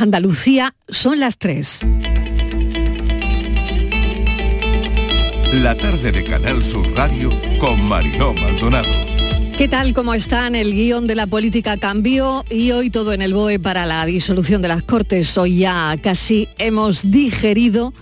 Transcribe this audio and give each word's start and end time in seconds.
Andalucía 0.00 0.74
son 0.88 1.20
las 1.20 1.38
3. 1.38 1.80
La 5.62 5.76
tarde 5.76 6.12
de 6.12 6.24
Canal 6.24 6.64
Sur 6.64 6.86
Radio 6.94 7.30
con 7.58 7.82
Mariló 7.84 8.34
Maldonado. 8.34 8.88
¿Qué 9.56 9.68
tal? 9.68 9.94
¿Cómo 9.94 10.14
están? 10.14 10.56
El 10.56 10.74
guion 10.74 11.06
de 11.06 11.14
la 11.14 11.28
política 11.28 11.76
cambió 11.76 12.44
y 12.50 12.72
hoy 12.72 12.90
todo 12.90 13.12
en 13.12 13.22
el 13.22 13.34
BOE 13.34 13.60
para 13.60 13.86
la 13.86 14.04
disolución 14.04 14.62
de 14.62 14.68
las 14.68 14.82
Cortes. 14.82 15.38
Hoy 15.38 15.58
ya 15.58 15.96
casi 16.02 16.48
hemos 16.58 17.08
digerido 17.08 17.94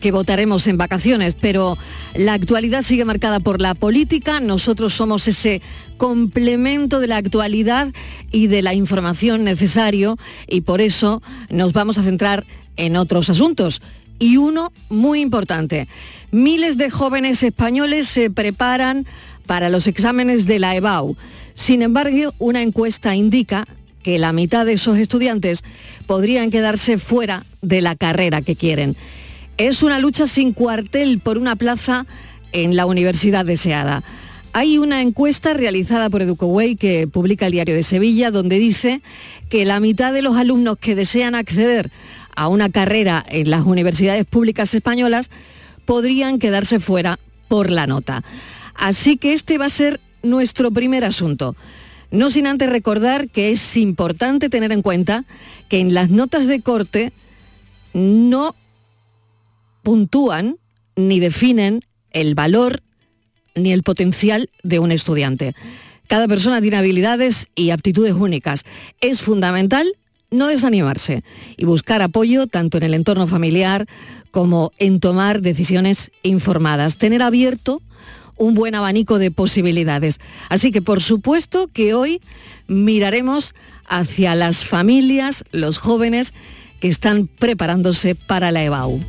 que 0.00 0.12
votaremos 0.12 0.66
en 0.66 0.78
vacaciones, 0.78 1.36
pero 1.40 1.78
la 2.14 2.34
actualidad 2.34 2.82
sigue 2.82 3.04
marcada 3.04 3.40
por 3.40 3.60
la 3.60 3.74
política. 3.74 4.40
Nosotros 4.40 4.94
somos 4.94 5.28
ese 5.28 5.62
complemento 5.96 6.98
de 6.98 7.06
la 7.06 7.18
actualidad 7.18 7.92
y 8.32 8.46
de 8.46 8.62
la 8.62 8.74
información 8.74 9.44
necesario 9.44 10.18
y 10.48 10.62
por 10.62 10.80
eso 10.80 11.22
nos 11.50 11.72
vamos 11.72 11.98
a 11.98 12.02
centrar 12.02 12.44
en 12.76 12.96
otros 12.96 13.30
asuntos. 13.30 13.82
Y 14.18 14.36
uno 14.36 14.72
muy 14.88 15.20
importante. 15.20 15.88
Miles 16.30 16.76
de 16.76 16.90
jóvenes 16.90 17.42
españoles 17.42 18.08
se 18.08 18.30
preparan 18.30 19.06
para 19.46 19.68
los 19.68 19.86
exámenes 19.86 20.46
de 20.46 20.58
la 20.58 20.76
EBAU. 20.76 21.16
Sin 21.54 21.82
embargo, 21.82 22.32
una 22.38 22.62
encuesta 22.62 23.14
indica 23.14 23.66
que 24.02 24.18
la 24.18 24.32
mitad 24.32 24.64
de 24.64 24.74
esos 24.74 24.96
estudiantes 24.98 25.62
podrían 26.06 26.50
quedarse 26.50 26.98
fuera 26.98 27.44
de 27.60 27.80
la 27.80 27.96
carrera 27.96 28.42
que 28.42 28.56
quieren. 28.56 28.96
Es 29.60 29.82
una 29.82 29.98
lucha 29.98 30.26
sin 30.26 30.54
cuartel 30.54 31.20
por 31.20 31.36
una 31.36 31.54
plaza 31.54 32.06
en 32.52 32.76
la 32.76 32.86
universidad 32.86 33.44
deseada. 33.44 34.02
Hay 34.54 34.78
una 34.78 35.02
encuesta 35.02 35.52
realizada 35.52 36.08
por 36.08 36.22
Educoway 36.22 36.76
que 36.76 37.06
publica 37.06 37.44
el 37.44 37.52
Diario 37.52 37.74
de 37.74 37.82
Sevilla 37.82 38.30
donde 38.30 38.58
dice 38.58 39.02
que 39.50 39.66
la 39.66 39.78
mitad 39.78 40.14
de 40.14 40.22
los 40.22 40.38
alumnos 40.38 40.78
que 40.78 40.94
desean 40.94 41.34
acceder 41.34 41.90
a 42.34 42.48
una 42.48 42.70
carrera 42.70 43.22
en 43.28 43.50
las 43.50 43.66
universidades 43.66 44.24
públicas 44.24 44.72
españolas 44.72 45.28
podrían 45.84 46.38
quedarse 46.38 46.80
fuera 46.80 47.18
por 47.46 47.68
la 47.68 47.86
nota. 47.86 48.24
Así 48.74 49.18
que 49.18 49.34
este 49.34 49.58
va 49.58 49.66
a 49.66 49.68
ser 49.68 50.00
nuestro 50.22 50.70
primer 50.70 51.04
asunto. 51.04 51.54
No 52.10 52.30
sin 52.30 52.46
antes 52.46 52.70
recordar 52.70 53.28
que 53.28 53.50
es 53.50 53.76
importante 53.76 54.48
tener 54.48 54.72
en 54.72 54.80
cuenta 54.80 55.26
que 55.68 55.80
en 55.80 55.92
las 55.92 56.08
notas 56.08 56.46
de 56.46 56.62
corte 56.62 57.12
no 57.92 58.54
puntúan 59.82 60.56
ni 60.96 61.20
definen 61.20 61.82
el 62.10 62.34
valor 62.34 62.82
ni 63.54 63.72
el 63.72 63.82
potencial 63.82 64.50
de 64.62 64.78
un 64.78 64.92
estudiante. 64.92 65.54
Cada 66.06 66.26
persona 66.28 66.60
tiene 66.60 66.76
habilidades 66.76 67.46
y 67.54 67.70
aptitudes 67.70 68.14
únicas. 68.14 68.64
Es 69.00 69.20
fundamental 69.20 69.92
no 70.30 70.46
desanimarse 70.46 71.24
y 71.56 71.64
buscar 71.64 72.02
apoyo 72.02 72.46
tanto 72.46 72.78
en 72.78 72.84
el 72.84 72.94
entorno 72.94 73.26
familiar 73.26 73.86
como 74.30 74.72
en 74.78 75.00
tomar 75.00 75.40
decisiones 75.42 76.10
informadas. 76.22 76.96
Tener 76.96 77.22
abierto 77.22 77.82
un 78.36 78.54
buen 78.54 78.74
abanico 78.74 79.18
de 79.18 79.30
posibilidades. 79.30 80.18
Así 80.48 80.72
que 80.72 80.82
por 80.82 81.02
supuesto 81.02 81.68
que 81.72 81.94
hoy 81.94 82.20
miraremos 82.68 83.54
hacia 83.86 84.34
las 84.34 84.64
familias, 84.64 85.44
los 85.50 85.78
jóvenes 85.78 86.32
que 86.80 86.88
están 86.88 87.26
preparándose 87.26 88.14
para 88.14 88.50
la 88.50 88.64
EBAU. 88.64 89.00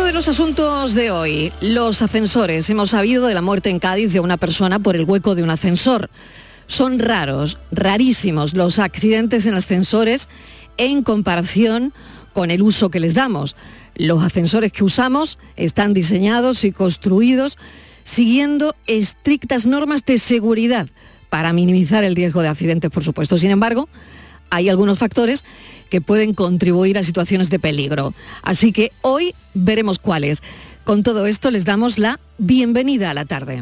Otro 0.00 0.06
de 0.06 0.12
los 0.14 0.28
asuntos 0.28 0.94
de 0.94 1.10
hoy, 1.10 1.52
los 1.60 2.00
ascensores. 2.00 2.70
Hemos 2.70 2.90
sabido 2.90 3.26
de 3.26 3.34
la 3.34 3.42
muerte 3.42 3.68
en 3.68 3.78
Cádiz 3.78 4.10
de 4.10 4.20
una 4.20 4.38
persona 4.38 4.78
por 4.78 4.96
el 4.96 5.04
hueco 5.04 5.34
de 5.34 5.42
un 5.42 5.50
ascensor. 5.50 6.08
Son 6.66 6.98
raros, 6.98 7.58
rarísimos 7.70 8.54
los 8.54 8.78
accidentes 8.78 9.44
en 9.44 9.52
ascensores 9.52 10.28
en 10.78 11.02
comparación 11.02 11.92
con 12.32 12.50
el 12.50 12.62
uso 12.62 12.90
que 12.90 12.98
les 12.98 13.12
damos. 13.12 13.56
Los 13.94 14.22
ascensores 14.22 14.72
que 14.72 14.84
usamos 14.84 15.38
están 15.56 15.92
diseñados 15.92 16.64
y 16.64 16.72
construidos 16.72 17.58
siguiendo 18.02 18.74
estrictas 18.86 19.66
normas 19.66 20.06
de 20.06 20.16
seguridad 20.16 20.88
para 21.28 21.52
minimizar 21.52 22.04
el 22.04 22.16
riesgo 22.16 22.40
de 22.40 22.48
accidentes, 22.48 22.90
por 22.90 23.04
supuesto. 23.04 23.36
Sin 23.36 23.50
embargo, 23.50 23.86
hay 24.48 24.70
algunos 24.70 24.98
factores 24.98 25.44
que 25.90 26.00
pueden 26.00 26.32
contribuir 26.32 26.96
a 26.96 27.02
situaciones 27.02 27.50
de 27.50 27.58
peligro. 27.58 28.14
Así 28.42 28.72
que 28.72 28.92
hoy 29.02 29.34
veremos 29.52 29.98
cuáles. 29.98 30.42
Con 30.84 31.02
todo 31.02 31.26
esto 31.26 31.50
les 31.50 31.64
damos 31.66 31.98
la 31.98 32.18
bienvenida 32.38 33.10
a 33.10 33.14
la 33.14 33.26
tarde. 33.26 33.60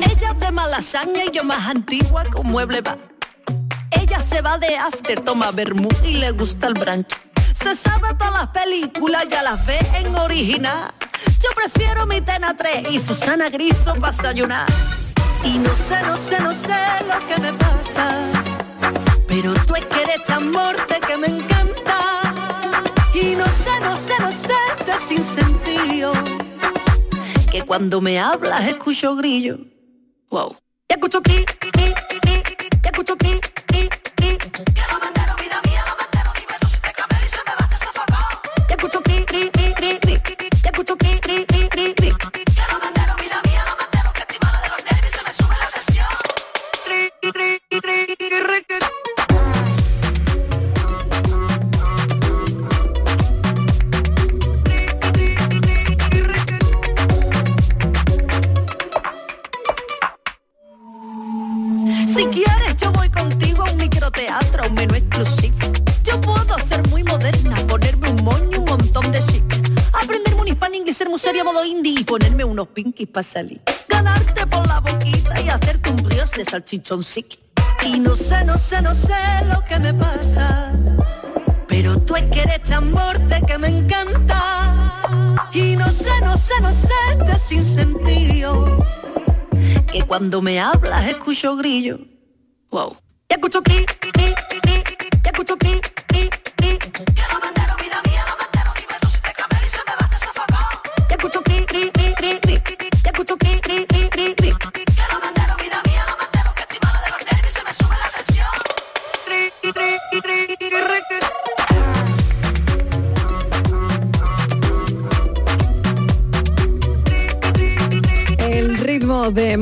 Ella 0.00 0.34
de 0.38 0.52
malasaña 0.52 1.24
y 1.24 1.34
yo 1.34 1.42
más 1.42 1.66
antigua 1.66 2.24
con 2.24 2.46
mueble 2.46 2.82
va. 2.82 2.98
Ella 3.90 4.20
se 4.20 4.42
va 4.42 4.58
de 4.58 4.76
after, 4.76 5.20
toma 5.20 5.50
vermú 5.50 5.88
y 6.04 6.14
le 6.14 6.30
gusta 6.30 6.68
el 6.68 6.74
brunch. 6.74 7.12
Se 7.62 7.74
sabe 7.76 8.08
todas 8.18 8.32
las 8.32 8.48
películas, 8.48 9.26
ya 9.28 9.42
las 9.42 9.64
ve 9.66 9.78
en 9.98 10.14
original. 10.14 10.92
Yo 11.42 11.50
prefiero 11.54 12.06
mi 12.06 12.20
Tena 12.20 12.56
3 12.56 12.90
y 12.90 12.98
Susana 12.98 13.48
Griso 13.50 13.94
para 13.94 14.12
desayunar. 14.12 14.66
Y 15.44 15.58
no 15.58 15.74
sé, 15.74 16.02
no 16.02 16.16
sé, 16.16 16.40
no 16.40 16.52
sé 16.52 16.76
lo 17.08 17.18
que 17.26 17.40
me 17.40 17.52
pasa. 17.54 18.14
Pero 19.26 19.54
tú 19.66 19.74
es 19.74 19.86
que 19.86 20.02
eres 20.02 20.24
tan 20.24 20.50
morte 20.52 21.00
que 21.06 21.16
me 21.16 21.26
encanta. 21.26 21.98
Y 23.14 23.34
no 23.34 23.44
sé, 23.44 23.80
no 23.82 23.96
sé, 23.96 24.14
no 24.20 24.30
sé, 24.30 24.54
este 24.78 25.06
sin 25.08 25.24
sentido. 25.24 26.12
Que 27.50 27.62
cuando 27.62 28.00
me 28.00 28.18
hablas 28.20 28.66
escucho 28.66 29.16
grillo. 29.16 29.58
Wow. 30.30 30.56
Y 30.88 30.94
escucho 30.94 31.22
ki, 31.22 31.44
y 31.78 32.86
escucho 32.86 33.16
ki, 33.16 33.40
hispano 71.22 71.22
inglés, 71.22 71.22
ser 71.22 71.34
muy 71.34 71.42
seria, 71.42 71.44
modo 71.44 71.64
indie 71.64 72.00
y 72.00 72.04
ponerme 72.04 72.44
unos 72.44 72.68
pinkies 72.68 73.08
para 73.08 73.22
salir. 73.22 73.60
Ganarte 73.88 74.46
por 74.46 74.66
la 74.66 74.80
boquita 74.80 75.40
y 75.40 75.48
hacerte 75.48 75.90
un 75.90 75.96
brioche 75.96 76.38
de 76.38 76.44
salchichón 76.44 77.02
sick. 77.02 77.38
Y 77.84 77.98
no 77.98 78.14
sé, 78.14 78.44
no 78.44 78.56
sé, 78.56 78.82
no 78.82 78.94
sé 78.94 79.14
lo 79.46 79.60
que 79.64 79.78
me 79.78 79.94
pasa. 79.94 80.72
Pero 81.68 81.98
tú 81.98 82.16
es 82.16 82.24
que 82.24 82.42
eres 82.42 82.62
tan 82.62 82.92
morte 82.92 83.42
que 83.46 83.58
me 83.58 83.68
encanta. 83.68 85.48
Y 85.52 85.76
no 85.76 85.88
sé, 85.90 86.20
no 86.22 86.36
sé, 86.36 86.60
no 86.60 86.70
sé, 86.70 86.88
este 87.10 87.38
sin 87.48 87.64
sentido 87.64 88.78
que 89.92 90.02
cuando 90.04 90.40
me 90.40 90.60
hablas 90.60 91.06
escucho 91.06 91.56
grillo. 91.56 91.98
Wow. 92.70 92.96
Y 93.28 93.34
escucho 93.34 93.62
ki, 93.62 93.84
ki, 94.00 94.10
ki, 94.12 94.34
ki, 94.62 94.84
y 95.24 95.28
escucho 95.28 95.56
ki, 95.56 95.80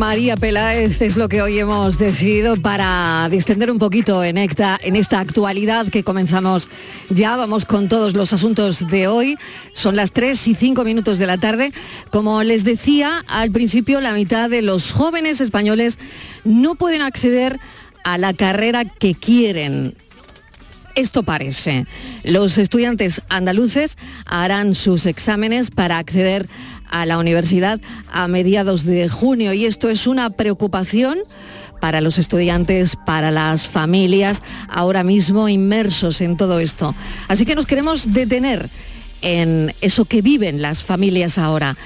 María 0.00 0.34
Peláez 0.34 1.02
es 1.02 1.18
lo 1.18 1.28
que 1.28 1.42
hoy 1.42 1.58
hemos 1.58 1.98
decidido 1.98 2.56
para 2.56 3.28
distender 3.30 3.70
un 3.70 3.78
poquito 3.78 4.24
en 4.24 4.38
esta, 4.38 4.80
en 4.82 4.96
esta 4.96 5.20
actualidad 5.20 5.88
que 5.88 6.02
comenzamos 6.04 6.70
ya. 7.10 7.36
Vamos 7.36 7.66
con 7.66 7.86
todos 7.86 8.14
los 8.14 8.32
asuntos 8.32 8.88
de 8.88 9.08
hoy. 9.08 9.36
Son 9.74 9.96
las 9.96 10.12
3 10.12 10.48
y 10.48 10.54
5 10.54 10.84
minutos 10.84 11.18
de 11.18 11.26
la 11.26 11.36
tarde. 11.36 11.74
Como 12.10 12.42
les 12.44 12.64
decía 12.64 13.22
al 13.28 13.50
principio, 13.50 14.00
la 14.00 14.14
mitad 14.14 14.48
de 14.48 14.62
los 14.62 14.90
jóvenes 14.92 15.42
españoles 15.42 15.98
no 16.44 16.76
pueden 16.76 17.02
acceder 17.02 17.58
a 18.02 18.16
la 18.16 18.32
carrera 18.32 18.86
que 18.86 19.14
quieren. 19.14 19.94
Esto 20.94 21.24
parece. 21.24 21.86
Los 22.24 22.56
estudiantes 22.56 23.20
andaluces 23.28 23.98
harán 24.24 24.74
sus 24.74 25.04
exámenes 25.04 25.70
para 25.70 25.98
acceder 25.98 26.48
a 26.90 27.06
la 27.06 27.18
universidad 27.18 27.80
a 28.12 28.28
mediados 28.28 28.84
de 28.84 29.08
junio 29.08 29.52
y 29.52 29.64
esto 29.64 29.88
es 29.88 30.06
una 30.06 30.30
preocupación 30.30 31.18
para 31.80 32.00
los 32.00 32.18
estudiantes, 32.18 32.96
para 33.06 33.30
las 33.30 33.66
familias, 33.66 34.42
ahora 34.68 35.02
mismo 35.02 35.48
inmersos 35.48 36.20
en 36.20 36.36
todo 36.36 36.60
esto. 36.60 36.94
Así 37.28 37.46
que 37.46 37.54
nos 37.54 37.66
queremos 37.66 38.12
detener 38.12 38.68
en 39.22 39.74
eso 39.80 40.04
que 40.04 40.22
viven 40.22 40.62
las 40.62 40.82
familias 40.82 41.38
ahora. 41.38 41.76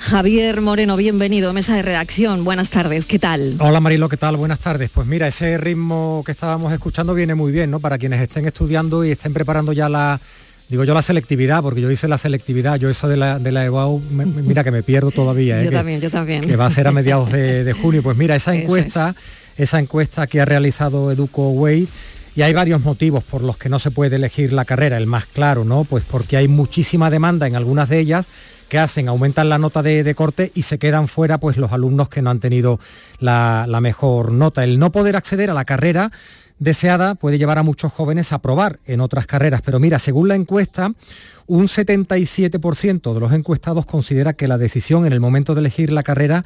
Javier 0.00 0.62
Moreno, 0.62 0.96
bienvenido, 0.96 1.52
mesa 1.52 1.76
de 1.76 1.82
redacción. 1.82 2.42
Buenas 2.42 2.70
tardes, 2.70 3.04
¿qué 3.04 3.18
tal? 3.18 3.56
Hola 3.60 3.80
Marilo, 3.80 4.08
¿qué 4.08 4.16
tal? 4.16 4.36
Buenas 4.36 4.58
tardes. 4.58 4.90
Pues 4.92 5.06
mira, 5.06 5.28
ese 5.28 5.58
ritmo 5.58 6.22
que 6.24 6.32
estábamos 6.32 6.72
escuchando 6.72 7.12
viene 7.12 7.34
muy 7.34 7.52
bien, 7.52 7.70
¿no? 7.70 7.80
Para 7.80 7.98
quienes 7.98 8.20
estén 8.20 8.46
estudiando 8.46 9.04
y 9.04 9.10
estén 9.10 9.34
preparando 9.34 9.74
ya 9.74 9.90
la, 9.90 10.18
digo 10.70 10.84
yo 10.84 10.94
la 10.94 11.02
selectividad, 11.02 11.62
porque 11.62 11.80
yo 11.80 11.90
hice 11.90 12.08
la 12.08 12.16
selectividad, 12.16 12.76
yo 12.76 12.88
eso 12.88 13.08
de 13.08 13.16
la, 13.16 13.38
de 13.38 13.52
la 13.52 13.64
EBAU, 13.64 14.00
mira 14.10 14.64
que 14.64 14.70
me 14.70 14.82
pierdo 14.82 15.10
todavía. 15.10 15.60
¿eh? 15.60 15.66
Yo 15.66 15.72
también, 15.72 16.00
yo 16.00 16.10
también. 16.10 16.46
Que 16.46 16.56
va 16.56 16.66
a 16.66 16.70
ser 16.70 16.86
a 16.86 16.92
mediados 16.92 17.32
de, 17.32 17.72
junio. 17.72 18.02
Pues 18.02 18.16
mira, 18.16 18.36
esa 18.36 18.54
encuesta, 18.56 19.14
esa 19.58 19.78
encuesta 19.80 20.26
que 20.26 20.40
ha 20.40 20.44
realizado 20.44 21.10
Educo 21.10 21.50
Way, 21.50 21.88
y 22.36 22.42
hay 22.42 22.54
varios 22.54 22.80
motivos 22.82 23.24
por 23.24 23.42
los 23.42 23.56
que 23.56 23.68
no 23.68 23.80
se 23.80 23.90
puede 23.90 24.16
elegir 24.16 24.52
la 24.52 24.64
carrera, 24.64 24.96
el 24.96 25.06
más 25.06 25.26
claro, 25.26 25.64
¿no? 25.64 25.84
Pues 25.84 26.04
porque 26.08 26.36
hay 26.36 26.46
muchísima 26.46 27.10
demanda 27.10 27.48
en 27.48 27.56
algunas 27.56 27.88
de 27.88 27.98
ellas, 27.98 28.26
que 28.70 28.78
hacen? 28.78 29.08
Aumentan 29.08 29.48
la 29.50 29.58
nota 29.58 29.82
de, 29.82 30.14
corte 30.14 30.52
y 30.54 30.62
se 30.62 30.78
quedan 30.78 31.08
fuera 31.08 31.38
pues 31.38 31.58
los 31.58 31.72
alumnos 31.72 32.08
que 32.08 32.22
no 32.22 32.30
han 32.30 32.40
tenido 32.40 32.80
la, 33.18 33.66
mejor 33.82 34.32
nota. 34.32 34.64
El 34.64 34.78
no 34.78 34.92
poder 34.92 35.16
acceder 35.16 35.50
a 35.50 35.54
la 35.54 35.66
carrera 35.66 36.12
deseada 36.60 37.16
puede 37.16 37.38
llevar 37.38 37.58
a 37.58 37.64
muchos 37.64 37.92
jóvenes 37.92 38.32
a 38.32 38.38
probar 38.38 38.78
en 38.86 39.00
otras 39.00 39.26
carreras. 39.26 39.62
Pero 39.62 39.80
mira, 39.80 39.98
según 39.98 40.28
la 40.28 40.36
encuesta, 40.36 40.92
un 41.48 41.66
77% 41.66 43.12
de 43.12 43.20
los 43.20 43.32
encuestados 43.32 43.86
considera 43.86 44.34
que 44.34 44.46
la 44.46 44.58
decisión 44.58 45.06
en 45.06 45.12
el 45.12 45.18
momento 45.18 45.54
de 45.54 45.60
elegir 45.60 45.90
la 45.90 46.04
carrera 46.04 46.44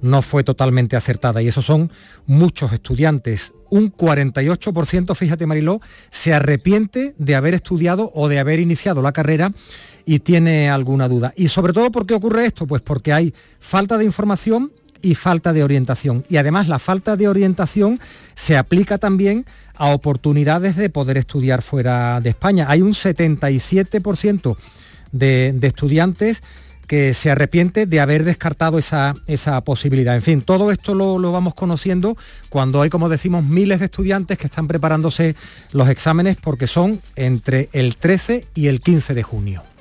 no 0.00 0.22
fue 0.22 0.44
totalmente 0.44 0.96
acertada. 0.96 1.42
Y 1.42 1.48
esos 1.48 1.64
son 1.64 1.90
muchos 2.26 2.72
estudiantes. 2.72 3.52
Un 3.70 3.92
48%, 3.92 5.16
fíjate 5.16 5.46
Mariló, 5.46 5.80
se 6.10 6.34
arrepiente 6.34 7.14
de 7.18 7.34
haber 7.34 7.54
estudiado 7.54 8.12
o 8.14 8.28
de 8.28 8.38
haber 8.38 8.60
iniciado 8.60 9.02
la 9.02 9.12
carrera 9.12 9.52
y 10.04 10.20
tiene 10.20 10.68
alguna 10.68 11.08
duda. 11.08 11.32
Y 11.36 11.48
sobre 11.48 11.72
todo, 11.72 11.90
¿por 11.90 12.06
qué 12.06 12.14
ocurre 12.14 12.46
esto? 12.46 12.66
Pues 12.66 12.82
porque 12.82 13.12
hay 13.12 13.34
falta 13.58 13.96
de 13.96 14.04
información 14.04 14.72
y 15.04 15.14
falta 15.14 15.52
de 15.52 15.62
orientación. 15.62 16.24
Y 16.30 16.38
además 16.38 16.66
la 16.66 16.78
falta 16.78 17.16
de 17.16 17.28
orientación 17.28 18.00
se 18.34 18.56
aplica 18.56 18.96
también 18.96 19.44
a 19.76 19.88
oportunidades 19.88 20.76
de 20.76 20.88
poder 20.88 21.18
estudiar 21.18 21.60
fuera 21.60 22.22
de 22.22 22.30
España. 22.30 22.66
Hay 22.68 22.80
un 22.80 22.92
77% 22.92 24.56
de, 25.12 25.52
de, 25.52 25.66
estudiantes 25.66 26.42
que 26.86 27.12
se 27.12 27.30
arrepiente 27.30 27.84
de 27.86 28.00
haber 28.00 28.24
descartado 28.24 28.78
esa, 28.78 29.14
esa 29.26 29.60
posibilidad. 29.62 30.14
En 30.14 30.22
fin, 30.22 30.40
todo 30.40 30.70
esto 30.70 30.94
lo, 30.94 31.18
lo, 31.18 31.32
vamos 31.32 31.54
conociendo 31.54 32.16
cuando 32.48 32.80
hay, 32.80 32.88
como 32.88 33.10
decimos, 33.10 33.44
miles 33.44 33.80
de 33.80 33.86
estudiantes 33.86 34.38
que 34.38 34.46
están 34.46 34.68
preparándose 34.68 35.36
los 35.72 35.88
exámenes 35.88 36.38
porque 36.40 36.66
son 36.66 37.02
entre 37.14 37.68
el 37.72 37.96
13 37.96 38.46
y 38.54 38.68
el 38.68 38.80
15 38.80 39.12
de 39.12 39.22
junio. 39.22 39.73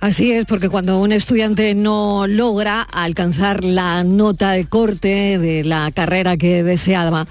Así 0.00 0.30
es, 0.30 0.44
porque 0.44 0.68
cuando 0.68 1.00
un 1.00 1.10
estudiante 1.10 1.74
no 1.74 2.26
logra 2.26 2.82
alcanzar 2.82 3.64
la 3.64 4.04
nota 4.04 4.50
de 4.52 4.66
corte 4.66 5.38
de 5.38 5.64
la 5.64 5.90
carrera 5.90 6.36
que 6.36 6.62
deseaba, 6.62 7.26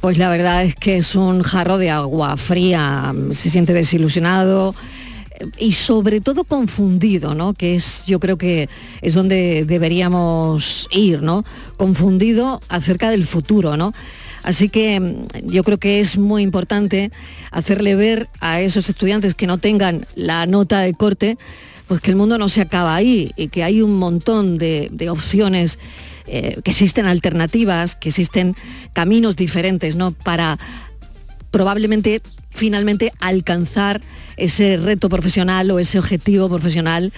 pues 0.00 0.16
la 0.16 0.28
verdad 0.28 0.62
es 0.62 0.76
que 0.76 0.98
es 0.98 1.16
un 1.16 1.42
jarro 1.42 1.76
de 1.76 1.90
agua 1.90 2.36
fría, 2.36 3.12
se 3.32 3.50
siente 3.50 3.72
desilusionado 3.72 4.76
eh, 5.32 5.46
y 5.58 5.72
sobre 5.72 6.20
todo 6.20 6.44
confundido, 6.44 7.34
¿no? 7.34 7.52
Que 7.52 7.74
es, 7.74 8.04
yo 8.06 8.20
creo 8.20 8.38
que 8.38 8.68
es 9.02 9.14
donde 9.14 9.64
deberíamos 9.66 10.86
ir, 10.92 11.22
¿no? 11.22 11.44
Confundido 11.76 12.62
acerca 12.68 13.10
del 13.10 13.26
futuro, 13.26 13.76
¿no? 13.76 13.92
Así 14.44 14.68
que 14.68 15.00
mm, 15.00 15.48
yo 15.48 15.64
creo 15.64 15.78
que 15.78 15.98
es 15.98 16.16
muy 16.16 16.42
importante 16.42 17.10
hacerle 17.50 17.96
ver 17.96 18.28
a 18.40 18.60
esos 18.60 18.88
estudiantes 18.88 19.34
que 19.34 19.48
no 19.48 19.58
tengan 19.58 20.06
la 20.14 20.46
nota 20.46 20.78
de 20.80 20.94
corte 20.94 21.38
pues 21.88 22.00
que 22.00 22.10
el 22.10 22.16
mundo 22.16 22.38
no 22.38 22.48
se 22.48 22.60
acaba 22.60 22.94
ahí 22.94 23.32
y 23.36 23.48
que 23.48 23.64
hay 23.64 23.82
un 23.82 23.98
montón 23.98 24.58
de, 24.58 25.08
opciones, 25.10 25.78
eh, 26.26 26.60
que 26.62 26.70
existen 26.70 27.06
alternativas, 27.06 27.96
que 27.96 28.10
existen 28.10 28.54
caminos 28.92 29.36
diferentes, 29.36 29.96
¿no? 29.96 30.12
Para 30.12 30.58
probablemente 31.50 32.20
finalmente 32.50 33.12
alcanzar 33.20 34.00
ese 34.36 34.76
reto 34.76 35.08
profesional 35.08 35.70
o 35.70 35.78
ese 35.78 35.98
objetivo 35.98 36.48
profesional 36.48 37.12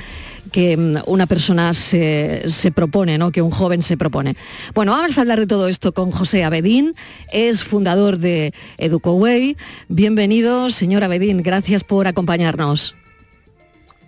que 0.52 0.76
mm, 0.76 0.96
una 1.06 1.26
persona 1.26 1.74
se, 1.74 2.72
propone, 2.74 3.18
¿no? 3.18 3.32
que 3.32 3.42
un 3.42 3.50
joven 3.50 3.82
se 3.82 3.96
propone. 3.96 4.36
Bueno, 4.74 4.92
vamos 4.92 5.18
a 5.18 5.22
hablar 5.22 5.40
de 5.40 5.46
todo 5.46 5.68
esto 5.68 5.92
con 5.92 6.10
José 6.10 6.44
Abedín, 6.44 6.94
es 7.32 7.64
fundador 7.64 8.18
de 8.18 8.52
EducoWay. 8.78 9.56
Bienvenido, 9.88 10.70
señor 10.70 11.04
Abedín, 11.04 11.42
gracias 11.42 11.84
por 11.84 12.06
acompañarnos. 12.06 12.94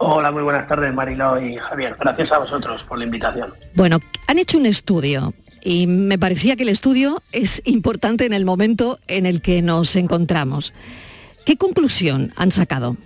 Hola, 0.05 0.33
muy 0.33 0.43
buenas 0.43 0.67
tardes 0.67 0.93
Marilo 0.93 1.41
y 1.41 1.57
Javier. 1.57 1.95
Gracias 1.97 2.33
a 2.33 2.39
vosotros 2.39 2.83
por 2.83 2.99
la 2.99 3.05
invitación. 3.05 3.55
Bueno, 3.75 4.01
han 4.27 4.41
hecho 4.41 4.59
un 4.59 4.67
estudio 4.67 5.33
y 5.63 5.87
me 5.87 6.19
parecía 6.19 6.57
que 6.57 6.65
el 6.65 6.71
estudio 6.71 7.23
es 7.31 7.63
importante 7.67 8.27
en 8.27 8.33
el 8.33 8.45
momento 8.45 8.99
en 9.07 9.27
el 9.27 9.41
que 9.41 9.63
nos 9.63 9.95
encontramos. 9.95 10.73
¿Qué 11.47 11.57
conclusión 11.57 12.33
han 12.35 12.51
sacado? 12.51 12.97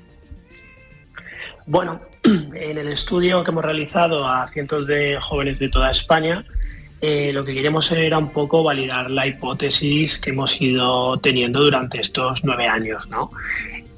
Bueno, 1.67 2.01
en 2.25 2.79
el 2.79 2.89
estudio 2.89 3.45
que 3.45 3.51
hemos 3.51 3.65
realizado 3.67 4.27
a 4.27 4.49
cientos 4.49 4.87
de 4.87 5.19
jóvenes 5.21 5.59
de 5.59 5.69
toda 5.69 5.91
España, 5.91 6.47
eh, 7.03 7.31
lo 7.35 7.45
que 7.45 7.53
queremos 7.53 7.93
era 7.93 8.17
un 8.17 8.33
poco 8.33 8.63
validar 8.63 9.11
la 9.11 9.27
hipótesis 9.27 10.19
que 10.19 10.31
hemos 10.31 10.59
ido 10.63 11.19
teniendo 11.19 11.61
durante 11.61 12.01
estos 12.01 12.43
nueve 12.43 12.67
años. 12.67 13.07
¿no? 13.11 13.31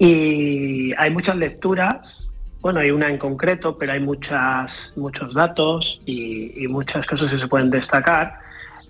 Y 0.00 0.92
hay 0.98 1.12
muchas 1.12 1.36
lecturas 1.36 2.17
bueno, 2.60 2.81
hay 2.81 2.90
una 2.90 3.08
en 3.08 3.19
concreto, 3.19 3.78
pero 3.78 3.93
hay 3.93 4.00
muchos 4.00 5.34
datos 5.34 6.00
y, 6.06 6.66
muchas 6.69 7.06
cosas 7.06 7.31
que 7.31 7.38
se 7.38 7.49
pueden 7.49 7.70
destacar. 7.70 8.38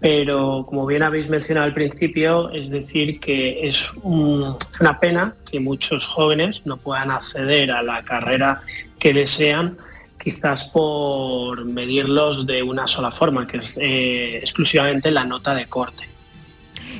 Pero 0.01 0.65
como 0.69 0.87
bien 0.87 1.03
habéis 1.03 1.29
mencionado 1.29 1.67
al 1.67 1.75
principio, 1.75 2.51
es 2.51 2.71
decir, 2.71 3.19
que 3.21 3.69
es, 3.69 3.85
una 4.03 5.01
pena 5.01 5.35
que 5.51 5.61
muchos 5.61 6.07
jóvenes 6.07 6.63
no 6.65 6.77
puedan 6.77 7.11
acceder 7.11 7.73
a 7.73 7.83
la 7.83 8.03
carrera 8.03 8.63
que 8.99 9.13
desean, 9.13 9.77
quizás 10.23 10.65
por 10.65 11.65
medirlos 11.65 12.47
de 12.47 12.63
una 12.63 12.87
sola 12.87 13.11
forma, 13.11 13.47
que 13.47 13.59
es 13.59 13.75
eh, 13.77 14.39
exclusivamente 14.39 15.11
la 15.11 15.25
nota 15.25 15.55
de 15.55 15.67
corte. 15.67 16.09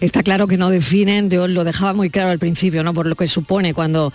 Está 0.01 0.23
claro 0.23 0.47
que 0.47 0.57
no 0.57 0.71
definen, 0.71 1.29
yo 1.29 1.49
lo 1.49 1.65
dejaba 1.65 1.93
muy 1.93 2.09
claro 2.09 2.31
al 2.31 2.39
principio, 2.39 2.85
¿no? 2.85 2.95
Por 2.95 3.07
lo 3.07 3.17
que 3.17 3.27
supone 3.27 3.75
cuando 3.75 4.13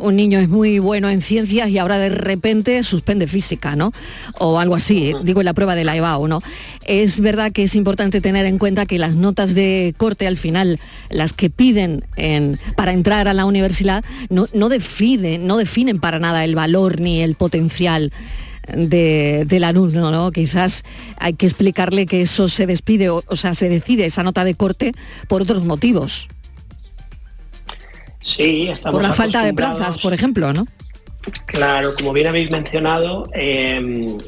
un 0.00 0.16
niño 0.16 0.38
es 0.38 0.48
muy 0.48 0.78
bueno 0.78 1.08
en 1.08 1.22
ciencias 1.22 1.68
y 1.68 1.78
ahora 1.78 1.98
de 1.98 2.10
repente 2.10 2.82
suspende 2.82 3.26
física, 3.26 3.76
¿no? 3.76 3.92
O 4.38 4.58
algo 4.58 4.74
así, 4.74 5.14
digo 5.22 5.40
en 5.40 5.46
la 5.46 5.54
prueba 5.54 5.74
de 5.74 5.84
la 5.84 5.96
EBAU, 5.96 6.28
¿no? 6.28 6.42
Es 6.84 7.20
verdad 7.20 7.52
que 7.52 7.64
es 7.64 7.74
importante 7.74 8.20
tener 8.20 8.46
en 8.46 8.58
cuenta 8.58 8.86
que 8.86 8.98
las 8.98 9.16
notas 9.16 9.54
de 9.54 9.94
corte 9.96 10.26
al 10.26 10.38
final, 10.38 10.80
las 11.08 11.32
que 11.32 11.50
piden 11.50 12.04
para 12.76 12.92
entrar 12.92 13.28
a 13.28 13.34
la 13.34 13.44
universidad, 13.44 14.04
no, 14.28 14.46
no 14.52 14.68
definen, 14.68 15.46
no 15.46 15.56
definen 15.56 16.00
para 16.00 16.18
nada 16.18 16.44
el 16.44 16.54
valor 16.54 17.00
ni 17.00 17.20
el 17.20 17.34
potencial 17.34 18.12
de, 18.76 19.44
del 19.46 19.64
alumno, 19.64 20.10
¿no? 20.10 20.30
Quizás 20.30 20.82
hay 21.16 21.34
que 21.34 21.46
explicarle 21.46 22.06
que 22.06 22.22
eso 22.22 22.48
se 22.48 22.66
despide, 22.66 23.10
o, 23.10 23.22
sea, 23.34 23.54
se 23.54 23.68
decide 23.68 24.06
esa 24.06 24.22
nota 24.22 24.44
de 24.44 24.54
corte 24.54 24.92
por 25.28 25.42
otros 25.42 25.64
motivos. 25.64 26.28
Sí, 28.22 28.68
estamos 28.68 29.00
Por 29.00 29.08
la 29.08 29.14
falta 29.14 29.42
de 29.42 29.54
plazas, 29.54 29.98
por 29.98 30.12
ejemplo, 30.12 30.52
¿no? 30.52 30.66
Claro, 31.46 31.94
como 31.94 32.12
bien 32.12 32.26
habéis 32.26 32.50
mencionado, 32.50 33.28
em, 33.32 34.18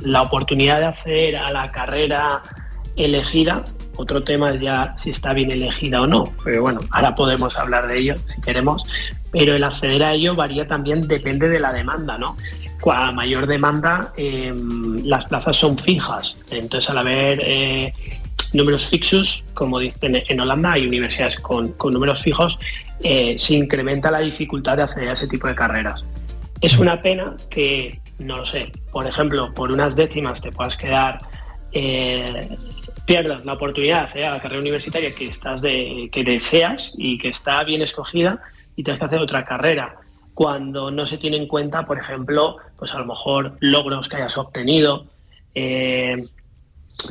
la 0.00 0.22
oportunidad 0.22 0.78
de 0.80 0.86
acceder 0.86 1.36
a 1.36 1.50
la 1.50 1.70
carrera 1.72 2.42
elegida, 2.96 3.64
otro 3.96 4.22
tema 4.22 4.50
es 4.50 4.60
ya 4.60 4.96
si 5.02 5.10
está 5.10 5.34
bien 5.34 5.50
elegida 5.50 6.00
o 6.00 6.06
no, 6.06 6.32
pero 6.44 6.62
bueno, 6.62 6.80
ahora 6.90 7.14
podemos 7.14 7.56
hablar 7.58 7.86
de 7.86 7.98
ello 7.98 8.14
si 8.34 8.40
queremos, 8.40 8.82
pero 9.30 9.54
el 9.54 9.64
acceder 9.64 10.02
a 10.02 10.14
ello 10.14 10.34
varía 10.34 10.66
también, 10.66 11.02
depende 11.02 11.48
de 11.48 11.60
la 11.60 11.72
demanda, 11.72 12.16
¿no? 12.16 12.36
a 12.92 13.12
mayor 13.12 13.46
demanda 13.46 14.12
em, 14.16 15.04
las 15.04 15.24
plazas 15.26 15.56
son 15.56 15.78
fijas. 15.78 16.36
Entonces 16.50 16.88
al 16.90 16.98
haber 16.98 17.40
eh, 17.42 17.92
números 18.52 18.88
fijos, 18.88 19.44
como 19.54 19.78
dicen 19.78 20.22
en 20.28 20.40
Holanda, 20.40 20.72
hay 20.72 20.86
universidades 20.86 21.36
con, 21.36 21.74
números 21.78 22.22
fijos, 22.22 22.58
eh, 23.02 23.36
se 23.38 23.54
incrementa 23.54 24.10
la 24.10 24.20
dificultad 24.20 24.76
de 24.76 24.84
acceder 24.84 25.08
a 25.10 25.12
ese 25.12 25.28
tipo 25.28 25.46
de 25.46 25.54
carreras. 25.54 26.04
Es 26.60 26.78
una 26.78 27.02
pena 27.02 27.36
que, 27.50 28.00
no 28.18 28.38
lo 28.38 28.46
sé, 28.46 28.72
por 28.92 29.06
ejemplo, 29.06 29.52
por 29.54 29.70
unas 29.70 29.94
décimas 29.94 30.40
te 30.40 30.52
puedas 30.52 30.76
quedar, 30.76 31.18
eh, 31.72 32.56
pierdas 33.04 33.44
la 33.44 33.52
oportunidad 33.52 33.98
de 33.98 34.04
acceder 34.04 34.26
a 34.26 34.32
la 34.32 34.40
carrera 34.40 34.60
universitaria 34.60 35.14
que, 35.14 35.26
estás 35.26 35.60
de, 35.60 36.08
que 36.10 36.24
deseas 36.24 36.92
y 36.96 37.18
que 37.18 37.28
está 37.28 37.62
bien 37.64 37.82
escogida 37.82 38.40
y 38.74 38.82
tienes 38.82 38.98
que 38.98 39.06
hacer 39.06 39.18
otra 39.18 39.44
carrera 39.44 39.96
cuando 40.36 40.90
no 40.90 41.06
se 41.06 41.16
tiene 41.16 41.38
en 41.38 41.46
cuenta, 41.46 41.86
por 41.86 41.98
ejemplo, 41.98 42.58
pues 42.76 42.92
a 42.92 42.98
lo 42.98 43.06
mejor 43.06 43.56
logros 43.60 44.06
que 44.06 44.16
hayas 44.16 44.36
obtenido, 44.36 45.06
eh, 45.54 46.26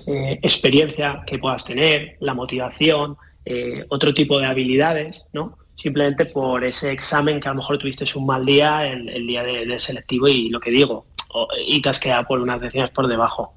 eh, 0.08 0.40
experiencia 0.42 1.24
que 1.26 1.40
puedas 1.40 1.64
tener, 1.66 2.18
la 2.20 2.34
motivación, 2.34 3.18
eh, 3.46 3.86
otro 3.90 4.14
tipo 4.14 4.40
de 4.40 4.46
habilidades, 4.46 5.26
¿no? 5.34 5.58
Simplemente 5.76 6.26
por 6.26 6.64
ese 6.64 6.92
examen 6.92 7.40
que 7.40 7.48
a 7.48 7.52
lo 7.52 7.58
mejor 7.58 7.78
tuviste 7.78 8.06
un 8.16 8.26
mal 8.26 8.46
día 8.46 8.88
el, 8.88 9.28
día 9.28 9.44
del 9.44 9.80
selectivo 9.80 10.28
y 10.28 10.50
lo 10.50 10.60
que 10.60 10.72
digo, 10.72 11.06
y 11.68 11.82
te 11.82 11.90
has 11.90 12.00
quedado 12.00 12.26
por 12.26 12.40
unas 12.40 12.62
decisiones 12.62 12.92
por 12.92 13.08
debajo. 13.08 13.54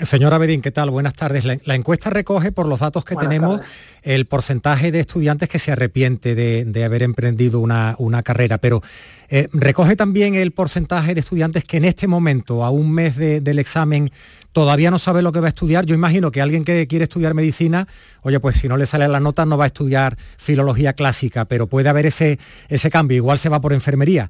Señora 0.00 0.38
Bedín, 0.38 0.60
¿qué 0.60 0.72
tal? 0.72 0.90
Buenas 0.90 1.14
tardes. 1.14 1.44
La, 1.44 1.74
encuesta 1.74 2.10
recoge, 2.10 2.50
por 2.50 2.66
los 2.66 2.80
datos 2.80 3.04
que 3.04 3.14
tenemos, 3.14 3.60
el 4.02 4.26
porcentaje 4.26 4.90
de 4.90 5.00
estudiantes 5.00 5.48
que 5.48 5.58
se 5.58 5.70
arrepiente 5.70 6.34
de, 6.34 6.84
haber 6.84 7.02
emprendido 7.02 7.60
una, 7.60 8.22
carrera, 8.24 8.58
pero 8.58 8.82
eh, 9.28 9.48
recoge 9.52 9.94
también 9.94 10.34
el 10.34 10.52
porcentaje 10.52 11.14
de 11.14 11.20
estudiantes 11.20 11.64
que 11.64 11.76
en 11.76 11.84
este 11.84 12.06
momento, 12.08 12.64
a 12.64 12.70
un 12.70 12.92
mes 12.92 13.16
del 13.16 13.58
examen, 13.58 14.10
todavía 14.52 14.90
no 14.90 14.98
sabe 14.98 15.22
lo 15.22 15.30
que 15.30 15.40
va 15.40 15.46
a 15.46 15.50
estudiar. 15.50 15.86
Yo 15.86 15.94
imagino 15.94 16.32
que 16.32 16.40
alguien 16.40 16.64
que 16.64 16.86
quiere 16.88 17.04
estudiar 17.04 17.34
medicina, 17.34 17.86
oye, 18.22 18.40
pues 18.40 18.58
si 18.58 18.68
no 18.68 18.76
le 18.76 18.86
sale 18.86 19.06
la 19.06 19.20
nota 19.20 19.46
no 19.46 19.56
va 19.56 19.64
a 19.64 19.68
estudiar 19.68 20.16
filología 20.38 20.94
clásica, 20.94 21.44
pero 21.44 21.68
puede 21.68 21.88
haber 21.88 22.06
ese, 22.06 22.38
ese 22.68 22.90
cambio, 22.90 23.16
igual 23.16 23.38
se 23.38 23.48
va 23.48 23.60
por 23.60 23.72
enfermería. 23.72 24.28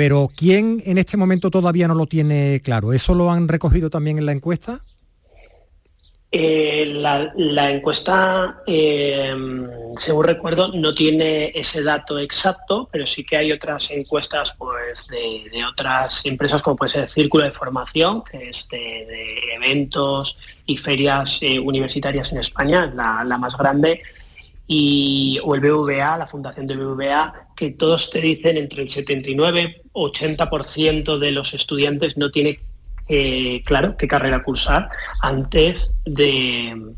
Pero 0.00 0.30
¿quién 0.34 0.82
en 0.86 0.96
este 0.96 1.18
momento 1.18 1.50
todavía 1.50 1.86
no 1.86 1.94
lo 1.94 2.06
tiene 2.06 2.62
claro? 2.64 2.94
¿Eso 2.94 3.14
lo 3.14 3.30
han 3.30 3.48
recogido 3.48 3.90
también 3.90 4.16
en 4.18 4.24
la 4.24 4.32
encuesta? 4.32 4.80
Eh, 6.32 6.94
la, 6.96 7.70
encuesta, 7.70 8.62
eh, 8.66 9.36
según 9.98 10.24
recuerdo, 10.24 10.68
no 10.68 10.94
tiene 10.94 11.52
ese 11.54 11.82
dato 11.82 12.18
exacto, 12.18 12.88
pero 12.90 13.06
sí 13.06 13.24
que 13.24 13.36
hay 13.36 13.52
otras 13.52 13.90
encuestas 13.90 14.54
pues, 14.56 15.06
de, 15.08 15.62
otras 15.66 16.24
empresas, 16.24 16.62
como 16.62 16.76
puede 16.76 16.92
ser 16.92 17.02
el 17.02 17.10
Círculo 17.10 17.44
de 17.44 17.50
Formación, 17.50 18.24
que 18.24 18.48
es 18.48 18.66
de, 18.70 19.38
eventos 19.54 20.38
y 20.64 20.78
ferias 20.78 21.40
eh, 21.42 21.60
universitarias 21.60 22.32
en 22.32 22.38
España, 22.38 22.86
la, 22.86 23.36
más 23.36 23.54
grande, 23.54 24.00
y, 24.72 25.40
o 25.42 25.56
el 25.56 25.60
BVA, 25.60 26.16
la 26.16 26.28
fundación 26.28 26.64
del 26.64 26.78
BVA, 26.78 27.48
que 27.56 27.72
todos 27.72 28.08
te 28.08 28.20
dicen 28.20 28.56
entre 28.56 28.82
el 28.82 28.88
79 28.88 29.82
80% 29.92 31.18
de 31.18 31.32
los 31.32 31.54
estudiantes 31.54 32.16
no 32.16 32.30
tiene 32.30 32.60
eh, 33.08 33.62
claro, 33.64 33.96
qué 33.96 34.06
carrera 34.06 34.44
cursar 34.44 34.88
antes 35.22 35.90
del, 36.04 36.94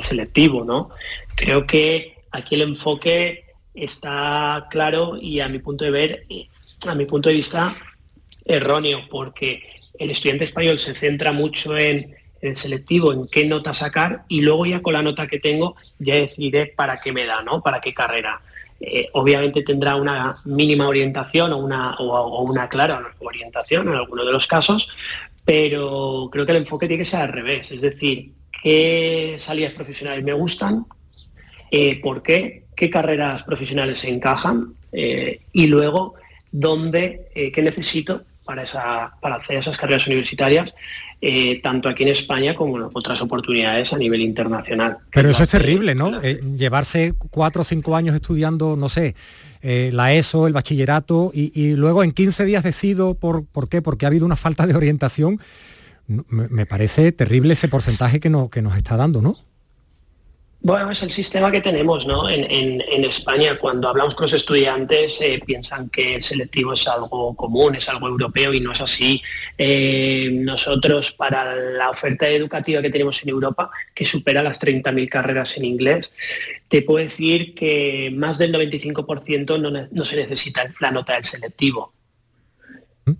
selectivo, 0.00 0.64
¿no? 0.64 0.88
Creo 1.34 1.66
que 1.66 2.14
aquí 2.30 2.54
el 2.54 2.62
enfoque 2.62 3.44
está 3.74 4.66
claro 4.70 5.18
y 5.20 5.40
a 5.40 5.50
mi 5.50 5.58
punto 5.58 5.84
de 5.84 5.90
ver, 5.90 6.26
a 6.86 6.94
mi 6.94 7.04
punto 7.04 7.28
de 7.28 7.34
vista, 7.34 7.76
erróneo, 8.46 9.02
porque 9.10 9.62
el 9.98 10.10
estudiante 10.10 10.46
español 10.46 10.78
se 10.78 10.94
centra 10.94 11.32
mucho 11.32 11.76
en 11.76 12.16
selectivo, 12.54 13.12
en 13.12 13.26
qué 13.28 13.46
nota 13.46 13.74
sacar, 13.74 14.24
y 14.28 14.42
luego 14.42 14.66
ya 14.66 14.82
con 14.82 14.92
la 14.92 15.02
nota 15.02 15.26
que 15.26 15.40
tengo 15.40 15.74
ya 15.98 16.14
decidiré 16.14 16.66
para 16.66 17.00
qué 17.00 17.12
me 17.12 17.24
da, 17.24 17.42
¿no? 17.42 17.62
Para 17.62 17.80
qué 17.80 17.92
carrera. 17.92 18.42
Eh, 18.78 19.08
obviamente 19.14 19.62
tendrá 19.62 19.96
una 19.96 20.38
mínima 20.44 20.86
orientación 20.86 21.52
o 21.52 21.56
una, 21.56 21.94
o, 21.96 22.42
una 22.42 22.68
clara 22.68 23.14
orientación 23.20 23.88
en 23.88 23.94
algunos 23.94 24.26
de 24.26 24.32
los 24.32 24.46
casos, 24.46 24.88
pero 25.44 26.28
creo 26.30 26.44
que 26.44 26.52
el 26.52 26.58
enfoque 26.58 26.86
tiene 26.86 27.02
que 27.02 27.10
ser 27.10 27.20
al 27.20 27.32
revés, 27.32 27.70
es 27.70 27.80
decir, 27.80 28.32
qué 28.62 29.36
salidas 29.38 29.72
profesionales 29.72 30.22
me 30.22 30.34
gustan, 30.34 30.84
eh, 31.70 32.00
por 32.00 32.22
qué, 32.22 32.64
qué 32.76 32.90
carreras 32.90 33.42
profesionales 33.44 34.00
se 34.00 34.10
encajan 34.10 34.74
eh, 34.92 35.40
y 35.52 35.66
luego 35.66 36.14
dónde, 36.52 37.28
qué 37.34 37.62
necesito 37.62 38.22
para, 38.46 38.62
esa, 38.62 39.12
para 39.20 39.36
hacer 39.36 39.58
esas 39.58 39.76
carreras 39.76 40.06
universitarias 40.06 40.72
eh, 41.22 41.60
tanto 41.62 41.88
aquí 41.88 42.02
en 42.02 42.10
España 42.10 42.54
como 42.54 42.76
en 42.76 42.90
otras 42.92 43.22
oportunidades 43.22 43.90
a 43.92 43.96
nivel 43.96 44.20
internacional. 44.20 44.98
Pero 45.10 45.30
eso 45.30 45.44
es 45.44 45.48
terrible, 45.48 45.94
¿no? 45.94 46.20
Eh, 46.22 46.40
llevarse 46.56 47.14
cuatro 47.30 47.62
o 47.62 47.64
cinco 47.64 47.96
años 47.96 48.14
estudiando, 48.14 48.76
no 48.76 48.90
sé, 48.90 49.14
eh, 49.62 49.90
la 49.94 50.12
ESO, 50.12 50.46
el 50.46 50.52
bachillerato, 50.52 51.30
y, 51.32 51.74
luego 51.74 52.04
en 52.04 52.12
15 52.12 52.44
días 52.44 52.62
decido 52.62 53.14
por, 53.14 53.46
por 53.46 53.70
qué, 53.70 53.80
porque 53.80 54.04
ha 54.04 54.08
habido 54.08 54.26
una 54.26 54.36
falta 54.36 54.66
de 54.66 54.76
orientación. 54.76 55.40
Me, 56.06 56.66
parece 56.66 57.10
terrible 57.10 57.54
ese 57.54 57.66
porcentaje 57.66 58.20
que, 58.20 58.30
no, 58.30 58.50
que 58.50 58.62
nos 58.62 58.76
está 58.76 58.96
dando, 58.96 59.22
¿no? 59.22 59.38
Bueno, 60.60 60.90
es 60.90 61.02
el 61.02 61.12
sistema 61.12 61.52
que 61.52 61.60
tenemos 61.60 62.06
¿no? 62.06 62.28
en, 62.28 63.04
España. 63.04 63.56
Cuando 63.56 63.88
hablamos 63.88 64.14
con 64.14 64.24
los 64.24 64.32
estudiantes 64.32 65.18
eh, 65.20 65.40
piensan 65.44 65.88
que 65.90 66.16
el 66.16 66.22
selectivo 66.22 66.72
es 66.72 66.88
algo 66.88 67.36
común, 67.36 67.76
es 67.76 67.88
algo 67.88 68.08
europeo 68.08 68.52
y 68.52 68.60
no 68.60 68.72
es 68.72 68.80
así. 68.80 69.22
Eh, 69.58 70.30
nosotros, 70.32 71.12
para 71.12 71.54
la 71.54 71.90
oferta 71.90 72.28
educativa 72.28 72.82
que 72.82 72.90
tenemos 72.90 73.22
en 73.22 73.28
Europa, 73.28 73.70
que 73.94 74.04
supera 74.04 74.42
las 74.42 74.60
30.000 74.60 75.08
carreras 75.08 75.56
en 75.56 75.66
inglés, 75.66 76.12
te 76.68 76.82
puedo 76.82 77.04
decir 77.04 77.54
que 77.54 78.12
más 78.16 78.38
del 78.38 78.52
95% 78.52 79.60
no, 79.60 79.88
no 79.90 80.04
se 80.04 80.16
necesita 80.16 80.72
la 80.80 80.90
nota 80.90 81.14
del 81.14 81.24
selectivo. 81.24 81.92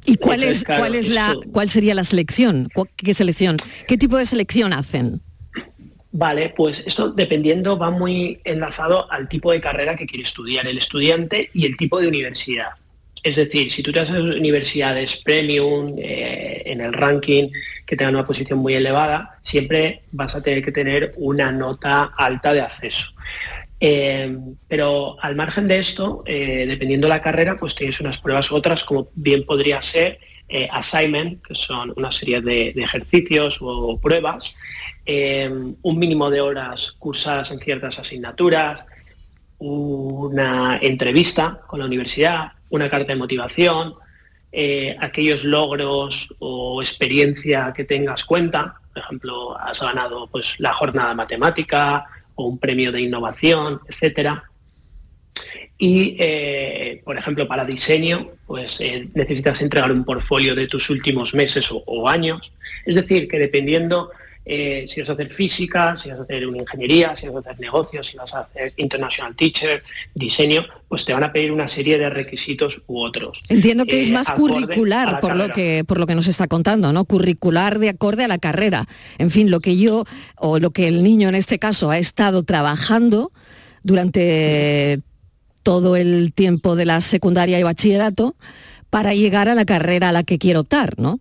¿Y 0.05 0.17
cuál, 0.17 0.43
es, 0.43 0.65
cuál, 0.65 0.97
es 0.97 1.09
la, 1.09 1.37
cuál 1.53 1.69
sería 1.69 1.95
la 1.95 2.03
selección? 2.03 2.69
¿Qué 2.97 3.15
selección? 3.15 3.57
¿Qué 3.87 3.97
tipo 3.97 4.17
de 4.17 4.27
selección 4.27 4.73
hacen? 4.73 5.23
Vale, 6.19 6.49
pues 6.57 6.83
esto 6.87 7.11
dependiendo 7.11 7.77
va 7.77 7.91
muy 7.91 8.41
enlazado 8.43 9.07
al 9.13 9.29
tipo 9.29 9.53
de 9.53 9.61
carrera 9.61 9.97
que 9.97 10.07
quiere 10.07 10.25
estudiar 10.25 10.67
el 10.67 10.79
estudiante 10.79 11.51
y 11.53 11.67
el 11.67 11.77
tipo 11.77 12.01
de 12.01 12.09
universidad. 12.09 12.71
Es 13.23 13.37
decir, 13.37 13.71
si 13.71 13.83
tú 13.83 13.93
te 13.93 14.01
haces 14.01 14.17
universidades 14.17 15.19
premium 15.19 15.95
eh, 15.99 16.63
en 16.65 16.81
el 16.81 16.95
ranking 16.95 17.51
que 17.85 17.97
tengan 17.97 18.15
una 18.15 18.27
posición 18.27 18.61
muy 18.61 18.73
elevada, 18.73 19.41
siempre 19.43 20.05
vas 20.13 20.35
a 20.35 20.43
tener 20.43 20.65
que 20.65 20.73
tener 20.73 21.13
una 21.19 21.53
nota 21.53 22.05
alta 22.17 22.55
de 22.55 22.63
acceso. 22.63 23.13
Eh, 23.79 24.39
pero 24.69 25.19
al 25.21 25.37
margen 25.37 25.69
de 25.69 25.81
esto, 25.81 26.23
eh, 26.25 26.65
dependiendo 26.67 27.09
de 27.09 27.15
la 27.15 27.21
carrera, 27.21 27.59
pues 27.59 27.75
tienes 27.75 28.01
unas 28.01 28.17
pruebas 28.17 28.51
u 28.51 28.57
otras, 28.57 28.85
como 28.85 29.11
bien 29.15 29.45
podría 29.45 29.83
ser 29.83 30.19
assignment, 30.71 31.43
que 31.43 31.55
son 31.55 31.93
una 31.97 32.13
serie 32.13 32.41
de 32.41 32.69
ejercicios 32.77 33.59
o 33.61 33.99
pruebas, 34.01 34.55
eh, 35.09 35.49
un 35.83 35.99
mínimo 35.99 36.31
de 36.31 36.41
horas 36.41 36.97
cursadas 36.99 37.53
en 37.53 37.61
ciertas 37.61 37.99
asignaturas, 38.01 38.85
una 39.59 40.79
entrevista 40.83 41.61
con 41.67 41.79
la 41.79 41.87
universidad, 41.87 42.53
una 42.71 42.91
carta 42.91 43.13
de 43.13 43.19
motivación, 43.19 43.95
eh, 44.51 44.97
aquellos 45.01 45.45
logros 45.45 46.35
o 46.41 46.83
experiencia 46.83 47.73
que 47.75 47.85
tengas 47.85 48.25
cuenta. 48.25 48.81
Por 48.93 49.03
ejemplo, 49.03 49.59
has 49.59 49.81
ganado 49.81 50.27
pues, 50.27 50.57
la 50.59 50.73
jornada 50.73 51.15
matemática 51.15 52.07
o 52.35 52.47
un 52.47 52.59
premio 52.59 52.91
de 52.91 53.03
innovación, 53.03 53.81
etcétera. 53.89 54.51
Y, 55.79 56.17
eh, 56.19 57.03
por 57.05 57.19
ejemplo, 57.19 57.47
para 57.47 57.65
diseño, 57.65 58.31
pues 58.47 58.81
necesitas 59.15 59.61
entregar 59.61 59.93
un 59.93 60.05
portfolio 60.05 60.55
de 60.55 60.67
tus 60.67 60.89
últimos 60.89 61.35
meses 61.35 61.69
o, 61.71 62.09
años. 62.09 62.53
Es 62.87 62.97
decir, 62.97 63.29
que 63.29 63.39
dependiendo 63.39 64.11
eh, 64.49 64.87
si 64.89 65.01
vas 65.01 65.11
a 65.11 65.15
hacer 65.15 65.29
física, 65.31 65.97
si 65.97 66.09
vas 66.09 66.21
a 66.21 66.23
hacer 66.23 66.47
una 66.47 66.59
ingeniería, 66.59 67.17
si 67.17 67.27
vas 67.27 67.35
a 67.35 67.51
hacer 67.51 67.59
negocios, 67.59 68.07
si 68.07 68.17
vas 68.17 68.33
a 68.33 68.43
hacer 68.43 68.73
international 68.77 69.35
teacher, 69.35 69.83
diseño, 70.15 70.65
pues 70.89 71.05
te 71.05 71.13
van 71.13 71.25
a 71.25 71.33
pedir 71.33 71.51
una 71.51 71.67
serie 71.67 71.99
de 71.99 72.09
requisitos 72.09 72.81
u 72.87 73.01
otros. 73.01 73.41
Entiendo 73.49 73.87
que 73.87 74.01
es 74.01 74.09
eh, 74.09 74.13
más 74.13 74.31
curricular 74.31 75.19
por 75.19 75.35
lo 75.35 75.49
que 75.49 75.83
por 75.85 75.99
lo 75.99 76.07
que 76.07 76.15
nos 76.15 76.29
está 76.29 76.47
contando, 76.47 76.93
¿no? 76.93 77.05
Curricular 77.07 77.81
de 77.81 77.89
acorde 77.89 78.23
a 78.23 78.29
la 78.29 78.39
carrera. 78.39 78.87
En 79.19 79.33
fin, 79.33 79.51
lo 79.51 79.59
que 79.59 79.77
yo 79.77 80.05
o 80.37 80.61
lo 80.61 80.71
que 80.71 80.87
el 80.87 81.03
niño 81.03 81.29
en 81.29 81.35
este 81.35 81.59
caso 81.59 81.91
ha 81.91 81.99
estado 81.99 82.45
trabajando 82.45 83.33
durante 83.83 85.01
todo 85.67 85.97
el 85.97 86.33
tiempo 86.33 86.77
de 86.77 86.85
la 86.85 87.01
secundaria 87.01 87.59
y 87.59 87.65
bachillerato 87.65 88.37
para 88.89 89.15
llegar 89.15 89.49
a 89.49 89.57
la 89.57 89.65
carrera 89.65 90.11
a 90.11 90.13
la 90.13 90.23
que 90.23 90.39
quiero 90.39 90.61
optar, 90.61 90.97
¿no? 90.97 91.19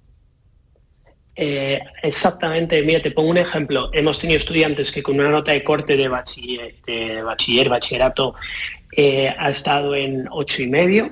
Eh, 1.35 1.79
exactamente, 2.03 2.79
mira, 2.83 3.01
te 3.01 3.09
pongo 3.09 3.31
un 3.31 3.39
ejemplo. 3.39 3.89
Hemos 3.91 4.19
tenido 4.19 4.37
estudiantes 4.37 4.91
que 4.91 5.01
con 5.01 5.19
una 5.19 5.31
nota 5.31 5.51
de 5.51 5.63
corte 5.63 5.97
de 5.97 6.07
bachiller, 6.09 6.75
de 6.85 7.23
bachiller 7.23 7.69
bachillerato, 7.69 8.35
eh, 8.95 9.33
ha 9.35 9.49
estado 9.49 9.95
en 9.95 10.27
ocho 10.29 10.61
y 10.61 10.67
medio, 10.67 11.09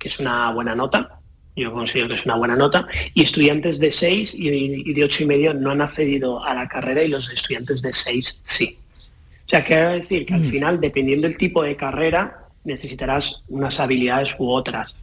que 0.00 0.08
es 0.08 0.18
una 0.18 0.50
buena 0.50 0.74
nota. 0.74 1.20
Yo 1.54 1.72
considero 1.72 2.08
que 2.08 2.14
es 2.14 2.24
una 2.24 2.34
buena 2.34 2.56
nota. 2.56 2.88
Y 3.14 3.22
estudiantes 3.22 3.78
de 3.78 3.92
6 3.92 4.32
y, 4.34 4.94
de 4.94 5.04
ocho 5.04 5.22
y 5.22 5.26
medio 5.26 5.54
no 5.54 5.70
han 5.70 5.80
accedido 5.80 6.42
a 6.42 6.54
la 6.54 6.66
carrera 6.66 7.04
y 7.04 7.08
los 7.08 7.30
estudiantes 7.30 7.82
de 7.82 7.92
6 7.92 8.40
sí. 8.46 8.78
O 9.46 9.48
sea, 9.48 9.62
quiero 9.62 9.90
decir 9.90 10.26
que 10.26 10.34
al 10.34 10.40
mm. 10.40 10.50
final, 10.50 10.80
dependiendo 10.80 11.28
del 11.28 11.38
tipo 11.38 11.62
de 11.62 11.76
carrera, 11.76 12.43
necesitarás 12.64 13.42
unas 13.48 13.78
habilidades 13.80 14.34
u 14.38 14.50
otras. 14.50 14.94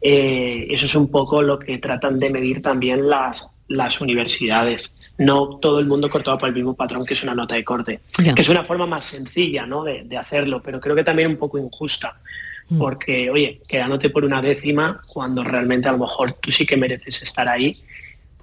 Eh, 0.00 0.66
eso 0.70 0.86
es 0.86 0.94
un 0.94 1.10
poco 1.10 1.42
lo 1.42 1.58
que 1.58 1.78
tratan 1.78 2.18
de 2.18 2.30
medir 2.30 2.62
también 2.62 3.08
las, 3.08 3.46
las 3.68 4.00
universidades. 4.00 4.92
No 5.18 5.58
todo 5.58 5.80
el 5.80 5.86
mundo 5.86 6.10
cortado 6.10 6.38
por 6.38 6.48
el 6.48 6.54
mismo 6.54 6.74
patrón 6.74 7.04
que 7.06 7.14
es 7.14 7.22
una 7.22 7.34
nota 7.34 7.54
de 7.54 7.64
corte, 7.64 8.00
que 8.12 8.42
es 8.42 8.48
una 8.48 8.64
forma 8.64 8.86
más 8.86 9.06
sencilla 9.06 9.66
¿no? 9.66 9.82
de, 9.84 10.16
hacerlo, 10.16 10.62
pero 10.62 10.80
creo 10.80 10.94
que 10.94 11.04
también 11.04 11.30
un 11.30 11.36
poco 11.36 11.58
injusta, 11.58 12.20
mm. 12.68 12.78
porque, 12.78 13.30
oye, 13.30 13.62
quedándote 13.66 14.10
por 14.10 14.24
una 14.24 14.42
décima, 14.42 15.00
cuando 15.08 15.42
realmente 15.42 15.88
a 15.88 15.92
lo 15.92 15.98
mejor 15.98 16.34
tú 16.34 16.52
sí 16.52 16.66
que 16.66 16.76
mereces 16.76 17.22
estar 17.22 17.48
ahí, 17.48 17.82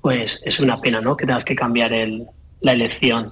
pues 0.01 0.41
es 0.43 0.59
una 0.59 0.81
pena, 0.81 0.99
¿no? 0.99 1.15
Que 1.15 1.25
tengas 1.25 1.45
que 1.45 1.55
cambiar 1.55 1.91
la 2.59 2.73
elección. 2.73 3.31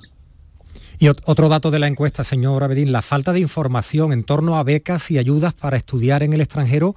Y 1.01 1.07
otro 1.07 1.49
dato 1.49 1.71
de 1.71 1.79
la 1.79 1.87
encuesta, 1.87 2.23
señor 2.23 2.63
Abedín, 2.63 2.91
la 2.91 3.01
falta 3.01 3.33
de 3.33 3.39
información 3.39 4.13
en 4.13 4.23
torno 4.23 4.57
a 4.57 4.63
becas 4.63 5.09
y 5.09 5.17
ayudas 5.17 5.51
para 5.51 5.75
estudiar 5.75 6.21
en 6.21 6.31
el 6.31 6.41
extranjero 6.41 6.95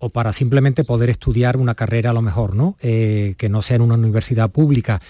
o 0.00 0.10
para 0.10 0.32
simplemente 0.32 0.82
poder 0.82 1.08
estudiar 1.08 1.56
una 1.56 1.76
carrera 1.76 2.10
a 2.10 2.12
lo 2.12 2.20
mejor, 2.20 2.56
¿no? 2.56 2.76
Eh, 2.82 3.36
que 3.38 3.48
no 3.48 3.62
sea 3.62 3.76
en 3.76 3.82
una 3.82 3.94
universidad 3.94 4.50
pública. 4.50 5.00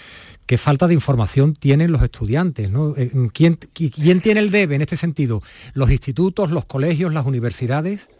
¿Qué 0.45 0.59
falta 0.59 0.87
de 0.87 0.93
información 0.93 1.55
tienen 1.55 1.91
los 1.91 2.03
estudiantes? 2.03 2.69
Eh, 2.99 3.11
¿Quién, 3.33 3.59
¿Quién 3.73 4.21
tiene 4.21 4.41
el 4.41 4.51
debe 4.51 4.75
en 4.75 4.83
este 4.83 4.97
sentido? 4.97 5.41
¿Los 5.73 5.91
institutos, 5.91 6.51
los 6.51 6.67
colegios, 6.67 7.15
las 7.15 7.25
universidades? 7.25 8.11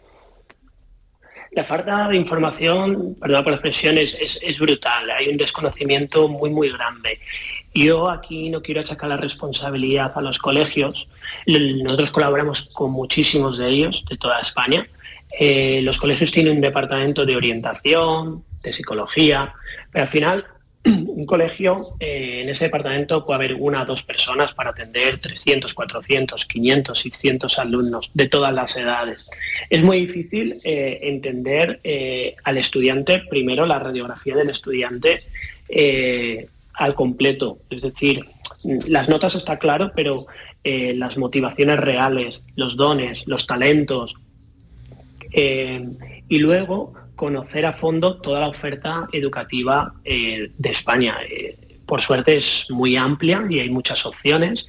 La 1.55 1.63
falta 1.63 2.09
de 2.09 2.17
información, 2.17 3.15
perdón 3.21 3.43
por 3.43 3.51
la 3.51 3.57
expresión, 3.57 3.97
es, 3.97 4.17
es, 4.19 4.59
brutal. 4.59 5.09
Hay 5.11 5.29
un 5.29 5.37
desconocimiento 5.37 6.27
muy, 6.27 6.49
muy 6.49 6.69
grande. 6.69 7.17
Yo 7.75 8.09
aquí 8.09 8.49
no 8.49 8.61
quiero 8.61 8.79
achacar 8.79 9.09
la 9.09 9.17
responsabilidad 9.17 10.13
a 10.15 10.21
los 10.21 10.39
colegios. 10.39 11.09
Nosotros 11.45 12.09
colaboramos 12.09 12.69
con 12.71 12.91
muchísimos 12.91 13.57
de 13.57 13.67
ellos, 13.67 14.05
de 14.09 14.15
toda 14.15 14.39
España. 14.39 14.87
Eh, 15.37 15.81
los 15.83 15.99
colegios 15.99 16.31
tienen 16.31 16.55
un 16.55 16.61
departamento 16.61 17.25
de 17.25 17.35
orientación, 17.35 18.45
de 18.63 18.71
psicología, 18.71 19.53
pero 19.91 20.05
al 20.05 20.09
final 20.09 20.45
un 20.85 21.25
colegio, 21.25 21.97
eh, 21.99 22.43
en 22.43 22.49
ese 22.49 22.65
departamento 22.65 23.25
puede 23.25 23.35
haber 23.43 23.55
una 23.55 23.81
o 23.81 23.85
dos 23.85 24.03
personas 24.03 24.53
para 24.53 24.69
atender 24.69 25.19
300, 25.19 25.73
400, 25.73 26.45
500, 26.45 26.97
600 26.97 27.59
alumnos 27.59 28.09
de 28.13 28.29
todas 28.29 28.53
las 28.53 28.77
edades. 28.77 29.25
Es 29.69 29.83
muy 29.83 30.05
difícil 30.05 30.61
eh, 30.63 30.99
entender 31.01 31.81
al 32.45 32.57
estudiante, 32.57 33.23
primero 33.29 33.65
la 33.65 33.79
radiografía 33.79 34.37
del 34.37 34.49
estudiante 34.49 35.23
al 36.77 36.95
completo. 36.95 37.59
Es 37.69 37.81
decir, 37.81 38.25
las 38.63 39.09
notas 39.09 39.35
está 39.35 39.57
claro, 39.57 39.91
pero 39.95 40.27
eh, 40.63 40.93
las 40.95 41.17
motivaciones 41.17 41.79
reales, 41.79 42.43
los 42.55 42.75
dones, 42.75 43.23
los 43.27 43.47
talentos, 43.47 44.15
eh, 45.31 45.85
y 46.27 46.39
luego 46.39 46.93
conocer 47.15 47.65
a 47.65 47.73
fondo 47.73 48.17
toda 48.17 48.41
la 48.41 48.47
oferta 48.47 49.07
educativa 49.11 49.93
eh, 50.03 50.51
de 50.57 50.69
España. 50.69 51.17
por 51.85 52.01
suerte 52.01 52.37
es 52.37 52.65
muy 52.69 52.97
amplia 52.97 53.45
y 53.47 53.59
hay 53.59 53.69
muchas 53.69 54.05
opciones, 54.05 54.65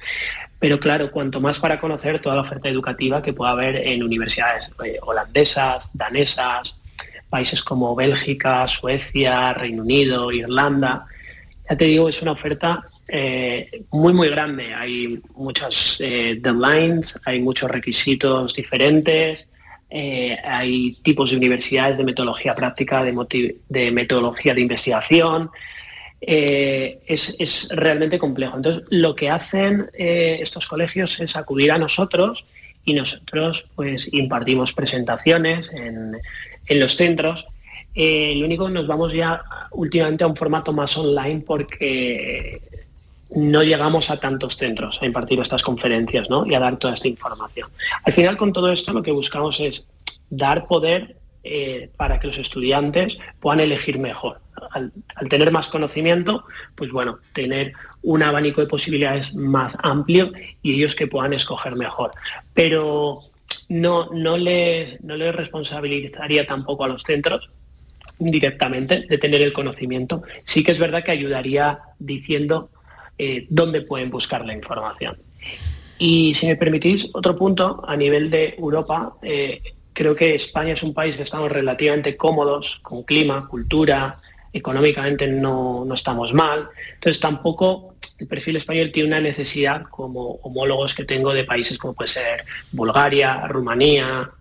pero 0.59 0.79
claro, 0.79 1.11
cuanto 1.11 1.41
más 1.41 1.59
para 1.59 1.79
conocer 1.79 2.19
toda 2.19 2.35
la 2.35 2.41
oferta 2.41 2.69
educativa 2.69 3.21
que 3.21 3.33
pueda 3.33 3.51
haber 3.51 3.75
en 3.75 4.03
universidades 4.03 4.69
holandesas, 5.01 5.89
danesas, 5.93 6.77
países 7.29 7.61
como 7.61 7.95
Bélgica, 7.95 8.67
Suecia, 8.67 9.53
Reino 9.53 9.83
Unido, 9.83 10.31
Irlanda, 10.31 11.07
ya 11.69 11.75
te 11.75 11.85
digo, 11.85 12.07
es 12.07 12.21
una 12.21 12.31
oferta 12.31 12.85
eh, 13.07 13.83
muy, 13.91 14.13
muy 14.13 14.29
grande. 14.29 14.73
Hay 14.73 15.21
muchas 15.35 15.97
eh, 15.99 16.37
deadlines, 16.39 17.19
hay 17.25 17.41
muchos 17.41 17.69
requisitos 17.69 18.53
diferentes, 18.53 19.47
eh, 19.89 20.37
hay 20.43 20.95
tipos 21.03 21.31
de 21.31 21.37
universidades 21.37 21.97
de 21.97 22.05
metodología 22.05 22.55
práctica, 22.55 23.03
de, 23.03 23.91
metodología 23.91 24.53
de 24.53 24.61
investigación. 24.61 25.49
Es, 26.19 27.35
es, 27.37 27.67
realmente 27.69 28.17
complejo. 28.17 28.57
Entonces, 28.57 28.83
lo 28.89 29.15
que 29.15 29.29
hacen 29.29 29.91
estos 29.93 30.65
colegios 30.65 31.19
es 31.19 31.35
acudir 31.35 31.71
a 31.71 31.77
nosotros 31.77 32.43
y 32.83 32.93
nosotros 32.95 33.67
pues 33.75 34.07
impartimos 34.11 34.73
presentaciones 34.73 35.69
en, 35.73 36.17
en 36.65 36.79
los 36.79 36.95
centros 36.95 37.45
eh, 37.99 38.35
lo 38.35 38.45
único 38.45 38.69
nos 38.69 38.85
vamos 38.85 39.11
ya 39.11 39.43
últimamente 39.71 40.23
a 40.23 40.27
un 40.27 40.35
formato 40.35 40.71
más 40.71 40.95
online 40.99 41.41
porque 41.41 42.61
no 43.31 43.63
llegamos 43.63 44.11
a 44.11 44.19
tantos 44.19 44.55
centros 44.55 44.99
a 45.01 45.07
impartir 45.07 45.39
estas 45.39 45.63
conferencias 45.63 46.27
y 46.45 46.53
a 46.53 46.59
dar 46.59 46.77
toda 46.77 46.93
esta 46.93 47.07
información. 47.07 47.69
Al 48.03 48.13
final 48.13 48.37
con 48.37 48.53
todo 48.53 48.71
esto 48.71 48.93
lo 48.93 49.01
que 49.01 49.11
buscamos 49.11 49.59
es 49.59 49.87
dar 50.29 50.67
poder 50.67 51.17
eh, 51.43 51.89
para 51.97 52.19
que 52.19 52.27
los 52.27 52.37
estudiantes 52.37 53.17
puedan 53.39 53.61
elegir 53.61 53.97
mejor. 53.97 54.41
Al, 54.71 54.91
tener 55.27 55.51
más 55.51 55.67
conocimiento, 55.67 56.45
pues 56.75 56.91
bueno, 56.91 57.17
tener 57.33 57.73
un 58.03 58.21
abanico 58.21 58.61
de 58.61 58.67
posibilidades 58.67 59.33
más 59.33 59.75
amplio 59.81 60.31
y 60.61 60.75
ellos 60.75 60.93
que 60.93 61.07
puedan 61.07 61.33
escoger 61.33 61.75
mejor. 61.75 62.11
Pero 62.53 63.21
no, 63.69 64.09
no, 64.13 64.37
les, 64.37 65.01
no 65.03 65.15
les 65.15 65.33
responsabilizaría 65.33 66.45
tampoco 66.45 66.83
a 66.83 66.89
los 66.89 67.01
centros 67.01 67.49
directamente, 68.19 69.05
de 69.07 69.17
tener 69.17 69.41
el 69.41 69.53
conocimiento, 69.53 70.23
sí 70.45 70.63
que 70.63 70.71
es 70.71 70.79
verdad 70.79 71.03
que 71.03 71.11
ayudaría 71.11 71.79
diciendo 71.99 72.69
eh, 73.17 73.47
dónde 73.49 73.81
pueden 73.81 74.09
buscar 74.09 74.45
la 74.45 74.53
información. 74.53 75.17
Y 75.99 76.35
si 76.35 76.47
me 76.47 76.55
permitís, 76.55 77.09
otro 77.13 77.35
punto, 77.35 77.83
a 77.87 77.95
nivel 77.95 78.29
de 78.29 78.55
Europa, 78.57 79.15
eh, 79.23 79.61
creo 79.93 80.15
que 80.15 80.35
España 80.35 80.73
es 80.73 80.83
un 80.83 80.93
país 80.93 81.17
que 81.17 81.23
estamos 81.23 81.51
relativamente 81.51 82.15
cómodos 82.15 82.79
con 82.83 83.03
clima, 83.03 83.47
cultura, 83.47 84.19
económicamente 84.53 85.27
no, 85.27 85.85
no, 85.85 85.95
estamos 85.95 86.33
mal. 86.33 86.69
Entonces 86.95 87.19
tampoco 87.19 87.95
el 88.19 88.27
perfil 88.27 88.57
español 88.57 88.91
tiene 88.91 89.07
una 89.07 89.21
necesidad 89.21 89.83
como 89.83 90.33
homólogos 90.43 90.93
que 90.93 91.05
tengo 91.05 91.33
de 91.33 91.43
países 91.43 91.77
como 91.77 91.93
puede 91.93 92.09
ser 92.09 92.45
Bulgaria, 92.71 93.47
Rumanía, 93.47 94.31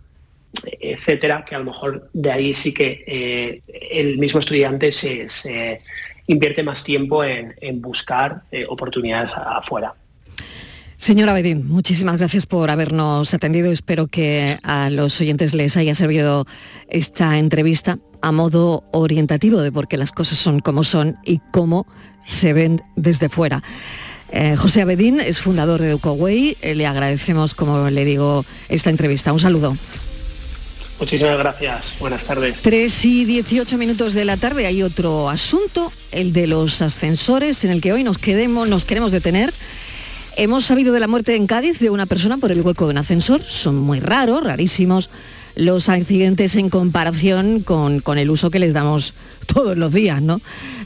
etcétera, 0.80 1.44
que 1.44 1.54
a 1.54 1.58
lo 1.58 1.66
mejor 1.66 2.08
de 2.12 2.30
ahí 2.30 2.54
sí 2.54 2.72
que 2.72 3.04
eh, 3.06 3.62
el 3.90 4.18
mismo 4.18 4.40
estudiante 4.40 4.92
se, 4.92 5.80
invierte 6.26 6.62
más 6.62 6.82
tiempo 6.82 7.22
en, 7.22 7.54
buscar 7.80 8.42
eh, 8.50 8.66
oportunidades 8.68 9.30
afuera. 9.34 9.94
Señora 10.96 11.34
Bedín, 11.34 11.68
muchísimas 11.68 12.16
gracias 12.16 12.46
por 12.46 12.70
habernos 12.70 13.32
atendido. 13.34 13.70
Espero 13.70 14.06
que 14.06 14.58
a 14.62 14.90
los 14.90 15.20
oyentes 15.20 15.54
les 15.54 15.76
haya 15.76 15.94
servido 15.94 16.46
esta 16.88 17.38
entrevista 17.38 17.98
a 18.22 18.32
modo 18.32 18.82
orientativo 18.92 19.60
de 19.60 19.70
por 19.70 19.88
qué 19.88 19.98
las 19.98 20.10
cosas 20.10 20.38
son 20.38 20.60
como 20.60 20.84
son 20.84 21.16
y 21.24 21.40
cómo 21.52 21.86
se 22.24 22.54
ven 22.54 22.82
desde 22.96 23.28
fuera. 23.28 23.62
Eh, 24.30 24.56
José 24.56 24.82
Abedín 24.82 25.20
es 25.20 25.40
fundador 25.40 25.80
de 25.80 25.88
EducoWay. 25.88 26.56
le 26.74 26.86
agradecemos, 26.86 27.54
como 27.54 27.88
le 27.90 28.04
digo, 28.04 28.44
esta 28.68 28.90
entrevista. 28.90 29.32
Un 29.32 29.40
saludo. 29.40 29.76
Muchísimas 30.98 31.38
gracias. 31.38 31.94
Buenas 31.98 32.24
tardes. 32.24 32.62
3 32.62 33.04
y 33.04 33.24
18 33.26 33.76
minutos 33.76 34.14
de 34.14 34.24
la 34.24 34.36
tarde 34.38 34.66
hay 34.66 34.82
otro 34.82 35.28
asunto, 35.28 35.92
el 36.10 36.32
de 36.32 36.46
los 36.46 36.80
ascensores, 36.80 37.64
en 37.64 37.70
el 37.70 37.82
que 37.82 37.92
hoy 37.92 38.02
nos, 38.02 38.16
quedemos, 38.16 38.66
nos 38.68 38.86
queremos 38.86 39.12
detener. 39.12 39.52
Hemos 40.36 40.64
sabido 40.64 40.94
de 40.94 41.00
la 41.00 41.06
muerte 41.06 41.36
en 41.36 41.46
Cádiz 41.46 41.78
de 41.80 41.90
una 41.90 42.06
persona 42.06 42.38
por 42.38 42.50
el 42.50 42.62
hueco 42.62 42.86
de 42.86 42.92
un 42.92 42.98
ascensor. 42.98 43.42
Son 43.42 43.76
muy 43.76 44.00
raros, 44.00 44.42
rarísimos 44.42 45.10
los 45.54 45.88
accidentes 45.88 46.56
en 46.56 46.70
comparación 46.70 47.60
con, 47.60 48.00
con, 48.00 48.18
el 48.18 48.30
uso 48.30 48.50
que 48.50 48.58
les 48.58 48.72
damos 48.72 49.12
todos 49.46 49.76
los 49.76 49.92
días, 49.92 50.22
¿no? 50.22 50.40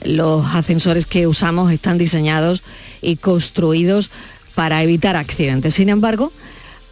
Los 0.05 0.45
ascensores 0.47 1.07
que 1.07 1.29
usamos 1.29 1.73
están 1.73 1.99
diseñados 1.99 2.63
y 3.01 3.17
construidos 3.17 4.11
para 4.55 4.83
evitar 4.83 5.17
accidentes. 5.17 5.75
Sin 5.75 5.89
embargo, 5.89 6.33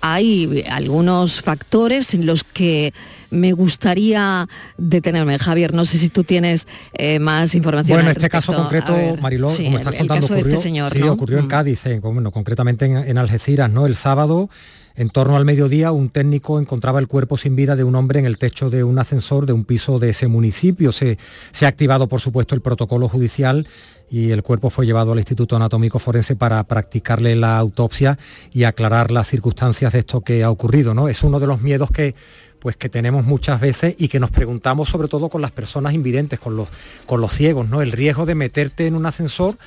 hay 0.01 0.65
algunos 0.71 1.41
factores 1.43 2.15
en 2.15 2.27
los 2.27 2.45
que 2.45 2.93
me 3.31 3.53
gustaría 3.53 4.49
detenerme. 4.77 5.39
Javier, 5.39 5.75
no 5.75 5.85
sé 5.85 5.99
si 5.99 6.09
tú 6.09 6.25
tienes 6.25 6.67
eh, 6.95 7.19
más 7.19 7.55
información. 7.55 7.97
Bueno, 7.97 8.11
en 8.11 8.17
este 8.17 8.29
caso 8.29 8.55
concreto, 8.55 8.95
Mariló, 9.21 9.49
como 9.49 9.79
estás 9.79 9.95
contando, 9.95 10.27
este 10.27 10.35
ocurrió, 10.35 10.61
señor, 10.61 10.93
sí, 10.93 11.03
ocurrió 11.03 11.39
en 11.39 11.47
mm. 11.47 11.49
Cádiz, 11.49 11.83
bueno, 12.03 12.31
concretamente 12.31 12.87
en, 12.87 13.19
Algeciras, 13.19 13.71
¿no? 13.71 13.87
El 13.87 13.97
sábado, 13.97 14.49
en 14.95 15.11
torno 15.11 15.37
al 15.37 15.45
mediodía, 15.45 15.93
un 15.93 16.09
técnico 16.09 16.59
encontraba 16.59 17.01
el 17.01 17.09
cuerpo 17.09 17.37
sin 17.37 17.57
vida 17.57 17.77
de 17.77 17.85
un 17.85 17.95
hombre 17.95 18.19
en 18.19 18.27
el 18.27 18.39
techo 18.39 18.71
de 18.71 18.85
un 18.85 18.99
ascensor 18.99 19.47
de 19.47 19.53
un 19.53 19.65
piso 19.65 19.99
de 19.99 20.11
ese 20.11 20.29
municipio. 20.29 20.93
Se, 20.93 21.19
se 21.53 21.67
ha 21.67 21.69
activado, 21.69 22.09
por 22.09 22.21
supuesto, 22.21 22.55
el 22.55 22.61
protocolo 22.61 23.09
judicial 23.09 23.67
y 24.11 24.31
el 24.31 24.43
cuerpo 24.43 24.71
fue 24.71 24.87
llevado 24.87 25.13
al 25.13 25.19
Instituto 25.19 25.57
Anatómico 25.57 25.99
Forense 25.99 26.37
para 26.37 26.63
practicarle 26.65 27.37
la 27.37 27.59
autopsia 27.59 28.19
y 28.53 28.65
aclarar 28.65 29.11
las 29.11 29.29
circunstancias 29.29 29.93
de 29.93 30.01
esto 30.01 30.21
que 30.23 30.45
ha 30.45 30.51
ocurrido. 30.51 30.95
¿no? 30.95 31.09
Es 31.09 31.23
uno 31.23 31.41
de 31.41 31.47
los 31.47 31.61
miedos 31.61 31.91
que, 31.91 32.15
pues, 32.59 32.77
que 32.77 32.89
tenemos 32.89 33.25
muchas 33.25 33.61
veces 33.61 33.95
y 33.99 34.09
que 34.09 34.21
nos 34.21 34.31
preguntamos 34.31 34.89
sobre 34.89 35.09
todo 35.09 35.29
con 35.29 35.43
las 35.43 35.53
personas 35.53 35.93
invidentes, 35.93 36.39
con 36.41 36.57
los, 36.57 36.69
con 37.07 37.21
los 37.21 37.33
ciegos, 37.33 37.69
¿no? 37.69 37.83
el 37.83 37.93
riesgo 37.93 38.27
de 38.27 38.35
meterte 38.35 38.87
en 38.87 38.97
un 38.97 39.07
ascensor 39.07 39.59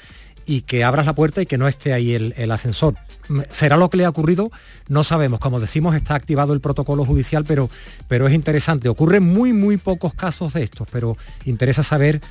y 0.45 0.61
que 0.61 0.83
abras 0.83 1.05
la 1.05 1.13
puerta 1.13 1.41
y 1.41 1.45
que 1.45 1.57
no 1.57 1.67
esté 1.67 1.93
ahí 1.93 2.13
el, 2.13 2.33
el 2.35 2.51
ascensor. 2.51 2.95
¿Será 3.51 3.77
lo 3.77 3.89
que 3.89 3.97
le 3.97 4.05
ha 4.05 4.09
ocurrido? 4.09 4.51
No 4.87 5.03
sabemos. 5.03 5.39
Como 5.39 5.59
decimos, 5.59 5.95
está 5.95 6.15
activado 6.15 6.53
el 6.53 6.59
protocolo 6.59 7.05
judicial, 7.05 7.45
pero, 7.47 7.69
pero 8.07 8.27
es 8.27 8.33
interesante. 8.33 8.89
Ocurren 8.89 9.23
muy, 9.23 9.53
muy 9.53 9.77
pocos 9.77 10.13
casos 10.13 10.53
de 10.53 10.63
estos, 10.63 10.87
pero 10.91 11.15
interesa 11.45 11.83
saber 11.83 12.21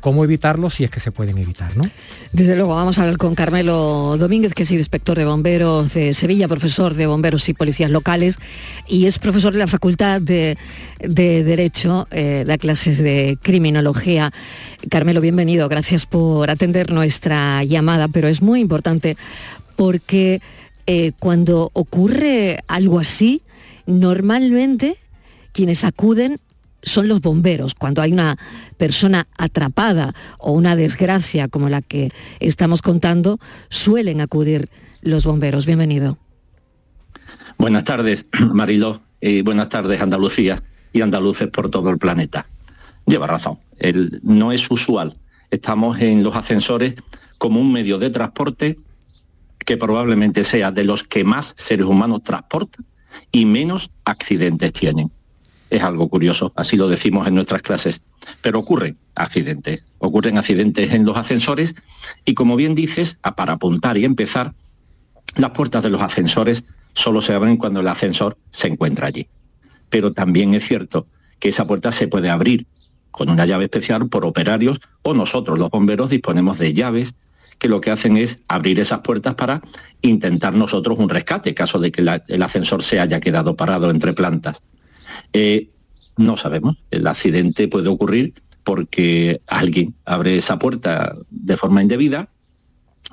cómo 0.00 0.24
evitarlo 0.24 0.70
si 0.70 0.84
es 0.84 0.90
que 0.90 1.00
se 1.00 1.12
pueden 1.12 1.38
evitar, 1.38 1.76
¿no? 1.76 1.84
Desde 2.32 2.56
luego, 2.56 2.74
vamos 2.74 2.98
a 2.98 3.02
hablar 3.02 3.18
con 3.18 3.34
Carmelo 3.34 4.16
Domínguez, 4.18 4.54
que 4.54 4.64
es 4.64 4.70
inspector 4.70 5.16
de 5.16 5.24
bomberos 5.24 5.94
de 5.94 6.14
Sevilla, 6.14 6.48
profesor 6.48 6.94
de 6.94 7.06
bomberos 7.06 7.48
y 7.48 7.54
policías 7.54 7.90
locales, 7.90 8.38
y 8.88 9.06
es 9.06 9.18
profesor 9.18 9.52
de 9.52 9.58
la 9.58 9.66
Facultad 9.66 10.20
de, 10.20 10.56
Derecho, 10.98 12.08
eh, 12.10 12.44
da 12.46 12.58
clases 12.58 12.98
de 12.98 13.38
criminología. 13.42 14.32
Carmelo, 14.88 15.20
bienvenido, 15.20 15.68
gracias 15.68 16.06
por 16.06 16.50
atender 16.50 16.90
nuestra 16.90 17.62
llamada, 17.64 18.08
pero 18.08 18.28
es 18.28 18.42
muy 18.42 18.60
importante 18.60 19.16
porque 19.76 20.40
eh, 20.86 21.12
cuando 21.18 21.70
ocurre 21.72 22.58
algo 22.68 22.98
así, 22.98 23.42
normalmente 23.86 24.96
quienes 25.52 25.84
acuden 25.84 26.38
son 26.82 27.08
los 27.08 27.20
bomberos. 27.20 27.74
Cuando 27.74 28.02
hay 28.02 28.12
una 28.12 28.36
persona 28.76 29.26
atrapada 29.36 30.14
o 30.38 30.52
una 30.52 30.76
desgracia 30.76 31.48
como 31.48 31.68
la 31.68 31.82
que 31.82 32.12
estamos 32.40 32.82
contando, 32.82 33.38
suelen 33.68 34.20
acudir 34.20 34.68
los 35.02 35.24
bomberos. 35.24 35.66
Bienvenido. 35.66 36.18
Buenas 37.58 37.84
tardes, 37.84 38.26
Mariló, 38.52 39.02
y 39.20 39.42
buenas 39.42 39.68
tardes, 39.68 40.00
Andalucía 40.00 40.62
y 40.92 41.02
andaluces 41.02 41.48
por 41.48 41.70
todo 41.70 41.90
el 41.90 41.98
planeta. 41.98 42.46
Lleva 43.06 43.26
razón, 43.26 43.58
no 44.22 44.52
es 44.52 44.70
usual. 44.70 45.16
Estamos 45.50 46.00
en 46.00 46.22
los 46.22 46.36
ascensores 46.36 46.94
como 47.38 47.60
un 47.60 47.72
medio 47.72 47.98
de 47.98 48.10
transporte 48.10 48.78
que 49.58 49.76
probablemente 49.76 50.44
sea 50.44 50.70
de 50.70 50.84
los 50.84 51.04
que 51.04 51.24
más 51.24 51.54
seres 51.56 51.86
humanos 51.86 52.22
transportan 52.22 52.86
y 53.32 53.44
menos 53.44 53.90
accidentes 54.04 54.72
tienen. 54.72 55.10
Es 55.70 55.82
algo 55.82 56.08
curioso, 56.08 56.52
así 56.56 56.76
lo 56.76 56.88
decimos 56.88 57.28
en 57.28 57.34
nuestras 57.36 57.62
clases, 57.62 58.02
pero 58.42 58.58
ocurren 58.58 58.98
accidentes, 59.14 59.84
ocurren 59.98 60.36
accidentes 60.36 60.92
en 60.92 61.04
los 61.04 61.16
ascensores 61.16 61.76
y 62.24 62.34
como 62.34 62.56
bien 62.56 62.74
dices, 62.74 63.18
para 63.36 63.54
apuntar 63.54 63.96
y 63.96 64.04
empezar, 64.04 64.52
las 65.36 65.52
puertas 65.52 65.84
de 65.84 65.90
los 65.90 66.02
ascensores 66.02 66.64
solo 66.92 67.22
se 67.22 67.34
abren 67.34 67.56
cuando 67.56 67.80
el 67.80 67.88
ascensor 67.88 68.36
se 68.50 68.66
encuentra 68.66 69.06
allí. 69.06 69.28
Pero 69.88 70.12
también 70.12 70.54
es 70.54 70.66
cierto 70.66 71.06
que 71.38 71.50
esa 71.50 71.66
puerta 71.66 71.92
se 71.92 72.08
puede 72.08 72.30
abrir 72.30 72.66
con 73.12 73.30
una 73.30 73.46
llave 73.46 73.64
especial 73.64 74.08
por 74.08 74.24
operarios 74.24 74.80
o 75.02 75.14
nosotros 75.14 75.58
los 75.58 75.70
bomberos 75.70 76.10
disponemos 76.10 76.58
de 76.58 76.74
llaves 76.74 77.14
que 77.58 77.68
lo 77.68 77.80
que 77.80 77.90
hacen 77.90 78.16
es 78.16 78.40
abrir 78.48 78.80
esas 78.80 79.00
puertas 79.00 79.34
para 79.34 79.60
intentar 80.00 80.54
nosotros 80.54 80.98
un 80.98 81.08
rescate, 81.08 81.54
caso 81.54 81.78
de 81.78 81.92
que 81.92 82.00
el 82.00 82.42
ascensor 82.42 82.82
se 82.82 82.98
haya 82.98 83.20
quedado 83.20 83.54
parado 83.54 83.90
entre 83.90 84.14
plantas. 84.14 84.62
Eh, 85.32 85.70
no 86.16 86.36
sabemos, 86.36 86.76
el 86.90 87.06
accidente 87.06 87.68
puede 87.68 87.88
ocurrir 87.88 88.34
porque 88.62 89.40
alguien 89.46 89.94
abre 90.04 90.36
esa 90.36 90.58
puerta 90.58 91.16
de 91.30 91.56
forma 91.56 91.82
indebida 91.82 92.28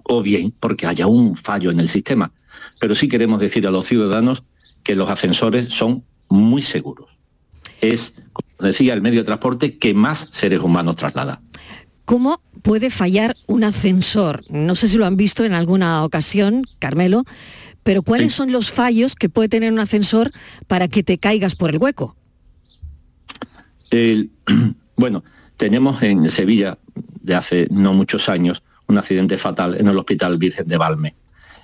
o 0.03 0.21
bien 0.21 0.53
porque 0.60 0.88
haya 0.88 1.07
un 1.07 1.38
fallo 1.38 1.71
en 1.71 1.79
el 1.79 1.89
sistema. 1.89 2.31
Pero 2.79 2.95
sí 2.95 3.07
queremos 3.07 3.39
decir 3.39 3.65
a 3.67 3.71
los 3.71 3.86
ciudadanos 3.86 4.43
que 4.83 4.95
los 4.95 5.10
ascensores 5.10 5.69
son 5.69 6.03
muy 6.29 6.62
seguros. 6.62 7.10
Es, 7.81 8.15
como 8.33 8.67
decía, 8.67 8.93
el 8.93 9.01
medio 9.01 9.21
de 9.21 9.25
transporte 9.25 9.77
que 9.77 9.93
más 9.93 10.29
seres 10.31 10.62
humanos 10.62 10.95
traslada. 10.95 11.41
¿Cómo 12.05 12.41
puede 12.62 12.89
fallar 12.89 13.36
un 13.47 13.63
ascensor? 13.63 14.43
No 14.49 14.75
sé 14.75 14.88
si 14.88 14.97
lo 14.97 15.05
han 15.05 15.17
visto 15.17 15.43
en 15.43 15.53
alguna 15.53 16.03
ocasión, 16.05 16.63
Carmelo, 16.79 17.25
pero 17.88 18.02
¿cuáles 18.02 18.34
son 18.34 18.52
los 18.52 18.69
fallos 18.69 19.15
que 19.15 19.30
puede 19.30 19.47
tener 19.47 19.71
un 19.71 19.80
ascensor 19.80 20.34
para 20.67 20.89
que 20.89 21.04
te 21.04 21.19
caigas 21.19 21.56
por 21.56 21.69
el 21.69 21.78
hueco? 21.78 22.17
bueno, 24.97 25.23
tenemos 25.56 26.04
en 26.04 26.30
Sevilla 26.30 26.78
de 27.21 27.36
hace 27.36 27.65
no 27.71 27.93
muchos 27.93 28.28
años 28.28 28.62
un 28.88 28.97
accidente 28.97 29.38
fatal 29.38 29.80
en 29.80 29.88
el 29.88 29.97
Hospital 29.97 30.38
Virgen 30.38 30.67
de 30.67 30.76
Valme. 30.76 31.15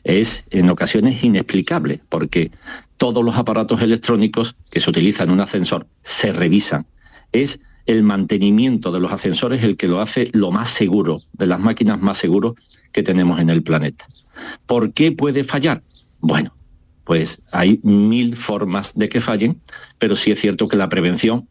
Es 0.06 0.46
en 0.50 0.70
ocasiones 0.70 1.22
inexplicable 1.26 2.00
porque 2.08 2.52
todos 2.96 3.22
los 3.22 3.36
aparatos 3.36 3.82
electrónicos 3.82 4.56
que 4.72 4.80
se 4.80 4.92
utilizan 4.92 5.28
en 5.28 5.34
un 5.34 5.42
ascensor 5.42 5.88
se 6.04 6.32
revisan. 6.32 6.86
Es 7.34 7.60
el 7.86 8.02
mantenimiento 8.02 8.94
de 8.94 9.02
los 9.02 9.12
ascensores 9.12 9.62
el 9.62 9.76
que 9.76 9.90
lo 9.90 10.00
hace 10.00 10.30
lo 10.32 10.52
más 10.52 10.70
seguro, 10.70 11.22
de 11.34 11.48
las 11.48 11.60
máquinas 11.60 12.00
más 12.00 12.18
seguros 12.18 12.54
que 12.94 13.04
tenemos 13.04 13.42
en 13.42 13.50
el 13.50 13.62
planeta. 13.62 14.08
¿Por 14.66 14.94
qué 14.94 15.12
puede 15.12 15.44
fallar? 15.44 15.84
Bueno, 16.26 16.56
pues 17.04 17.42
hay 17.52 17.82
mil 17.84 18.38
formas 18.38 18.94
de 18.96 19.10
que 19.10 19.20
fallen, 19.20 19.62
pero 20.00 20.16
sí 20.16 20.32
es 20.32 20.40
cierto 20.40 20.70
que 20.70 20.78
la 20.78 20.88
prevención 20.88 21.50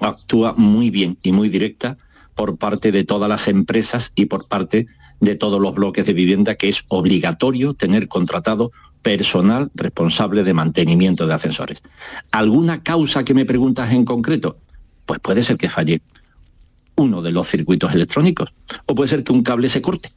actúa 0.00 0.54
muy 0.56 0.90
bien 0.90 1.18
y 1.24 1.32
muy 1.32 1.48
directa 1.48 1.98
por 2.36 2.56
parte 2.56 2.92
de 2.92 3.02
todas 3.02 3.28
las 3.28 3.48
empresas 3.48 4.12
y 4.14 4.26
por 4.26 4.46
parte 4.46 4.86
de 5.18 5.34
todos 5.34 5.60
los 5.60 5.74
bloques 5.74 6.06
de 6.06 6.12
vivienda 6.12 6.54
que 6.54 6.68
es 6.68 6.84
obligatorio 6.86 7.74
tener 7.74 8.06
contratado 8.06 8.70
personal 9.02 9.72
responsable 9.74 10.44
de 10.44 10.54
mantenimiento 10.54 11.26
de 11.26 11.34
ascensores. 11.34 11.82
¿Alguna 12.30 12.84
causa 12.84 13.24
que 13.24 13.34
me 13.34 13.44
preguntas 13.44 13.90
en 13.90 14.04
concreto? 14.04 14.60
Pues 15.04 15.18
puede 15.18 15.42
ser 15.42 15.56
que 15.56 15.68
falle 15.68 16.00
uno 16.94 17.22
de 17.22 17.32
los 17.32 17.48
circuitos 17.48 17.92
electrónicos 17.92 18.54
o 18.86 18.94
puede 18.94 19.08
ser 19.08 19.24
que 19.24 19.32
un 19.32 19.42
cable 19.42 19.68
se 19.68 19.82
corte. 19.82 20.12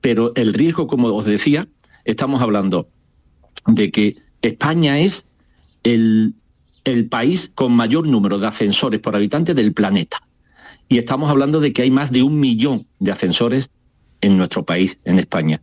Pero 0.00 0.32
el 0.34 0.54
riesgo, 0.54 0.88
como 0.88 1.08
os 1.08 1.24
decía, 1.24 1.68
estamos 2.06 2.40
hablando 2.40 2.88
de 3.66 3.90
que 3.90 4.16
España 4.40 4.98
es 4.98 5.26
el, 5.82 6.34
país 7.10 7.50
con 7.54 7.72
mayor 7.72 8.06
número 8.06 8.38
de 8.38 8.46
ascensores 8.46 9.00
por 9.00 9.16
habitante 9.16 9.54
del 9.54 9.72
planeta. 9.72 10.22
Y 10.88 10.98
estamos 10.98 11.28
hablando 11.28 11.58
de 11.58 11.72
que 11.72 11.82
hay 11.82 11.90
más 11.90 12.12
de 12.12 12.22
un 12.22 12.38
millón 12.38 12.86
de 13.00 13.10
ascensores 13.10 13.70
en 14.20 14.38
nuestro 14.38 14.64
país, 14.64 14.98
en 15.04 15.18
España. 15.18 15.60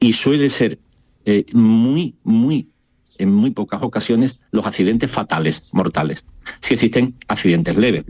Y 0.00 0.14
suele 0.14 0.48
ser 0.48 0.80
eh, 1.24 1.46
muy, 1.52 2.16
muy 2.24 2.68
en 3.18 3.32
muy 3.32 3.50
pocas 3.50 3.80
ocasiones 3.82 4.38
los 4.50 4.66
accidentes 4.66 5.10
fatales, 5.10 5.68
mortales. 5.72 6.24
Si 6.60 6.74
existen 6.74 7.14
accidentes 7.28 7.76
leves, 7.76 8.04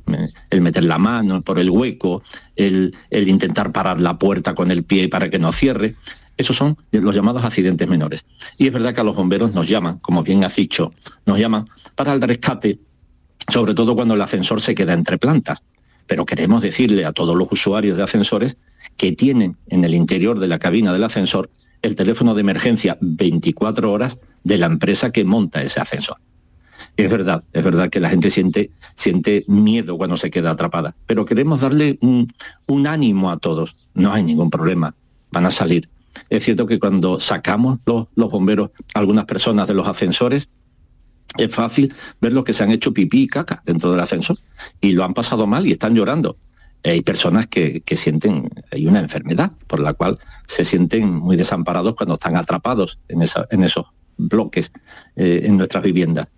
el 0.50 0.60
meter 0.60 0.84
la 0.84 0.98
mano 0.98 1.42
por 1.42 1.58
el 1.58 1.70
hueco, 1.70 2.22
el, 2.56 2.94
intentar 3.10 3.72
parar 3.72 4.00
la 4.00 4.18
puerta 4.18 4.54
con 4.54 4.70
el 4.70 4.84
pie 4.84 5.08
para 5.08 5.28
que 5.30 5.38
no 5.38 5.52
cierre, 5.52 5.96
esos 6.36 6.56
son 6.56 6.76
los 6.90 7.14
llamados 7.14 7.44
accidentes 7.44 7.88
menores. 7.88 8.24
Y 8.58 8.66
es 8.66 8.72
verdad 8.72 8.94
que 8.94 9.00
a 9.00 9.04
los 9.04 9.16
bomberos 9.16 9.54
nos 9.54 9.68
llaman, 9.68 9.98
como 9.98 10.22
bien 10.22 10.44
has 10.44 10.56
dicho, 10.56 10.92
nos 11.26 11.38
llaman 11.38 11.68
para 11.94 12.12
el 12.12 12.22
rescate, 12.22 12.78
sobre 13.48 13.74
todo 13.74 13.94
cuando 13.94 14.14
el 14.14 14.22
ascensor 14.22 14.60
se 14.60 14.74
queda 14.74 14.94
entre 14.94 15.18
plantas. 15.18 15.62
Pero 16.06 16.26
queremos 16.26 16.62
decirle 16.62 17.04
a 17.04 17.12
todos 17.12 17.36
los 17.36 17.48
usuarios 17.50 17.96
de 17.96 18.02
ascensores 18.02 18.56
que 18.96 19.12
tienen 19.12 19.56
en 19.68 19.84
el 19.84 19.94
interior 19.94 20.38
de 20.38 20.48
la 20.48 20.58
cabina 20.58 20.92
del 20.92 21.04
ascensor 21.04 21.50
el 21.84 21.94
teléfono 21.94 22.34
de 22.34 22.40
emergencia 22.40 22.96
24 23.00 23.92
horas 23.92 24.18
de 24.42 24.58
la 24.58 24.66
empresa 24.66 25.10
que 25.12 25.24
monta 25.24 25.62
ese 25.62 25.80
ascensor. 25.80 26.16
Es 26.96 27.10
verdad, 27.10 27.44
es 27.52 27.64
verdad 27.64 27.90
que 27.90 28.00
la 28.00 28.08
gente 28.08 28.30
siente, 28.30 28.70
siente 28.94 29.44
miedo 29.48 29.98
cuando 29.98 30.16
se 30.16 30.30
queda 30.30 30.52
atrapada, 30.52 30.94
pero 31.06 31.24
queremos 31.24 31.60
darle 31.60 31.98
un, 32.00 32.86
ánimo 32.86 33.30
a 33.30 33.36
todos. 33.36 33.76
No 33.94 34.12
hay 34.12 34.22
ningún 34.22 34.48
problema, 34.48 34.94
van 35.30 35.46
a 35.46 35.50
salir. 35.50 35.88
Es 36.28 36.44
cierto 36.44 36.66
que 36.66 36.78
cuando 36.78 37.18
sacamos 37.20 37.78
los, 37.86 38.30
bomberos 38.30 38.70
algunas 38.94 39.24
personas 39.24 39.68
de 39.68 39.74
los 39.74 39.86
ascensores, 39.86 40.48
es 41.36 41.54
fácil 41.54 41.92
ver 42.20 42.32
los 42.32 42.44
que 42.44 42.52
se 42.52 42.62
han 42.62 42.70
hecho 42.70 42.92
pipí 42.92 43.22
y 43.22 43.26
caca 43.26 43.62
dentro 43.64 43.90
del 43.90 44.00
ascensor 44.00 44.38
y 44.80 44.92
lo 44.92 45.04
han 45.04 45.14
pasado 45.14 45.46
mal 45.46 45.66
y 45.66 45.72
están 45.72 45.94
llorando 45.94 46.36
hay 46.84 47.00
personas 47.00 47.46
que, 47.46 47.82
sienten, 47.96 48.50
hay 48.70 48.86
una 48.86 49.00
enfermedad 49.00 49.52
por 49.66 49.80
la 49.80 49.94
cual 49.94 50.18
se 50.46 50.64
sienten 50.64 51.12
muy 51.14 51.36
desamparados 51.36 51.94
cuando 51.94 52.14
están 52.14 52.36
atrapados 52.36 52.98
en, 53.08 53.22
esos 53.22 53.86
bloques 54.18 54.70
eh, 55.16 55.42
en 55.44 55.56
nuestras 55.56 55.82
viviendas. 55.82 56.28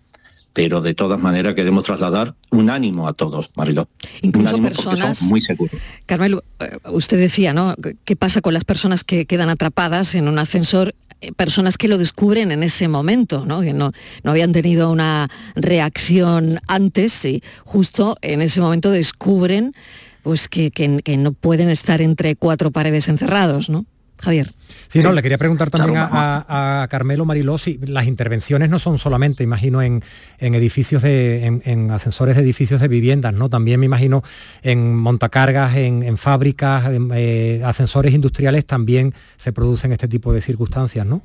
Pero 0.56 0.80
de 0.80 0.94
todas 0.94 1.20
maneras 1.20 1.54
queremos 1.54 1.84
trasladar 1.84 2.34
un 2.50 2.70
ánimo 2.70 3.06
a 3.06 3.12
todos, 3.12 3.50
Mariló. 3.56 3.88
Incluso 4.22 4.60
personas, 4.62 5.20
muy 5.20 5.42
seguros. 5.42 5.78
Carmelo, 6.06 6.42
eh, 6.60 6.78
usted 6.90 7.18
decía, 7.18 7.52
¿no? 7.52 7.74
¿Qué 8.06 8.16
pasa 8.16 8.40
con 8.40 8.54
las 8.54 8.64
personas 8.64 9.04
que 9.04 9.26
quedan 9.26 9.50
atrapadas 9.50 10.14
en 10.14 10.28
un 10.28 10.38
ascensor 10.38 10.94
eh, 11.20 11.32
personas 11.32 11.76
que 11.76 11.88
lo 11.88 11.98
descubren 11.98 12.52
en 12.52 12.62
ese 12.62 12.88
momento, 12.88 13.44
¿no? 13.44 13.60
que 13.60 13.74
no, 13.74 13.92
no, 14.22 14.30
habían 14.30 14.52
tenido 14.52 14.90
una 14.90 15.30
reacción 15.54 16.60
antes 16.68 17.24
y 17.26 17.42
justo 17.64 18.16
en 18.22 18.40
ese 18.40 18.60
momento 18.60 18.90
descubren 18.90 19.74
pues 20.22 20.48
que, 20.48 20.72
no 21.18 21.32
pueden 21.32 21.68
estar 21.70 22.00
entre 22.00 22.34
cuatro 22.34 22.72
paredes 22.72 23.06
encerrados, 23.06 23.70
¿no? 23.70 23.86
Javier. 24.18 24.54
Sí, 24.88 25.02
no, 25.02 25.12
le 25.12 25.22
quería 25.22 25.38
preguntar 25.38 25.70
también 25.70 25.96
a, 25.98 26.86
Carmelo 26.90 27.24
Mariló 27.24 27.58
si 27.58 27.78
las 27.78 28.06
intervenciones 28.06 28.70
no 28.70 28.78
son 28.78 28.98
solamente, 28.98 29.42
imagino, 29.44 29.82
en, 29.82 30.02
edificios 30.38 31.02
de, 31.02 31.44
en, 31.44 31.90
ascensores 31.90 32.36
de 32.36 32.42
edificios 32.42 32.80
de 32.80 32.88
viviendas, 32.88 33.34
¿no? 33.34 33.50
También 33.50 33.80
me 33.80 33.86
imagino 33.86 34.22
en 34.62 34.96
montacargas, 34.96 35.76
en, 35.76 36.16
fábricas, 36.18 36.84
eh, 37.14 37.62
ascensores 37.64 38.14
industriales 38.14 38.64
también 38.64 39.14
se 39.36 39.52
producen 39.52 39.92
este 39.92 40.08
tipo 40.08 40.32
de 40.32 40.40
circunstancias, 40.40 41.04
¿no? 41.04 41.22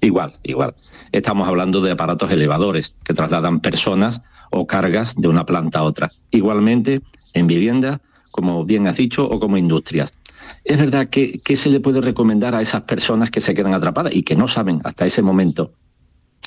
Igual, 0.00 0.32
igual. 0.42 0.74
Estamos 1.12 1.46
hablando 1.46 1.80
de 1.82 1.92
aparatos 1.92 2.30
elevadores 2.30 2.94
que 3.04 3.12
trasladan 3.12 3.60
personas 3.60 4.22
o 4.50 4.66
cargas 4.66 5.14
de 5.16 5.28
una 5.28 5.44
planta 5.44 5.80
a 5.80 5.82
otra. 5.82 6.10
Igualmente, 6.30 7.02
en 7.34 7.46
vivienda, 7.46 8.00
como 8.30 8.64
bien 8.64 8.86
has 8.86 8.96
dicho, 8.96 9.28
o 9.28 9.38
como 9.38 9.56
industrias. 9.58 10.12
Es 10.64 10.78
verdad 10.78 11.08
que, 11.08 11.40
que 11.40 11.56
se 11.56 11.70
le 11.70 11.80
puede 11.80 12.00
recomendar 12.00 12.54
a 12.54 12.62
esas 12.62 12.82
personas 12.82 13.30
que 13.30 13.40
se 13.40 13.54
quedan 13.54 13.74
atrapadas 13.74 14.14
y 14.14 14.22
que 14.22 14.36
no 14.36 14.48
saben 14.48 14.80
hasta 14.84 15.06
ese 15.06 15.22
momento 15.22 15.72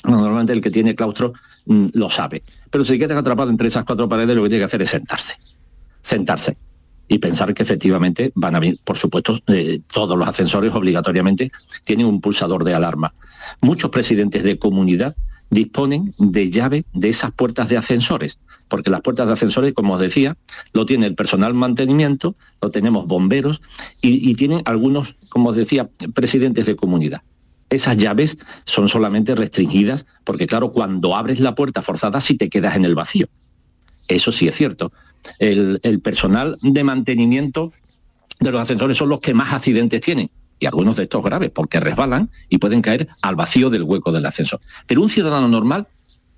Normalmente 0.04 0.52
el 0.52 0.60
que 0.60 0.70
tiene 0.70 0.94
claustro 0.94 1.32
mm, 1.66 1.88
lo 1.94 2.10
sabe. 2.10 2.42
Pero 2.70 2.84
si 2.84 2.98
quedan 2.98 3.18
atrapados 3.18 3.50
entre 3.50 3.68
esas 3.68 3.84
cuatro 3.84 4.08
paredes, 4.08 4.36
lo 4.36 4.42
que 4.42 4.50
tiene 4.50 4.60
que 4.62 4.66
hacer 4.66 4.82
es 4.82 4.90
sentarse. 4.90 5.34
Sentarse. 6.00 6.56
Y 7.08 7.18
pensar 7.18 7.52
que 7.52 7.62
efectivamente 7.62 8.32
van 8.34 8.56
a 8.56 8.60
venir, 8.60 8.80
por 8.82 8.96
supuesto, 8.96 9.38
eh, 9.48 9.80
todos 9.92 10.18
los 10.18 10.26
ascensores 10.26 10.72
obligatoriamente 10.72 11.50
tienen 11.84 12.06
un 12.06 12.20
pulsador 12.20 12.64
de 12.64 12.74
alarma. 12.74 13.14
Muchos 13.60 13.90
presidentes 13.90 14.42
de 14.42 14.58
comunidad 14.58 15.14
disponen 15.54 16.14
de 16.18 16.50
llave 16.50 16.84
de 16.92 17.08
esas 17.08 17.30
puertas 17.32 17.68
de 17.68 17.76
ascensores, 17.76 18.38
porque 18.68 18.90
las 18.90 19.00
puertas 19.00 19.26
de 19.26 19.32
ascensores, 19.32 19.72
como 19.72 19.94
os 19.94 20.00
decía, 20.00 20.36
lo 20.72 20.84
tiene 20.84 21.06
el 21.06 21.14
personal 21.14 21.54
mantenimiento, 21.54 22.34
lo 22.60 22.70
tenemos 22.70 23.06
bomberos 23.06 23.62
y, 24.02 24.34
tienen 24.34 24.62
algunos, 24.66 25.16
como 25.30 25.50
os 25.50 25.56
decía, 25.56 25.88
presidentes 26.12 26.66
de 26.66 26.76
comunidad 26.76 27.22
esas 27.70 27.96
llaves 27.96 28.38
son 28.64 28.88
solamente 28.88 29.34
restringidas 29.34 30.06
porque, 30.22 30.46
claro, 30.46 30.70
cuando 30.70 31.16
abres 31.16 31.40
la 31.40 31.56
puerta 31.56 31.82
forzada 31.82 32.20
sí 32.20 32.36
te 32.36 32.48
quedas 32.48 32.76
en 32.76 32.84
el 32.84 32.94
vacío. 32.94 33.26
Eso 34.06 34.30
sí 34.30 34.46
es 34.46 34.54
cierto. 34.54 34.92
El, 35.40 35.80
personal 36.02 36.56
de 36.62 36.84
mantenimiento 36.84 37.72
de 38.38 38.52
los 38.52 38.60
ascensores 38.60 38.96
son 38.96 39.08
los 39.08 39.20
que 39.20 39.34
más 39.34 39.52
accidentes 39.52 40.00
tienen 40.02 40.30
y 40.58 40.66
algunos 40.66 40.96
de 40.96 41.04
estos 41.04 41.22
graves 41.22 41.50
porque 41.50 41.80
resbalan 41.80 42.30
y 42.48 42.58
pueden 42.58 42.82
caer 42.82 43.08
al 43.22 43.36
vacío 43.36 43.70
del 43.70 43.82
hueco 43.82 44.12
del 44.12 44.26
ascensor. 44.26 44.60
Pero 44.86 45.02
un 45.02 45.08
ciudadano 45.08 45.48
normal 45.48 45.88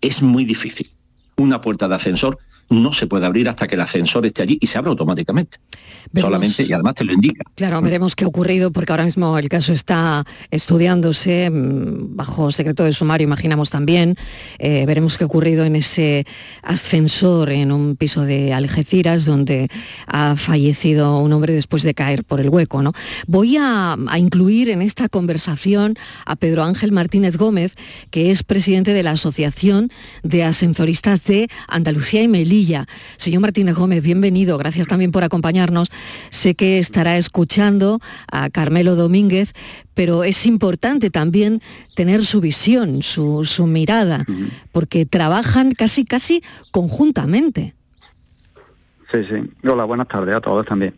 es 0.00 0.22
muy 0.22 0.44
difícil. 0.44 0.90
Una 1.36 1.60
puerta 1.60 1.88
de 1.88 1.94
ascensor 1.94 2.38
no 2.68 2.92
se 2.92 3.06
puede 3.06 3.26
abrir 3.26 3.48
hasta 3.48 3.66
que 3.66 3.76
el 3.76 3.80
ascensor 3.80 4.26
esté 4.26 4.42
allí 4.42 4.58
y 4.60 4.66
se 4.66 4.78
abre 4.78 4.90
automáticamente. 4.90 5.58
Solamente 6.14 6.64
y 6.64 6.72
además 6.72 6.94
te 6.94 7.04
lo 7.04 7.12
indica. 7.12 7.44
Claro, 7.54 7.80
veremos 7.80 8.14
qué 8.14 8.24
ha 8.24 8.28
ocurrido 8.28 8.70
porque 8.70 8.92
ahora 8.92 9.04
mismo 9.04 9.38
el 9.38 9.48
caso 9.48 9.72
está 9.72 10.24
estudiándose 10.50 11.50
mm, 11.50 12.16
bajo 12.16 12.50
secreto 12.50 12.84
de 12.84 12.92
sumario, 12.92 13.24
imaginamos 13.24 13.70
también. 13.70 14.16
Eh, 14.58 14.84
veremos 14.86 15.18
qué 15.18 15.24
ha 15.24 15.26
ocurrido 15.26 15.64
en 15.64 15.76
ese 15.76 16.26
ascensor 16.62 17.50
en 17.50 17.72
un 17.72 17.96
piso 17.96 18.22
de 18.22 18.52
Algeciras 18.52 19.24
donde 19.24 19.68
ha 20.06 20.36
fallecido 20.36 21.18
un 21.18 21.32
hombre 21.32 21.52
después 21.52 21.82
de 21.82 21.94
caer 21.94 22.24
por 22.24 22.40
el 22.40 22.48
hueco. 22.48 22.82
¿no? 22.82 22.92
Voy 23.26 23.56
a, 23.56 23.96
a 24.08 24.18
incluir 24.18 24.70
en 24.70 24.82
esta 24.82 25.08
conversación 25.08 25.96
a 26.24 26.36
Pedro 26.36 26.64
Ángel 26.64 26.92
Martínez 26.92 27.36
Gómez, 27.36 27.74
que 28.10 28.30
es 28.30 28.42
presidente 28.42 28.92
de 28.92 29.02
la 29.02 29.12
Asociación 29.12 29.90
de 30.22 30.44
Ascensoristas 30.44 31.24
de 31.24 31.48
Andalucía 31.68 32.22
y 32.22 32.28
Melilla 32.28 32.55
Señor 33.18 33.42
Martínez 33.42 33.74
Gómez, 33.74 34.02
bienvenido, 34.02 34.56
gracias 34.56 34.86
también 34.86 35.12
por 35.12 35.24
acompañarnos. 35.24 35.88
Sé 36.30 36.54
que 36.54 36.78
estará 36.78 37.18
escuchando 37.18 38.00
a 38.32 38.48
Carmelo 38.48 38.96
Domínguez, 38.96 39.52
pero 39.92 40.24
es 40.24 40.46
importante 40.46 41.10
también 41.10 41.60
tener 41.94 42.24
su 42.24 42.40
visión, 42.40 43.02
su, 43.02 43.44
mirada, 43.66 44.24
porque 44.72 45.04
trabajan 45.04 45.72
casi, 45.72 46.04
casi 46.04 46.42
conjuntamente. 46.70 47.75
Sí, 49.12 49.24
sí. 49.30 49.68
Hola, 49.68 49.84
buenas 49.84 50.08
tardes 50.08 50.34
a 50.34 50.40
todos 50.40 50.66
también. 50.66 50.94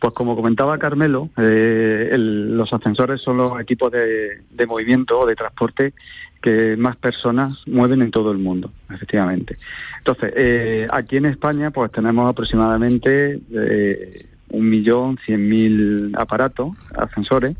Pues 0.00 0.12
como 0.14 0.34
comentaba 0.34 0.78
Carmelo, 0.78 1.30
eh, 1.36 2.14
los 2.18 2.72
ascensores 2.72 3.20
son 3.20 3.36
los 3.36 3.60
equipos 3.60 3.92
de, 3.92 4.66
movimiento 4.66 5.20
o 5.20 5.26
de 5.26 5.36
transporte 5.36 5.94
que 6.42 6.76
más 6.76 6.96
personas 6.96 7.56
mueven 7.66 8.02
en 8.02 8.10
todo 8.10 8.32
el 8.32 8.38
mundo, 8.38 8.72
efectivamente. 8.90 9.56
Entonces, 9.98 10.32
eh, 10.36 10.88
aquí 10.90 11.16
en 11.16 11.26
España 11.26 11.70
pues 11.70 11.90
tenemos 11.92 12.28
aproximadamente 12.28 13.40
eh, 13.52 14.26
un 14.50 14.68
millón 14.68 15.18
cien 15.24 15.48
mil 15.48 16.12
aparatos, 16.16 16.70
ascensores, 16.94 17.56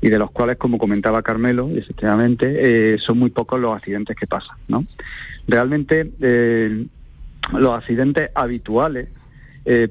y 0.00 0.08
de 0.08 0.18
los 0.18 0.32
cuales, 0.32 0.56
como 0.56 0.78
comentaba 0.78 1.22
Carmelo, 1.22 1.70
efectivamente, 1.72 2.94
eh, 2.94 2.98
son 2.98 3.20
muy 3.20 3.30
pocos 3.30 3.60
los 3.60 3.74
accidentes 3.76 4.16
que 4.16 4.26
pasan. 4.26 4.56
¿no? 4.66 4.84
Realmente 5.46 6.10
los 7.52 7.78
accidentes 7.78 8.30
habituales 8.34 9.08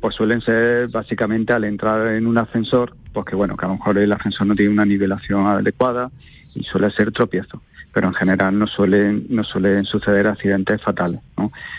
pues 0.01 0.15
suelen 0.15 0.41
ser 0.41 0.89
básicamente 0.89 1.53
al 1.53 1.63
entrar 1.63 2.15
en 2.15 2.27
un 2.27 2.37
ascensor, 2.37 2.95
pues 3.13 3.25
que 3.25 3.35
bueno, 3.35 3.55
que 3.55 3.65
a 3.65 3.69
lo 3.69 3.75
mejor 3.75 3.97
el 3.97 4.11
ascensor 4.11 4.47
no 4.47 4.55
tiene 4.55 4.71
una 4.71 4.85
nivelación 4.85 5.47
adecuada 5.47 6.11
y 6.53 6.63
suele 6.63 6.91
ser 6.91 7.11
tropiezo 7.11 7.61
pero 7.93 8.07
en 8.07 8.13
general 8.13 8.57
no 8.57 8.67
suelen, 8.67 9.25
no 9.29 9.43
suelen 9.43 9.85
suceder 9.85 10.27
accidentes 10.27 10.81
fatales. 10.81 11.21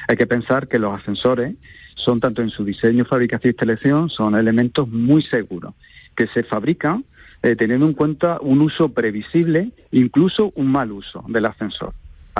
Hay 0.08 0.16
que 0.16 0.26
pensar 0.26 0.68
que 0.68 0.78
los 0.78 0.98
ascensores 0.98 1.54
son 1.94 2.20
tanto 2.20 2.42
en 2.42 2.50
su 2.50 2.64
diseño, 2.64 3.04
fabricación 3.04 3.48
y 3.48 3.52
instalación, 3.52 4.10
son 4.10 4.34
elementos 4.34 4.88
muy 4.88 5.22
seguros, 5.22 5.74
que 6.14 6.26
se 6.28 6.42
fabrican 6.42 7.04
eh, 7.42 7.56
teniendo 7.56 7.86
en 7.86 7.94
cuenta 7.94 8.38
un 8.40 8.60
uso 8.60 8.90
previsible, 8.90 9.72
incluso 9.90 10.52
un 10.54 10.70
mal 10.70 10.92
uso 10.92 11.24
del 11.28 11.46
ascensor. 11.46 11.94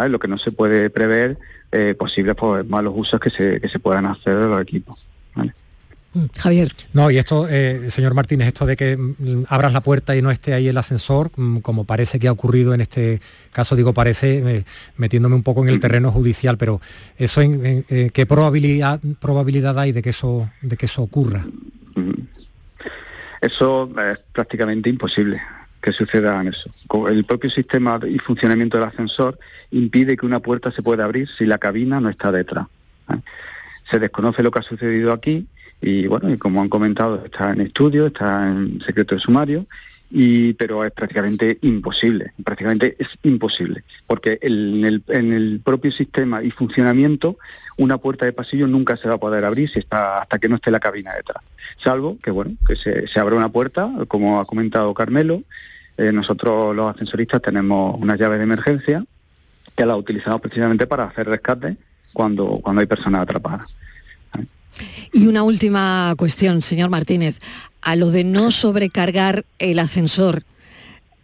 Lo 0.08 0.18
que 0.18 0.28
no 0.28 0.38
se 0.38 0.52
puede 0.52 0.90
prever 0.90 1.38
eh, 1.70 1.94
posibles 1.98 2.34
pues, 2.34 2.66
malos 2.68 2.94
usos 2.96 3.20
que 3.20 3.30
se, 3.30 3.60
que 3.60 3.68
se 3.68 3.78
puedan 3.78 4.06
hacer 4.06 4.36
de 4.36 4.48
los 4.48 4.60
equipos. 4.60 5.04
Mm, 6.14 6.26
Javier. 6.36 6.72
No, 6.92 7.10
y 7.10 7.16
esto, 7.16 7.46
eh, 7.48 7.90
señor 7.90 8.12
Martínez, 8.12 8.48
esto 8.48 8.66
de 8.66 8.76
que 8.76 8.96
mm, 8.96 9.44
abras 9.48 9.72
la 9.72 9.80
puerta 9.80 10.14
y 10.14 10.20
no 10.20 10.30
esté 10.30 10.52
ahí 10.52 10.68
el 10.68 10.76
ascensor, 10.76 11.30
mm, 11.36 11.58
como 11.58 11.84
parece 11.84 12.18
que 12.18 12.28
ha 12.28 12.32
ocurrido 12.32 12.74
en 12.74 12.82
este 12.82 13.20
caso, 13.50 13.76
digo, 13.76 13.94
parece, 13.94 14.56
eh, 14.56 14.64
metiéndome 14.96 15.34
un 15.34 15.42
poco 15.42 15.62
en 15.62 15.70
el 15.70 15.80
terreno 15.80 16.10
judicial, 16.10 16.58
pero 16.58 16.80
eso 17.16 17.40
en, 17.40 17.84
eh, 17.88 18.10
qué 18.12 18.26
probabilidad, 18.26 19.00
probabilidad 19.20 19.78
hay 19.78 19.92
de 19.92 20.02
que 20.02 20.10
eso, 20.10 20.50
de 20.60 20.76
que 20.76 20.86
eso 20.86 21.02
ocurra. 21.02 21.46
Eso 23.40 23.90
es 23.98 24.18
prácticamente 24.32 24.90
imposible 24.90 25.40
que 25.82 25.92
suceda 25.92 26.40
en 26.40 26.48
eso. 26.48 26.70
El 27.08 27.24
propio 27.24 27.50
sistema 27.50 28.00
y 28.08 28.18
funcionamiento 28.18 28.78
del 28.78 28.88
ascensor 28.88 29.38
impide 29.70 30.16
que 30.16 30.26
una 30.26 30.40
puerta 30.40 30.70
se 30.70 30.82
pueda 30.82 31.04
abrir 31.04 31.28
si 31.36 31.44
la 31.44 31.58
cabina 31.58 32.00
no 32.00 32.08
está 32.08 32.30
detrás. 32.30 32.66
Se 33.90 33.98
desconoce 33.98 34.42
lo 34.42 34.50
que 34.50 34.60
ha 34.60 34.62
sucedido 34.62 35.12
aquí 35.12 35.46
y 35.82 36.06
bueno, 36.06 36.32
y 36.32 36.38
como 36.38 36.62
han 36.62 36.68
comentado, 36.68 37.24
está 37.24 37.52
en 37.52 37.60
estudio, 37.60 38.06
está 38.06 38.48
en 38.48 38.80
secreto 38.86 39.16
de 39.16 39.20
sumario, 39.20 39.66
y, 40.12 40.52
pero 40.52 40.84
es 40.84 40.92
prácticamente 40.92 41.58
imposible, 41.62 42.32
prácticamente 42.44 42.94
es 42.98 43.08
imposible, 43.24 43.82
porque 44.06 44.38
en 44.42 44.84
el, 44.84 45.60
propio 45.64 45.90
sistema 45.90 46.42
y 46.42 46.50
funcionamiento 46.50 47.36
una 47.78 47.96
puerta 47.96 48.26
de 48.26 48.32
pasillo 48.32 48.68
nunca 48.68 48.96
se 48.96 49.08
va 49.08 49.14
a 49.14 49.18
poder 49.18 49.44
abrir 49.44 49.70
si 49.70 49.80
está, 49.80 50.20
hasta 50.20 50.38
que 50.38 50.48
no 50.48 50.56
esté 50.56 50.70
la 50.70 50.80
cabina 50.80 51.14
detrás, 51.14 51.42
salvo 51.82 52.16
que 52.22 52.30
bueno, 52.30 52.52
que 52.66 52.76
se, 52.76 53.08
se 53.08 53.18
abra 53.18 53.36
una 53.36 53.48
puerta, 53.48 53.90
como 54.06 54.38
ha 54.38 54.44
comentado 54.44 54.94
Carmelo, 54.94 55.42
eh, 55.96 56.12
nosotros 56.12 56.74
los 56.74 56.94
ascensoristas 56.94 57.42
tenemos 57.42 57.96
una 58.00 58.16
llave 58.16 58.38
de 58.38 58.44
emergencia 58.44 59.04
que 59.76 59.86
la 59.86 59.96
utilizamos 59.96 60.40
precisamente 60.40 60.86
para 60.86 61.04
hacer 61.04 61.28
rescate 61.28 61.76
cuando, 62.12 62.60
cuando 62.62 62.80
hay 62.80 62.86
personas 62.86 63.22
atrapadas. 63.22 63.68
Y 65.12 65.26
una 65.26 65.42
última 65.42 66.14
cuestión, 66.16 66.62
señor 66.62 66.90
Martínez. 66.90 67.38
A 67.82 67.96
lo 67.96 68.10
de 68.10 68.24
no 68.24 68.50
sobrecargar 68.50 69.44
el 69.58 69.78
ascensor, 69.78 70.44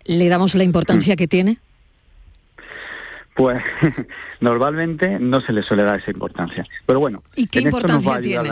¿le 0.04 0.28
damos 0.28 0.54
la 0.54 0.64
importancia 0.64 1.16
que 1.16 1.28
tiene? 1.28 1.58
Pues 3.34 3.62
normalmente 4.40 5.18
no 5.20 5.40
se 5.40 5.52
le 5.52 5.62
suele 5.62 5.84
dar 5.84 6.00
esa 6.00 6.10
importancia. 6.10 6.66
Pero 6.84 6.98
bueno, 6.98 7.22
¿y 7.36 7.46
qué 7.46 7.60
importancia 7.60 8.20
tiene? 8.20 8.50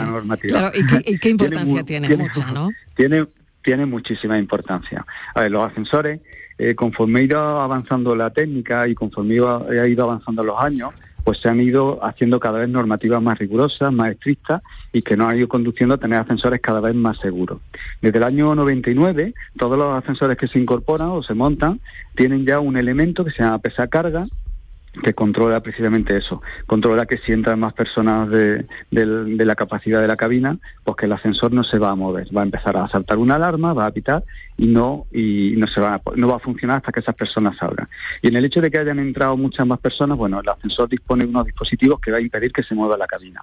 ¿y, 1.05 1.19
qué, 1.19 1.29
importancia 1.29 1.83
tiene? 1.83 2.15
Mucha, 2.15 2.51
¿no? 2.51 2.69
Tiene, 2.95 3.25
tiene 3.67 3.85
muchísima 3.85 4.39
importancia. 4.39 5.05
A 5.35 5.41
ver, 5.41 5.51
los 5.51 5.69
ascensores, 5.69 6.21
eh, 6.57 6.73
conforme 6.73 7.19
ha 7.19 7.23
ido 7.23 7.59
avanzando 7.59 8.15
la 8.15 8.29
técnica 8.29 8.87
y 8.87 8.95
conforme 8.95 9.39
ha 9.41 9.85
ido 9.85 10.05
avanzando 10.05 10.41
los 10.41 10.57
años, 10.57 10.91
pues 11.25 11.39
se 11.39 11.49
han 11.49 11.59
ido 11.59 11.99
haciendo 12.01 12.39
cada 12.39 12.59
vez 12.59 12.69
normativas 12.69 13.21
más 13.21 13.37
rigurosas, 13.37 13.91
más 13.91 14.11
estrictas 14.11 14.61
y 14.93 15.01
que 15.01 15.17
nos 15.17 15.27
han 15.27 15.39
ido 15.39 15.49
conduciendo 15.49 15.95
a 15.95 15.97
tener 15.97 16.17
ascensores 16.17 16.61
cada 16.61 16.79
vez 16.79 16.95
más 16.95 17.17
seguros. 17.17 17.59
Desde 18.01 18.19
el 18.19 18.23
año 18.23 18.55
99, 18.55 19.33
todos 19.57 19.77
los 19.77 20.01
ascensores 20.01 20.37
que 20.37 20.47
se 20.47 20.59
incorporan 20.59 21.09
o 21.09 21.21
se 21.21 21.33
montan 21.33 21.81
tienen 22.15 22.45
ya 22.45 22.61
un 22.61 22.77
elemento 22.77 23.25
que 23.25 23.31
se 23.31 23.43
llama 23.43 23.59
pesa 23.59 23.89
carga, 23.89 24.27
que 25.03 25.13
controla 25.13 25.61
precisamente 25.61 26.17
eso, 26.17 26.41
controla 26.65 27.05
que 27.05 27.17
si 27.17 27.31
entran 27.31 27.59
más 27.59 27.73
personas 27.73 28.29
de, 28.29 28.65
la 28.91 29.55
capacidad 29.55 30.01
de 30.01 30.07
la 30.07 30.15
cabina, 30.15 30.57
pues 30.83 30.97
que 30.97 31.05
el 31.05 31.13
ascensor 31.13 31.51
no 31.51 31.63
se 31.63 31.79
va 31.79 31.91
a 31.91 31.95
mover, 31.95 32.27
va 32.35 32.41
a 32.41 32.45
empezar 32.45 32.77
a 32.77 32.87
saltar 32.87 33.17
una 33.17 33.35
alarma, 33.35 33.73
va 33.73 33.85
a 33.85 33.91
pitar 33.91 34.23
y 34.57 34.67
no 34.67 35.05
y 35.11 35.55
no 35.57 35.67
se 35.67 35.81
va 35.81 36.01
no 36.15 36.27
va 36.27 36.37
a 36.37 36.39
funcionar 36.39 36.77
hasta 36.77 36.91
que 36.91 36.99
esas 36.99 37.15
personas 37.15 37.57
salgan. 37.57 37.87
Y 38.21 38.27
en 38.27 38.35
el 38.35 38.45
hecho 38.45 38.61
de 38.61 38.71
que 38.71 38.77
hayan 38.77 38.99
entrado 38.99 39.37
muchas 39.37 39.65
más 39.65 39.79
personas, 39.79 40.17
bueno, 40.17 40.39
el 40.39 40.49
ascensor 40.49 40.89
dispone 40.89 41.23
de 41.23 41.29
unos 41.29 41.45
dispositivos 41.45 41.99
que 41.99 42.11
va 42.11 42.17
a 42.17 42.21
impedir 42.21 42.51
que 42.51 42.63
se 42.63 42.75
mueva 42.75 42.97
la 42.97 43.07
cabina. 43.07 43.39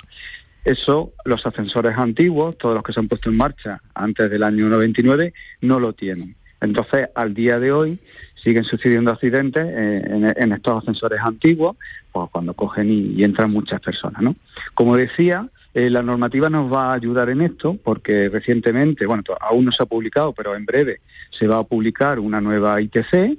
Eso 0.65 1.13
los 1.25 1.45
ascensores 1.47 1.97
antiguos, 1.97 2.57
todos 2.57 2.75
los 2.75 2.83
que 2.83 2.93
se 2.93 3.01
han 3.01 3.09
puesto 3.09 3.29
en 3.29 3.37
marcha 3.37 3.83
antes 3.95 4.31
del 4.31 4.43
año 4.43 4.69
99, 4.69 5.35
no 5.61 5.79
lo 5.79 5.93
tienen. 5.93 6.37
Entonces, 6.61 7.09
al 7.15 7.35
día 7.35 7.61
de 7.61 7.73
hoy, 7.73 7.99
siguen 8.45 8.65
sucediendo 8.65 9.11
accidentes 9.11 9.67
eh, 9.67 10.35
en, 10.37 10.53
estos 10.53 10.83
ascensores 10.83 11.21
antiguos, 11.21 11.77
pues 12.13 12.29
cuando 12.31 12.55
cogen 12.55 12.91
y, 12.91 13.25
entran 13.25 13.51
muchas 13.51 13.81
personas. 13.81 14.23
¿no? 14.23 14.37
Como 14.75 14.97
decía, 14.97 15.49
Eh, 15.77 15.91
la 15.91 16.05
normativa 16.05 16.49
nos 16.49 16.73
va 16.73 16.91
a 16.91 16.95
ayudar 16.95 17.31
en 17.31 17.41
esto 17.41 17.77
porque 17.83 18.29
recientemente, 18.29 19.07
bueno, 19.07 19.25
aún 19.41 19.65
no 19.65 19.73
se 19.73 19.83
ha 19.83 19.87
publicado, 19.87 20.33
pero 20.33 20.55
en 20.55 20.65
breve 20.65 21.01
se 21.37 21.49
va 21.49 21.59
a 21.59 21.65
publicar 21.65 22.21
una 22.21 22.41
nueva 22.41 22.81
ITC 22.81 23.37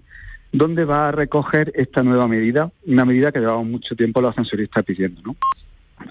donde 0.51 0.83
va 0.83 1.07
a 1.07 1.11
recoger 1.13 1.71
esta 1.75 2.03
nueva 2.03 2.27
medida, 2.27 2.69
una 2.85 3.05
medida 3.05 3.31
que 3.31 3.39
llevamos 3.39 3.67
mucho 3.67 3.95
tiempo 3.95 4.19
los 4.19 4.31
ascensoristas 4.31 4.83
pidiendo. 4.83 5.21
¿no? 5.23 5.35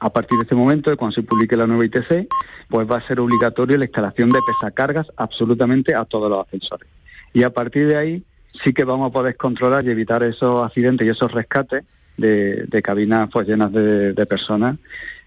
A 0.00 0.11
partir 0.11 0.38
de 0.38 0.44
este 0.44 0.54
momento, 0.54 0.96
cuando 0.96 1.14
se 1.14 1.22
publique 1.22 1.59
la 1.59 1.66
nueva 1.66 1.85
ITC, 1.85 2.26
pues 2.68 2.90
va 2.90 2.96
a 2.96 3.07
ser 3.07 3.20
obligatorio 3.20 3.76
la 3.76 3.85
instalación 3.85 4.30
de 4.30 4.38
pesacargas 4.46 5.07
absolutamente 5.16 5.94
a 5.94 6.07
todos 6.07 6.30
los 6.30 6.46
ascensores. 6.46 6.88
Y 7.35 7.42
a 7.42 7.50
partir 7.50 7.87
de 7.87 7.96
ahí 7.98 8.22
sí 8.62 8.73
que 8.73 8.85
vamos 8.85 9.09
a 9.09 9.12
poder 9.12 9.37
controlar 9.37 9.85
y 9.85 9.90
evitar 9.90 10.23
esos 10.23 10.64
accidentes 10.67 11.07
y 11.07 11.11
esos 11.11 11.33
rescates 11.33 11.85
de, 12.17 12.81
cabinas 12.83 13.29
pues, 13.33 13.47
llenas 13.47 13.73
de, 13.73 14.27
personas 14.27 14.77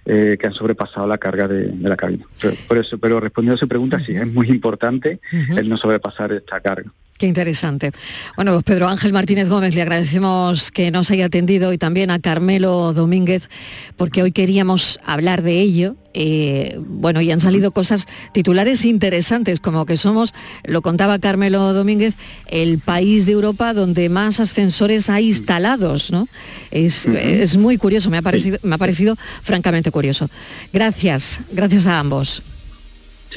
eh, 0.05 0.37
que 0.39 0.47
han 0.47 0.53
sobrepasado 0.53 1.07
la 1.07 1.17
carga 1.17 1.47
de, 1.47 1.73
la 1.81 1.97
cabina. 1.97 2.25
Pero, 2.41 2.55
por 2.67 2.77
eso, 2.77 2.97
pero 2.97 3.19
respondiendo 3.19 3.55
a 3.55 3.59
su 3.59 3.67
pregunta, 3.67 3.99
sí, 3.99 4.15
es 4.15 4.27
muy 4.27 4.47
importante 4.47 5.19
el 5.31 5.67
no 5.67 5.77
sobrepasar 5.77 6.31
esta 6.31 6.59
carga. 6.61 6.91
Qué 7.17 7.25
interesante. 7.25 7.91
Bueno, 8.35 8.53
pues 8.53 8.63
Pedro 8.63 8.87
Ángel 8.87 9.11
Martínez 9.11 9.49
Gómez, 9.49 9.73
le 9.73 9.81
agradecemos 9.81 10.71
que 10.71 10.91
nos 10.91 11.09
haya 11.09 11.25
atendido 11.25 11.73
y 11.73 11.79
también 11.79 12.11
a 12.11 12.19
Carmelo 12.19 12.93
Domínguez, 12.93 13.49
porque 13.95 14.21
hoy 14.21 14.31
queríamos 14.31 14.99
hablar 15.03 15.41
de 15.41 15.59
ello. 15.59 15.95
Eh, 16.13 16.77
bueno, 16.79 17.19
y 17.21 17.31
han 17.31 17.39
salido 17.39 17.71
cosas 17.71 18.05
titulares 18.33 18.85
interesantes, 18.85 19.59
como 19.59 19.87
que 19.87 19.97
somos, 19.97 20.33
lo 20.63 20.83
contaba 20.83 21.17
Carmelo 21.17 21.73
Domínguez, 21.73 22.13
el 22.47 22.77
país 22.77 23.25
de 23.25 23.31
Europa 23.31 23.73
donde 23.73 24.09
más 24.09 24.39
ascensores 24.39 25.09
hay 25.09 25.27
instalados, 25.29 26.11
¿no? 26.11 26.27
Es, 26.69 27.07
es 27.07 27.57
muy 27.57 27.77
curioso, 27.77 28.11
me 28.11 28.17
ha, 28.17 28.21
parecido, 28.21 28.59
me 28.61 28.75
ha 28.75 28.79
parecido 28.79 29.15
francamente 29.41 29.89
curioso. 29.89 30.29
Gracias, 30.71 31.39
gracias 31.51 31.87
a 31.87 31.99
ambos. 31.99 32.43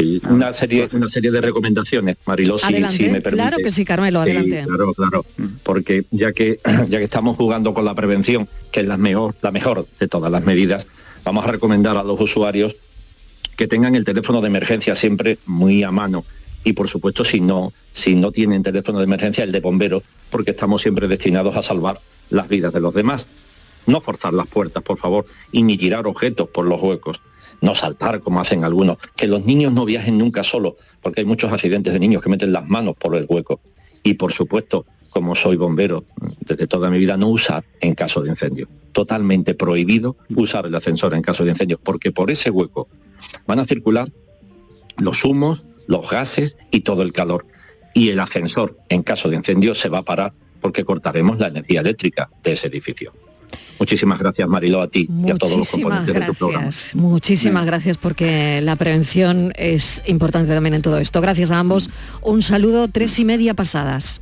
Sí, 0.00 0.22
una 0.30 0.50
serie, 0.54 0.88
una 0.92 1.10
serie 1.10 1.30
de 1.30 1.42
recomendaciones, 1.42 2.16
Mariló, 2.24 2.56
si, 2.56 2.72
me 2.72 3.20
permite. 3.20 3.30
Claro 3.30 3.56
que 3.58 3.70
sí, 3.70 3.84
Carmelo, 3.84 4.20
adelante. 4.20 4.64
claro, 4.66 4.94
claro, 4.94 5.26
porque 5.62 6.04
ya 6.10 6.32
que, 6.32 6.58
ya 6.88 6.98
que 6.98 7.04
estamos 7.04 7.36
jugando 7.36 7.74
con 7.74 7.84
la 7.84 7.94
prevención, 7.94 8.48
que 8.72 8.80
es 8.80 8.86
la 8.86 8.96
mejor, 8.96 9.34
la 9.42 9.50
mejor 9.50 9.86
de 9.98 10.08
todas 10.08 10.32
las 10.32 10.42
medidas, 10.42 10.86
vamos 11.22 11.44
a 11.44 11.48
recomendar 11.48 11.98
a 11.98 12.02
los 12.02 12.18
usuarios 12.18 12.76
que 13.58 13.68
tengan 13.68 13.94
el 13.94 14.06
teléfono 14.06 14.40
de 14.40 14.46
emergencia 14.46 14.94
siempre 14.94 15.36
muy 15.44 15.82
a 15.82 15.90
mano 15.90 16.24
y 16.64 16.72
por 16.72 16.88
supuesto 16.88 17.22
si 17.22 17.42
no, 17.42 17.74
si 17.92 18.14
no 18.14 18.32
tienen 18.32 18.62
teléfono 18.62 18.98
de 19.00 19.04
emergencia 19.04 19.44
el 19.44 19.52
de 19.52 19.60
bomberos, 19.60 20.02
porque 20.30 20.52
estamos 20.52 20.80
siempre 20.80 21.08
destinados 21.08 21.56
a 21.56 21.62
salvar 21.62 22.00
las 22.30 22.48
vidas 22.48 22.72
de 22.72 22.80
los 22.80 22.94
demás. 22.94 23.26
No 23.86 24.00
forzar 24.00 24.32
las 24.32 24.46
puertas, 24.46 24.82
por 24.82 24.98
favor, 24.98 25.26
y 25.52 25.62
ni 25.62 25.76
tirar 25.76 26.06
objetos 26.06 26.48
por 26.48 26.64
los 26.64 26.80
huecos 26.80 27.20
no 27.60 27.74
saltar 27.74 28.20
como 28.20 28.40
hacen 28.40 28.64
algunos, 28.64 28.98
que 29.16 29.26
los 29.26 29.44
niños 29.44 29.72
no 29.72 29.84
viajen 29.84 30.18
nunca 30.18 30.42
solos, 30.42 30.74
porque 31.02 31.20
hay 31.20 31.26
muchos 31.26 31.52
accidentes 31.52 31.92
de 31.92 31.98
niños 31.98 32.22
que 32.22 32.28
meten 32.28 32.52
las 32.52 32.68
manos 32.68 32.96
por 32.96 33.14
el 33.16 33.26
hueco. 33.28 33.60
Y 34.02 34.14
por 34.14 34.32
supuesto, 34.32 34.86
como 35.10 35.34
soy 35.34 35.56
bombero 35.56 36.04
desde 36.40 36.66
toda 36.66 36.90
mi 36.90 36.98
vida, 36.98 37.16
no 37.16 37.28
usar 37.28 37.64
en 37.80 37.94
caso 37.94 38.22
de 38.22 38.30
incendio. 38.30 38.68
Totalmente 38.92 39.54
prohibido 39.54 40.16
usar 40.34 40.66
el 40.66 40.74
ascensor 40.74 41.14
en 41.14 41.22
caso 41.22 41.44
de 41.44 41.50
incendio, 41.50 41.78
porque 41.82 42.12
por 42.12 42.30
ese 42.30 42.50
hueco 42.50 42.88
van 43.46 43.58
a 43.58 43.64
circular 43.64 44.10
los 44.96 45.24
humos, 45.24 45.62
los 45.86 46.08
gases 46.08 46.54
y 46.70 46.80
todo 46.80 47.02
el 47.02 47.12
calor. 47.12 47.46
Y 47.94 48.10
el 48.10 48.20
ascensor, 48.20 48.76
en 48.88 49.02
caso 49.02 49.28
de 49.28 49.36
incendio, 49.36 49.74
se 49.74 49.88
va 49.88 49.98
a 49.98 50.04
parar 50.04 50.32
porque 50.60 50.84
cortaremos 50.84 51.38
la 51.38 51.48
energía 51.48 51.80
eléctrica 51.80 52.30
de 52.42 52.52
ese 52.52 52.68
edificio. 52.68 53.12
Muchísimas 53.78 54.18
gracias, 54.18 54.46
Marilo, 54.48 54.82
a 54.82 54.88
ti 54.88 55.08
y 55.26 55.30
a 55.30 55.36
todos 55.36 55.56
los 55.56 55.70
componentes 55.70 56.14
de 56.14 56.20
tu 56.20 56.34
programa. 56.34 56.70
Muchísimas 56.94 57.64
gracias 57.64 57.96
porque 57.96 58.60
la 58.60 58.76
prevención 58.76 59.52
es 59.56 60.02
importante 60.06 60.52
también 60.52 60.74
en 60.74 60.82
todo 60.82 60.98
esto. 60.98 61.20
Gracias 61.20 61.50
a 61.50 61.58
ambos. 61.58 61.88
Un 62.22 62.42
saludo, 62.42 62.88
tres 62.88 63.18
y 63.18 63.24
media 63.24 63.54
pasadas. 63.54 64.20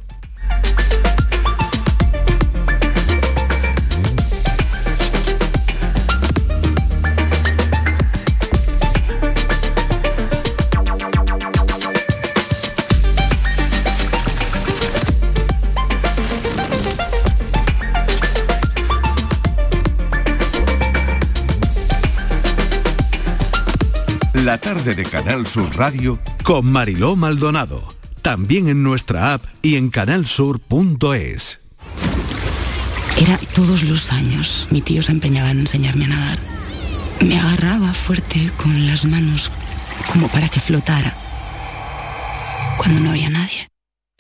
Tarde 24.89 25.03
de 25.03 25.11
Canal 25.11 25.47
Sur 25.47 25.77
Radio 25.77 26.19
con 26.45 26.65
Mariló 26.67 27.17
Maldonado. 27.17 27.95
También 28.23 28.69
en 28.69 28.83
nuestra 28.83 29.35
app 29.35 29.45
y 29.61 29.77
en 29.77 29.91
canalsur.es. 29.91 31.61
Era 33.17 33.39
todos 33.55 33.83
los 33.83 34.13
años. 34.13 34.69
Mi 34.71 34.81
tío 34.81 35.03
se 35.03 35.13
empeñaba 35.13 35.51
en 35.51 35.61
enseñarme 35.61 36.07
a 36.07 36.09
nadar. 36.09 36.39
Me 37.21 37.39
agarraba 37.39 37.93
fuerte 37.93 38.51
con 38.57 38.87
las 38.87 39.05
manos 39.05 39.51
como 40.13 40.29
para 40.29 40.49
que 40.49 40.61
flotara. 40.61 41.15
Cuando 42.79 43.01
no 43.01 43.11
había 43.11 43.31
nadie. 43.31 43.69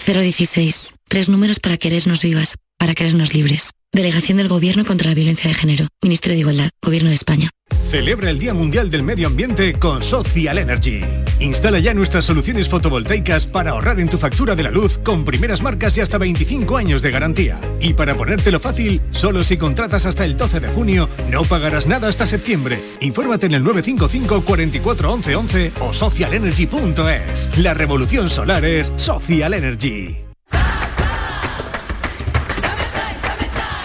016. 0.04 0.94
Tres 1.08 1.28
números 1.28 1.60
para 1.60 1.76
querernos 1.76 2.22
vivas, 2.22 2.56
para 2.78 2.94
querernos 2.94 3.32
libres. 3.32 3.70
Delegación 3.92 4.38
del 4.38 4.48
Gobierno 4.48 4.84
contra 4.84 5.08
la 5.08 5.14
Violencia 5.14 5.48
de 5.48 5.54
Género. 5.54 5.86
Ministerio 6.02 6.34
de 6.34 6.40
Igualdad. 6.40 6.70
Gobierno 6.82 7.08
de 7.08 7.14
España. 7.14 7.50
Celebra 7.88 8.28
el 8.28 8.38
Día 8.38 8.52
Mundial 8.52 8.90
del 8.90 9.02
Medio 9.02 9.28
Ambiente 9.28 9.72
con 9.72 10.02
Social 10.02 10.58
Energy. 10.58 11.00
Instala 11.40 11.78
ya 11.78 11.94
nuestras 11.94 12.26
soluciones 12.26 12.68
fotovoltaicas 12.68 13.46
para 13.46 13.70
ahorrar 13.70 13.98
en 13.98 14.10
tu 14.10 14.18
factura 14.18 14.54
de 14.54 14.62
la 14.62 14.70
luz 14.70 14.98
con 14.98 15.24
primeras 15.24 15.62
marcas 15.62 15.96
y 15.96 16.02
hasta 16.02 16.18
25 16.18 16.76
años 16.76 17.00
de 17.00 17.10
garantía. 17.10 17.58
Y 17.80 17.94
para 17.94 18.14
ponértelo 18.14 18.60
fácil, 18.60 19.00
solo 19.10 19.42
si 19.42 19.56
contratas 19.56 20.04
hasta 20.04 20.26
el 20.26 20.36
12 20.36 20.60
de 20.60 20.68
junio, 20.68 21.08
no 21.30 21.44
pagarás 21.44 21.86
nada 21.86 22.08
hasta 22.08 22.26
septiembre. 22.26 22.78
Infórmate 23.00 23.46
en 23.46 23.54
el 23.54 23.64
955 23.64 24.44
44 24.44 25.10
11 25.10 25.36
11 25.36 25.72
o 25.80 25.94
socialenergy.es. 25.94 27.56
La 27.56 27.72
revolución 27.72 28.28
solar 28.28 28.66
es 28.66 28.92
Social 28.98 29.54
Energy. 29.54 30.14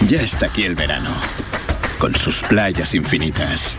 Ya 0.06 0.20
está 0.20 0.46
aquí 0.46 0.64
el 0.64 0.74
verano 0.74 1.10
con 2.04 2.14
sus 2.14 2.42
playas 2.42 2.94
infinitas, 2.94 3.78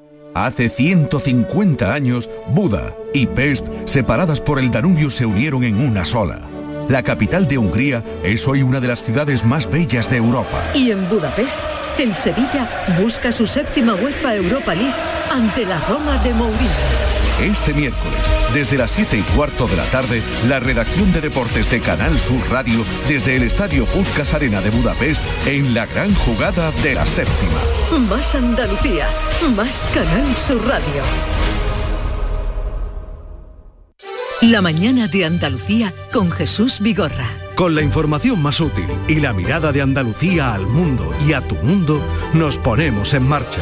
Hace 0.33 0.69
150 0.69 1.93
años, 1.93 2.29
Buda 2.47 2.95
y 3.13 3.27
Pest, 3.27 3.67
separadas 3.83 4.39
por 4.39 4.59
el 4.59 4.71
Danubio, 4.71 5.09
se 5.09 5.25
unieron 5.25 5.65
en 5.65 5.77
una 5.77 6.05
sola. 6.05 6.39
La 6.87 7.03
capital 7.03 7.47
de 7.47 7.57
Hungría 7.57 8.03
es 8.23 8.47
hoy 8.47 8.61
una 8.61 8.79
de 8.79 8.87
las 8.87 9.03
ciudades 9.03 9.43
más 9.43 9.69
bellas 9.69 10.09
de 10.09 10.17
Europa. 10.17 10.63
Y 10.73 10.91
en 10.91 11.07
Budapest, 11.09 11.59
el 11.99 12.15
Sevilla 12.15 12.69
busca 13.01 13.33
su 13.33 13.45
séptima 13.45 13.93
UEFA 13.95 14.35
Europa 14.35 14.73
League 14.73 14.95
ante 15.31 15.65
la 15.65 15.79
Roma 15.87 16.17
de 16.23 16.33
Mourinho. 16.33 17.10
Este 17.41 17.73
miércoles, 17.73 18.19
desde 18.53 18.77
las 18.77 18.91
7 18.91 19.17
y 19.17 19.21
cuarto 19.35 19.67
de 19.67 19.75
la 19.75 19.85
tarde, 19.85 20.21
la 20.47 20.59
redacción 20.59 21.11
de 21.11 21.21
deportes 21.21 21.71
de 21.71 21.79
Canal 21.79 22.19
Sur 22.19 22.39
Radio 22.51 22.85
desde 23.07 23.35
el 23.35 23.41
Estadio 23.41 23.85
Puskas 23.87 24.35
Arena 24.35 24.61
de 24.61 24.69
Budapest 24.69 25.23
en 25.47 25.73
la 25.73 25.87
gran 25.87 26.13
jugada 26.13 26.71
de 26.83 26.93
la 26.93 27.03
séptima. 27.03 27.59
Más 28.07 28.35
Andalucía, 28.35 29.07
más 29.55 29.83
Canal 29.91 30.35
Sur 30.35 30.63
Radio. 30.67 31.01
La 34.41 34.61
mañana 34.61 35.07
de 35.07 35.25
Andalucía 35.25 35.93
con 36.13 36.29
Jesús 36.31 36.79
Vigorra. 36.79 37.27
Con 37.55 37.73
la 37.73 37.81
información 37.81 38.39
más 38.39 38.59
útil 38.59 38.87
y 39.07 39.15
la 39.15 39.33
mirada 39.33 39.71
de 39.71 39.81
Andalucía 39.81 40.53
al 40.53 40.67
mundo 40.67 41.11
y 41.27 41.33
a 41.33 41.41
tu 41.41 41.55
mundo, 41.55 42.01
nos 42.33 42.59
ponemos 42.59 43.15
en 43.15 43.27
marcha. 43.27 43.61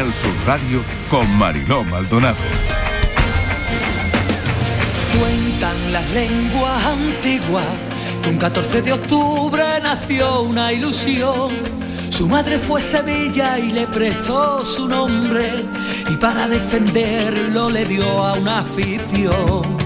Canal 0.00 0.14
Sur 0.14 0.32
Radio 0.46 0.82
con 1.10 1.30
Mariló 1.36 1.84
Maldonado. 1.84 2.38
Cuentan 5.18 5.92
las 5.92 6.08
lenguas 6.12 6.86
antiguas 6.86 7.66
que 8.22 8.30
un 8.30 8.38
14 8.38 8.80
de 8.80 8.94
octubre 8.94 9.62
nació 9.82 10.40
una 10.40 10.72
ilusión. 10.72 11.50
Su 12.08 12.26
madre 12.28 12.58
fue 12.58 12.80
Sevilla 12.80 13.58
y 13.58 13.72
le 13.72 13.86
prestó 13.88 14.64
su 14.64 14.88
nombre 14.88 15.66
y 16.10 16.16
para 16.16 16.48
defenderlo 16.48 17.68
le 17.68 17.84
dio 17.84 18.06
a 18.24 18.38
una 18.38 18.60
afición. 18.60 19.76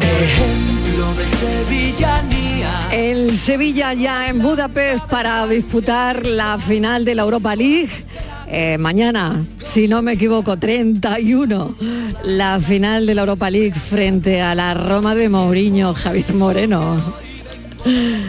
Ejemplo 0.00 1.14
de 1.14 1.26
sevillanía. 1.26 2.70
El 2.92 3.36
Sevilla 3.36 3.92
ya 3.92 4.28
en 4.28 4.38
Budapest 4.40 5.04
para 5.06 5.48
disputar 5.48 6.24
la 6.24 6.60
final 6.60 7.04
de 7.04 7.16
la 7.16 7.22
Europa 7.22 7.56
League 7.56 8.07
eh, 8.50 8.78
mañana, 8.78 9.44
si 9.58 9.88
no 9.88 10.02
me 10.02 10.12
equivoco, 10.12 10.56
31, 10.56 11.74
la 12.24 12.60
final 12.60 13.06
de 13.06 13.14
la 13.14 13.22
Europa 13.22 13.50
League 13.50 13.78
frente 13.78 14.40
a 14.40 14.54
la 14.54 14.74
Roma 14.74 15.14
de 15.14 15.28
Mourinho, 15.28 15.94
Javier 15.94 16.34
Moreno. 16.34 16.96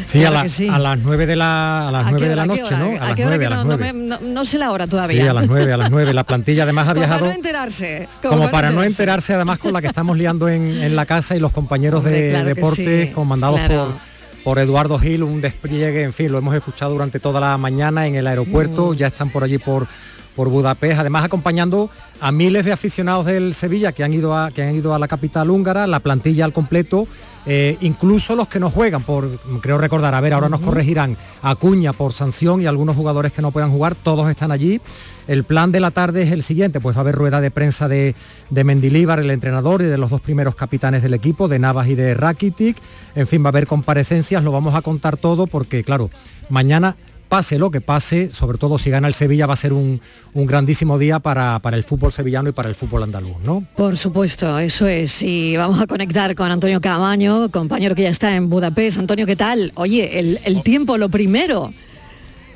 Sí, 0.05 0.23
a, 0.23 0.31
las 0.31 0.99
9 0.99 1.25
de 1.25 1.35
la, 1.35 1.89
a 1.89 1.91
las 1.91 2.11
9 2.11 2.29
de 2.29 2.35
la 2.35 2.45
noche, 2.45 2.77
¿no? 2.77 2.91
A, 3.01 3.09
las 3.09 3.17
9, 3.17 3.45
a 3.45 3.49
las 3.49 3.65
9. 3.65 3.93
No, 4.21 4.45
sé 4.45 4.57
la 4.57 4.71
hora 4.71 4.87
todavía. 4.87 5.21
Sí, 5.21 5.27
a 5.27 5.33
las 5.33 5.47
9, 5.47 5.73
a 5.73 5.77
las 5.77 5.91
9. 5.91 6.13
La 6.13 6.23
plantilla 6.23 6.63
además 6.63 6.87
ha 6.87 6.93
viajado... 6.93 7.19
Para 7.21 7.31
no 7.31 7.35
enterarse. 7.35 8.07
Como, 8.21 8.49
para, 8.51 8.71
no 8.71 8.83
enterarse, 8.83 9.33
además 9.33 9.59
con 9.59 9.73
la 9.73 9.81
que 9.81 9.87
estamos 9.87 10.17
liando 10.17 10.49
en, 10.49 10.95
la 10.95 11.05
casa 11.05 11.35
y 11.35 11.39
los 11.39 11.51
compañeros 11.51 12.03
de 12.03 12.43
deporte 12.43 13.11
comandados 13.13 13.59
por 13.59 14.08
por 14.43 14.59
Eduardo 14.59 14.97
Gil, 14.99 15.23
un 15.23 15.41
despliegue, 15.41 16.03
en 16.03 16.13
fin, 16.13 16.31
lo 16.31 16.37
hemos 16.37 16.55
escuchado 16.55 16.93
durante 16.93 17.19
toda 17.19 17.39
la 17.39 17.57
mañana 17.57 18.07
en 18.07 18.15
el 18.15 18.27
aeropuerto, 18.27 18.91
mm. 18.91 18.95
ya 18.95 19.07
están 19.07 19.31
por 19.31 19.43
allí 19.43 19.57
por 19.57 19.87
por 20.39 20.47
Budapest, 20.47 21.01
además 21.01 21.25
acompañando 21.25 21.89
a 22.21 22.31
miles 22.31 22.63
de 22.63 22.71
aficionados 22.71 23.25
del 23.25 23.53
Sevilla 23.53 23.91
que 23.91 24.05
han 24.05 24.13
ido 24.13 24.37
a, 24.37 24.51
que 24.51 24.63
han 24.63 24.73
ido 24.73 24.93
a 24.93 24.99
la 24.99 25.09
capital 25.09 25.49
húngara, 25.49 25.85
la 25.85 25.99
plantilla 25.99 26.45
al 26.45 26.53
completo, 26.53 27.09
eh, 27.51 27.77
incluso 27.81 28.35
los 28.35 28.47
que 28.47 28.59
no 28.59 28.69
juegan, 28.69 29.01
por 29.01 29.27
creo 29.59 29.79
recordar, 29.79 30.13
a 30.13 30.21
ver, 30.21 30.33
ahora 30.33 30.49
nos 30.49 30.59
corregirán 30.59 31.17
Acuña 31.41 31.93
por 31.93 32.13
sanción 32.13 32.61
y 32.61 32.67
algunos 32.67 32.95
jugadores 32.95 33.33
que 33.33 33.41
no 33.41 33.49
puedan 33.49 33.71
jugar, 33.71 33.95
todos 33.95 34.29
están 34.29 34.51
allí. 34.51 34.79
El 35.27 35.43
plan 35.43 35.71
de 35.71 35.79
la 35.79 35.89
tarde 35.89 36.21
es 36.21 36.31
el 36.31 36.43
siguiente, 36.43 36.79
pues 36.79 36.95
va 36.95 36.99
a 36.99 37.01
haber 37.01 37.15
rueda 37.15 37.41
de 37.41 37.49
prensa 37.49 37.87
de, 37.87 38.13
de 38.51 38.63
Mendilíbar, 38.63 39.19
el 39.19 39.31
entrenador, 39.31 39.81
y 39.81 39.85
de 39.85 39.97
los 39.97 40.11
dos 40.11 40.21
primeros 40.21 40.53
capitanes 40.53 41.01
del 41.01 41.15
equipo, 41.15 41.47
de 41.47 41.57
Navas 41.57 41.87
y 41.87 41.95
de 41.95 42.13
Rakitic. 42.13 42.77
En 43.15 43.25
fin, 43.25 43.43
va 43.43 43.47
a 43.47 43.49
haber 43.49 43.65
comparecencias, 43.65 44.43
lo 44.43 44.51
vamos 44.51 44.75
a 44.75 44.83
contar 44.83 45.17
todo 45.17 45.47
porque, 45.47 45.83
claro, 45.83 46.11
mañana 46.49 46.97
pase 47.29 47.59
lo 47.59 47.69
que 47.71 47.79
pase, 47.79 48.29
sobre 48.29 48.57
todo 48.57 48.79
si 48.79 48.89
gana 48.89 49.07
el 49.07 49.13
Sevilla, 49.13 49.45
va 49.45 49.53
a 49.53 49.57
ser 49.57 49.71
un, 49.71 50.01
grandísimo 50.33 50.97
día 50.97 51.19
para, 51.19 51.61
el 51.71 51.83
fútbol 51.83 52.11
sevillano 52.11 52.49
y 52.49 52.51
para 52.51 52.67
el 52.67 52.75
fútbol 52.75 53.03
andaluz, 53.03 53.37
¿no? 53.45 53.63
Por 53.77 53.95
supuesto, 53.95 54.57
eso 54.57 54.87
es. 54.87 55.21
Y 55.21 55.55
vamos 55.55 55.79
a 55.79 55.87
conectar 55.87 56.33
con 56.35 56.51
Antonio 56.51 56.81
Camaño, 56.81 57.49
compañero 57.51 57.95
que 57.95 58.03
ya 58.03 58.09
está 58.09 58.35
en 58.35 58.49
Budapest. 58.49 58.97
Antonio, 58.97 59.25
¿qué 59.25 59.35
tal? 59.35 59.71
Oye, 59.75 60.19
el, 60.19 60.63
tiempo, 60.63 60.97
lo 60.97 61.09
primero. 61.09 61.71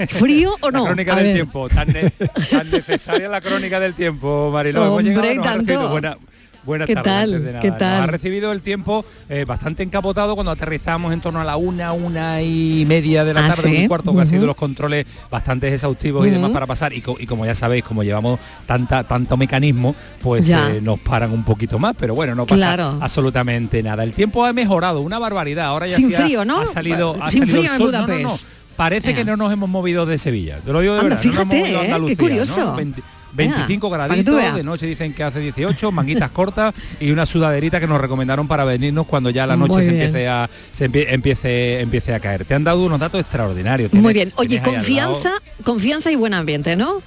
¿Frío 0.10 0.56
o 0.62 0.72
no? 0.72 0.80
La 0.80 0.86
crónica 0.88 1.16
del 1.16 1.34
tiempo, 1.36 1.70
tan, 1.70 1.88
necesaria 2.72 3.30
la 3.30 3.42
crónica 3.42 3.80
del 3.80 3.94
tiempo, 3.94 4.50
Mariló. 4.52 4.96
Hombre, 4.96 5.40
tanto. 5.42 6.02
Buenas 6.66 6.88
¿Qué 6.88 6.96
tardes. 6.96 7.44
Tal? 7.44 7.60
¿Qué 7.62 7.72
tal? 7.72 8.02
ha 8.02 8.08
recibido 8.08 8.52
el 8.52 8.62
tiempo 8.62 9.04
eh, 9.28 9.46
bastante 9.46 9.84
encapotado 9.84 10.36
cuando 10.36 10.52
aterrizamos 10.52 11.12
en 11.14 11.20
torno 11.20 11.42
a 11.42 11.44
la 11.44 11.58
una, 11.58 11.92
una 11.94 12.42
y 12.42 12.86
media 12.88 13.26
de 13.26 13.34
la 13.34 13.46
ah, 13.46 13.50
tarde, 13.50 13.82
un 13.82 13.88
cuarto, 13.88 14.14
que 14.14 14.22
han 14.22 14.28
sido 14.28 14.46
los 14.46 14.56
controles 14.56 15.06
bastante 15.30 15.74
exhaustivos 15.74 16.26
y 16.26 16.30
demás 16.30 16.52
para 16.52 16.66
pasar. 16.66 16.94
Y, 16.94 17.02
como 17.02 17.46
ya 17.46 17.56
sabéis, 17.56 17.84
como 17.84 18.04
llevamos 18.04 18.40
tanta, 18.66 19.04
tanto 19.04 19.36
mecanismo, 19.36 19.96
pues 20.22 20.50
eh, 20.50 20.80
nos 20.82 21.00
paran 21.00 21.32
un 21.32 21.44
poquito 21.44 21.80
más, 21.80 21.96
pero 21.98 22.16
bueno, 22.16 22.36
no 22.36 22.46
pasa 22.46 22.98
absolutamente 23.02 23.84
nada. 23.84 24.04
El 24.04 24.14
tiempo 24.14 24.46
ha 24.46 24.54
mejorado, 24.54 25.02
una 25.02 25.20
barbaridad. 25.20 25.66
Ahora 25.66 25.88
ya 25.88 25.98
Sin 25.98 26.12
frío, 26.12 26.46
¿no? 26.46 26.62
ha 26.62 26.66
salido, 26.66 27.18
ha 27.22 27.30
Sin 27.30 27.48
frío 27.48 27.72
en 27.74 27.78
Budapest. 27.78 28.46
Parece 28.76 29.14
que 29.14 29.24
no 29.24 29.38
nos 29.38 29.52
hemos 29.52 29.70
movido 29.70 30.06
de 30.06 30.18
Sevilla. 30.18 30.60
Te 30.64 30.72
lo 30.72 30.80
digo 30.80 30.94
de 30.94 31.02
Anda, 31.02 31.16
verdad. 31.16 31.32
Fíjate, 31.32 31.92
eh, 31.92 32.04
qué 32.08 32.18
curioso. 32.18 32.76
25 33.34 33.90
graditos, 33.90 34.56
de 34.56 34.64
noche 34.64 34.86
dicen 34.86 35.14
que 35.14 35.24
hace 35.24 35.40
18, 35.40 35.92
manguitas 35.92 36.32
cortas 36.32 36.74
y 37.00 37.12
una 37.12 37.26
sudaderita 37.26 37.80
que 37.80 37.88
nos 37.88 38.00
recomendaron 38.00 38.48
para 38.48 38.64
venirnos 38.64 39.06
cuando 39.06 39.30
ya 39.30 39.46
la 39.48 39.58
noche 39.58 39.84
se 39.84 39.90
empiece 39.90 40.28
a 40.28 40.50
se 40.74 40.86
empiece 40.86 41.80
empiece 41.82 42.14
a 42.14 42.20
caer. 42.20 42.46
Te 42.46 42.54
han 42.54 42.64
dado 42.64 42.84
unos 42.86 43.00
datos 43.00 43.22
extraordinarios. 43.22 43.92
Muy 43.94 44.14
bien. 44.14 44.32
Oye, 44.36 44.62
confianza, 44.62 45.34
confianza 45.64 46.12
y 46.12 46.16
buen 46.16 46.34
ambiente, 46.34 46.76
¿no? 46.76 47.02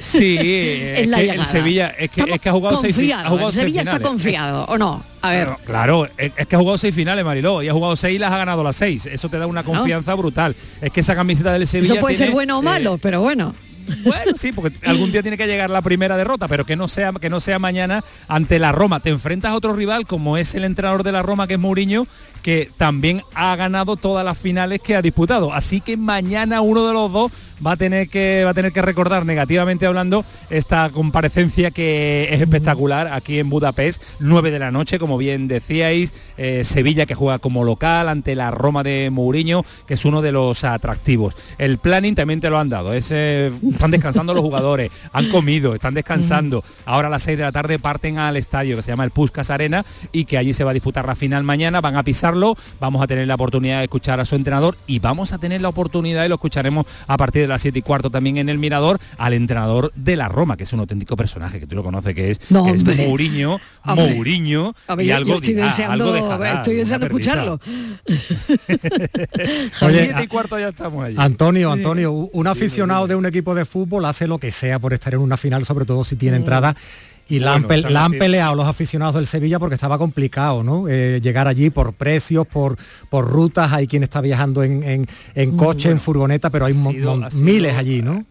Sí, 0.00 0.36
es 0.40 1.10
que 1.10 1.30
el 1.30 1.44
Sevilla 1.44 1.88
es 1.98 2.10
que, 2.10 2.22
es 2.22 2.40
que 2.40 2.48
ha 2.48 2.52
jugado 2.52 2.76
seis 2.76 2.94
finales. 2.94 3.54
Sevilla 3.54 3.82
está 3.82 4.00
confiado, 4.00 4.64
¿o 4.64 4.78
no? 4.78 5.02
A 5.22 5.30
ver. 5.30 5.48
Claro, 5.64 6.08
es, 6.16 6.32
que 6.46 6.56
ha 6.56 6.58
jugado 6.58 6.78
seis 6.78 6.94
finales, 6.94 7.24
Mariló, 7.24 7.62
y 7.62 7.68
ha 7.68 7.72
jugado 7.72 7.94
seis 7.96 8.16
y 8.16 8.18
las 8.18 8.32
ha 8.32 8.38
ganado 8.38 8.62
las 8.62 8.76
seis. 8.76 9.06
Eso 9.06 9.28
te 9.28 9.38
da 9.38 9.46
una 9.46 9.62
confianza 9.62 10.14
brutal. 10.14 10.56
Es 10.80 10.90
que 10.90 11.00
esa 11.00 11.14
camiseta 11.14 11.52
del 11.52 11.66
Sevilla. 11.66 11.94
Eso 11.94 12.00
puede 12.00 12.14
ser 12.14 12.30
bueno 12.30 12.58
o 12.58 12.62
malo, 12.62 12.98
pero 12.98 13.20
bueno. 13.20 13.54
Bueno, 14.04 14.36
sí, 14.36 14.52
porque 14.52 14.76
algún 14.86 15.12
día 15.12 15.22
tiene 15.22 15.36
que 15.36 15.46
llegar 15.46 15.70
la 15.70 15.82
primera 15.82 16.16
derrota, 16.16 16.48
pero 16.48 16.64
que 16.64 16.76
no 16.76 16.88
sea 16.88 17.12
que 17.12 17.30
no 17.30 17.40
sea 17.40 17.58
mañana 17.58 18.04
ante 18.28 18.58
la 18.58 18.72
Roma. 18.72 19.00
Te 19.00 19.10
enfrentas 19.10 19.52
a 19.52 19.56
otro 19.56 19.74
rival 19.74 20.06
como 20.06 20.36
es 20.36 20.54
el 20.54 20.64
entrenador 20.64 21.02
de 21.02 21.12
la 21.12 21.22
Roma, 21.22 21.46
que 21.46 21.54
es 21.54 21.60
Mourinho, 21.60 22.04
que 22.42 22.70
también 22.76 23.22
ha 23.34 23.54
ganado 23.56 23.96
todas 23.96 24.24
las 24.24 24.38
finales 24.38 24.80
que 24.80 24.96
ha 24.96 25.02
disputado. 25.02 25.52
Así 25.52 25.80
que 25.80 25.96
mañana 25.96 26.60
uno 26.60 26.86
de 26.86 26.92
los 26.92 27.12
dos 27.12 27.32
va 27.64 27.72
a 27.72 27.76
tener 27.76 28.08
que 28.08 28.42
va 28.44 28.50
a 28.50 28.54
tener 28.54 28.72
que 28.72 28.82
recordar 28.82 29.26
negativamente 29.26 29.86
hablando 29.86 30.24
esta 30.48 30.90
comparecencia 30.90 31.70
que 31.70 32.28
es 32.30 32.40
espectacular 32.40 33.08
aquí 33.08 33.38
en 33.38 33.50
Budapest 33.50 34.02
9 34.20 34.50
de 34.50 34.58
la 34.58 34.70
noche 34.70 34.98
como 34.98 35.18
bien 35.18 35.48
decíais 35.48 36.14
eh, 36.36 36.64
Sevilla 36.64 37.06
que 37.06 37.14
juega 37.14 37.38
como 37.38 37.64
local 37.64 38.08
ante 38.08 38.34
la 38.34 38.50
Roma 38.50 38.82
de 38.82 39.10
Mourinho 39.10 39.64
que 39.86 39.94
es 39.94 40.04
uno 40.04 40.22
de 40.22 40.32
los 40.32 40.64
atractivos. 40.64 41.34
El 41.58 41.78
planning 41.78 42.14
también 42.14 42.40
te 42.40 42.50
lo 42.50 42.58
han 42.58 42.68
dado 42.68 42.92
eh, 42.94 43.52
están 43.72 43.90
descansando 43.90 44.34
los 44.34 44.42
jugadores 44.42 44.90
han 45.12 45.28
comido 45.28 45.74
están 45.74 45.94
descansando. 45.94 46.64
Ahora 46.84 47.08
a 47.08 47.10
las 47.10 47.22
6 47.22 47.38
de 47.38 47.44
la 47.44 47.52
tarde 47.52 47.78
parten 47.78 48.18
al 48.18 48.36
estadio 48.36 48.76
que 48.76 48.82
se 48.82 48.90
llama 48.90 49.04
el 49.04 49.10
Puskas 49.10 49.50
Arena 49.50 49.84
y 50.12 50.24
que 50.24 50.38
allí 50.38 50.52
se 50.52 50.64
va 50.64 50.70
a 50.70 50.74
disputar 50.74 51.06
la 51.06 51.14
final 51.14 51.44
mañana 51.44 51.80
van 51.80 51.96
a 51.96 52.02
pisarlo 52.02 52.56
vamos 52.78 53.02
a 53.02 53.06
tener 53.06 53.26
la 53.26 53.34
oportunidad 53.34 53.78
de 53.78 53.84
escuchar 53.84 54.20
a 54.20 54.24
su 54.24 54.36
entrenador 54.36 54.76
y 54.86 54.98
vamos 54.98 55.32
a 55.32 55.38
tener 55.38 55.60
la 55.60 55.68
oportunidad 55.68 56.24
y 56.24 56.28
lo 56.28 56.36
escucharemos 56.36 56.86
a 57.06 57.16
partir 57.16 57.42
de 57.42 57.48
las 57.50 57.62
7 57.62 57.78
y 57.78 57.82
cuarto 57.82 58.10
también 58.10 58.38
en 58.38 58.48
el 58.48 58.58
Mirador 58.58 58.98
al 59.18 59.34
entrenador 59.34 59.92
de 59.94 60.16
la 60.16 60.28
Roma, 60.28 60.56
que 60.56 60.64
es 60.64 60.72
un 60.72 60.80
auténtico 60.80 61.16
personaje, 61.16 61.60
que 61.60 61.66
tú 61.66 61.74
lo 61.74 61.82
conoces, 61.82 62.14
que 62.14 62.30
es, 62.30 62.40
Mourinho, 62.50 63.60
Mourinho, 63.84 64.74
y 64.98 65.10
algo, 65.10 65.36
estoy 65.36 65.54
deseando, 65.54 66.14
estoy 66.16 66.76
deseando 66.76 67.06
escucharlo. 67.06 67.60
Siete 69.72 70.22
y 70.22 70.26
cuarto 70.26 70.58
ya 70.58 70.68
estamos 70.68 71.04
allí. 71.04 71.16
Antonio, 71.18 71.70
Antonio, 71.70 72.12
un 72.12 72.46
aficionado 72.46 73.06
de 73.06 73.14
un 73.14 73.26
equipo 73.26 73.54
de 73.54 73.64
fútbol 73.64 74.04
hace 74.04 74.26
lo 74.26 74.38
que 74.38 74.50
sea 74.50 74.78
por 74.78 74.92
estar 74.92 75.14
en 75.14 75.20
una 75.20 75.36
final, 75.36 75.64
sobre 75.64 75.84
todo 75.84 76.04
si 76.04 76.16
tiene 76.16 76.40
mm. 76.40 76.44
Y 77.30 77.38
la, 77.38 77.54
han, 77.54 78.12
peleado 78.12 78.54
los 78.56 78.66
aficionados 78.66 79.14
del 79.14 79.26
Sevilla 79.26 79.58
porque 79.58 79.76
estaba 79.76 79.96
complicado, 79.98 80.62
¿no? 80.62 80.88
Eh, 80.88 81.20
llegar 81.22 81.46
allí 81.46 81.70
por 81.70 81.92
precios, 81.92 82.46
por, 82.46 82.76
por 83.08 83.28
rutas, 83.28 83.72
hay 83.72 83.86
quien 83.86 84.02
está 84.02 84.20
viajando 84.20 84.64
en, 84.64 85.06
en, 85.34 85.56
coche, 85.56 85.90
en 85.90 86.00
furgoneta, 86.00 86.50
pero 86.50 86.66
hay 86.66 86.74
miles 87.34 87.76
allí, 87.76 88.02
¿no? 88.02 88.24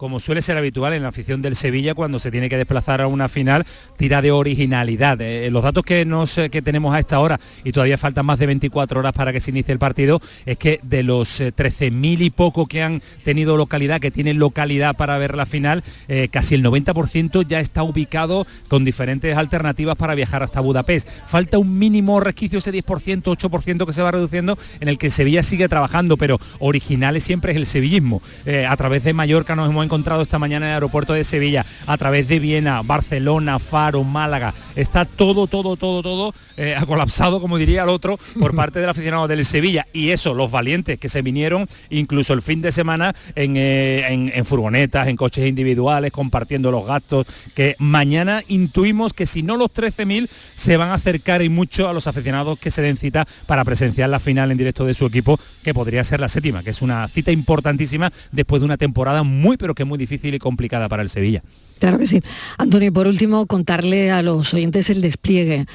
Como 0.00 0.18
suele 0.18 0.40
ser 0.40 0.56
habitual 0.56 0.94
en 0.94 1.02
la 1.02 1.10
afición 1.10 1.42
del 1.42 1.54
Sevilla 1.54 1.94
cuando 1.94 2.18
se 2.18 2.30
tiene 2.30 2.48
que 2.48 2.56
desplazar 2.56 3.02
a 3.02 3.06
una 3.06 3.28
final, 3.28 3.66
tira 3.98 4.22
de 4.22 4.30
originalidad. 4.30 5.20
Eh, 5.20 5.50
los 5.50 5.62
datos 5.62 5.84
que, 5.84 6.06
nos, 6.06 6.36
que 6.50 6.62
tenemos 6.62 6.94
a 6.94 7.00
esta 7.00 7.20
hora, 7.20 7.38
y 7.64 7.72
todavía 7.72 7.98
faltan 7.98 8.24
más 8.24 8.38
de 8.38 8.46
24 8.46 8.98
horas 8.98 9.12
para 9.12 9.30
que 9.30 9.42
se 9.42 9.50
inicie 9.50 9.74
el 9.74 9.78
partido, 9.78 10.22
es 10.46 10.56
que 10.56 10.80
de 10.82 11.02
los 11.02 11.42
13.000 11.42 12.22
y 12.22 12.30
poco 12.30 12.64
que 12.64 12.82
han 12.82 13.02
tenido 13.24 13.58
localidad, 13.58 14.00
que 14.00 14.10
tienen 14.10 14.38
localidad 14.38 14.96
para 14.96 15.18
ver 15.18 15.36
la 15.36 15.44
final, 15.44 15.84
casi 16.30 16.54
el 16.54 16.64
90% 16.64 17.46
ya 17.46 17.60
está 17.60 17.82
ubicado 17.82 18.46
con 18.68 18.86
diferentes 18.86 19.36
alternativas 19.36 19.96
para 19.96 20.14
viajar 20.14 20.42
hasta 20.42 20.60
Budapest. 20.60 21.10
Falta 21.28 21.58
un 21.58 21.78
mínimo 21.78 22.20
resquicio, 22.20 22.60
ese 22.60 22.72
10%, 22.72 23.24
8% 23.24 23.86
que 23.86 23.92
se 23.92 24.00
va 24.00 24.12
reduciendo, 24.12 24.56
en 24.80 24.88
el 24.88 24.96
que 24.96 25.10
Sevilla 25.10 25.42
sigue 25.42 25.68
trabajando, 25.68 26.16
pero 26.16 26.40
originales 26.58 27.22
siempre 27.22 27.52
es 27.52 27.58
el 27.58 27.66
sevillismo. 27.66 28.22
Eh, 28.46 28.64
a 28.64 28.74
través 28.78 29.04
de 29.04 29.12
Mallorca 29.12 29.54
nos 29.54 29.68
hemos 29.68 29.89
encontrado 29.90 30.22
esta 30.22 30.38
mañana 30.38 30.66
en 30.66 30.70
el 30.70 30.74
aeropuerto 30.74 31.14
de 31.14 31.24
Sevilla, 31.24 31.66
a 31.84 31.98
través 31.98 32.28
de 32.28 32.38
Viena, 32.38 32.80
Barcelona, 32.82 33.58
Faro, 33.58 34.04
Málaga. 34.04 34.54
Está 34.76 35.04
todo, 35.04 35.48
todo, 35.48 35.76
todo, 35.76 36.00
todo 36.00 36.32
eh, 36.56 36.76
ha 36.76 36.86
colapsado, 36.86 37.40
como 37.40 37.58
diría 37.58 37.82
el 37.82 37.88
otro, 37.88 38.16
por 38.38 38.54
parte 38.54 38.78
del 38.78 38.88
aficionado 38.88 39.26
del 39.26 39.44
Sevilla. 39.44 39.88
Y 39.92 40.10
eso, 40.10 40.32
los 40.32 40.52
valientes 40.52 40.96
que 41.00 41.08
se 41.08 41.22
vinieron 41.22 41.68
incluso 41.88 42.34
el 42.34 42.42
fin 42.42 42.62
de 42.62 42.70
semana 42.70 43.16
en, 43.34 43.56
eh, 43.56 44.30
en 44.32 44.44
furgonetas, 44.44 45.08
en 45.08 45.16
coches 45.16 45.48
individuales, 45.48 46.12
compartiendo 46.12 46.70
los 46.70 46.86
gastos, 46.86 47.26
que 47.56 47.74
mañana 47.80 48.44
intuimos 48.46 49.12
que 49.12 49.26
si 49.26 49.42
no 49.42 49.56
los 49.56 49.72
13.000 49.72 50.28
se 50.54 50.76
van 50.76 50.90
a 50.90 50.94
acercar 50.94 51.42
y 51.42 51.48
mucho 51.48 51.88
a 51.88 51.92
los 51.92 52.06
aficionados 52.06 52.60
que 52.60 52.70
se 52.70 52.80
den 52.80 52.96
cita 52.96 53.26
para 53.46 53.64
presenciar 53.64 54.08
la 54.08 54.20
final 54.20 54.52
en 54.52 54.58
directo 54.58 54.84
de 54.84 54.94
su 54.94 55.06
equipo, 55.06 55.40
que 55.64 55.74
podría 55.74 56.04
ser 56.04 56.20
la 56.20 56.28
séptima, 56.28 56.62
que 56.62 56.70
es 56.70 56.80
una 56.80 57.08
cita 57.08 57.32
importantísima 57.32 58.12
después 58.30 58.60
de 58.60 58.66
una 58.66 58.76
temporada 58.76 59.24
muy 59.24 59.56
pero 59.56 59.74
que 59.74 59.79
muy 59.84 59.98
difícil 59.98 60.34
y 60.34 60.38
complicada 60.38 60.88
para 60.88 61.02
el 61.02 61.08
Sevilla. 61.08 61.42
Claro 61.78 61.98
que 61.98 62.06
sí. 62.06 62.20
Antonio, 62.58 62.92
por 62.92 63.06
último, 63.06 63.46
contarle 63.46 64.10
a 64.10 64.22
los 64.22 64.52
oyentes 64.54 64.90
el 64.90 65.00
despliegue. 65.00 65.66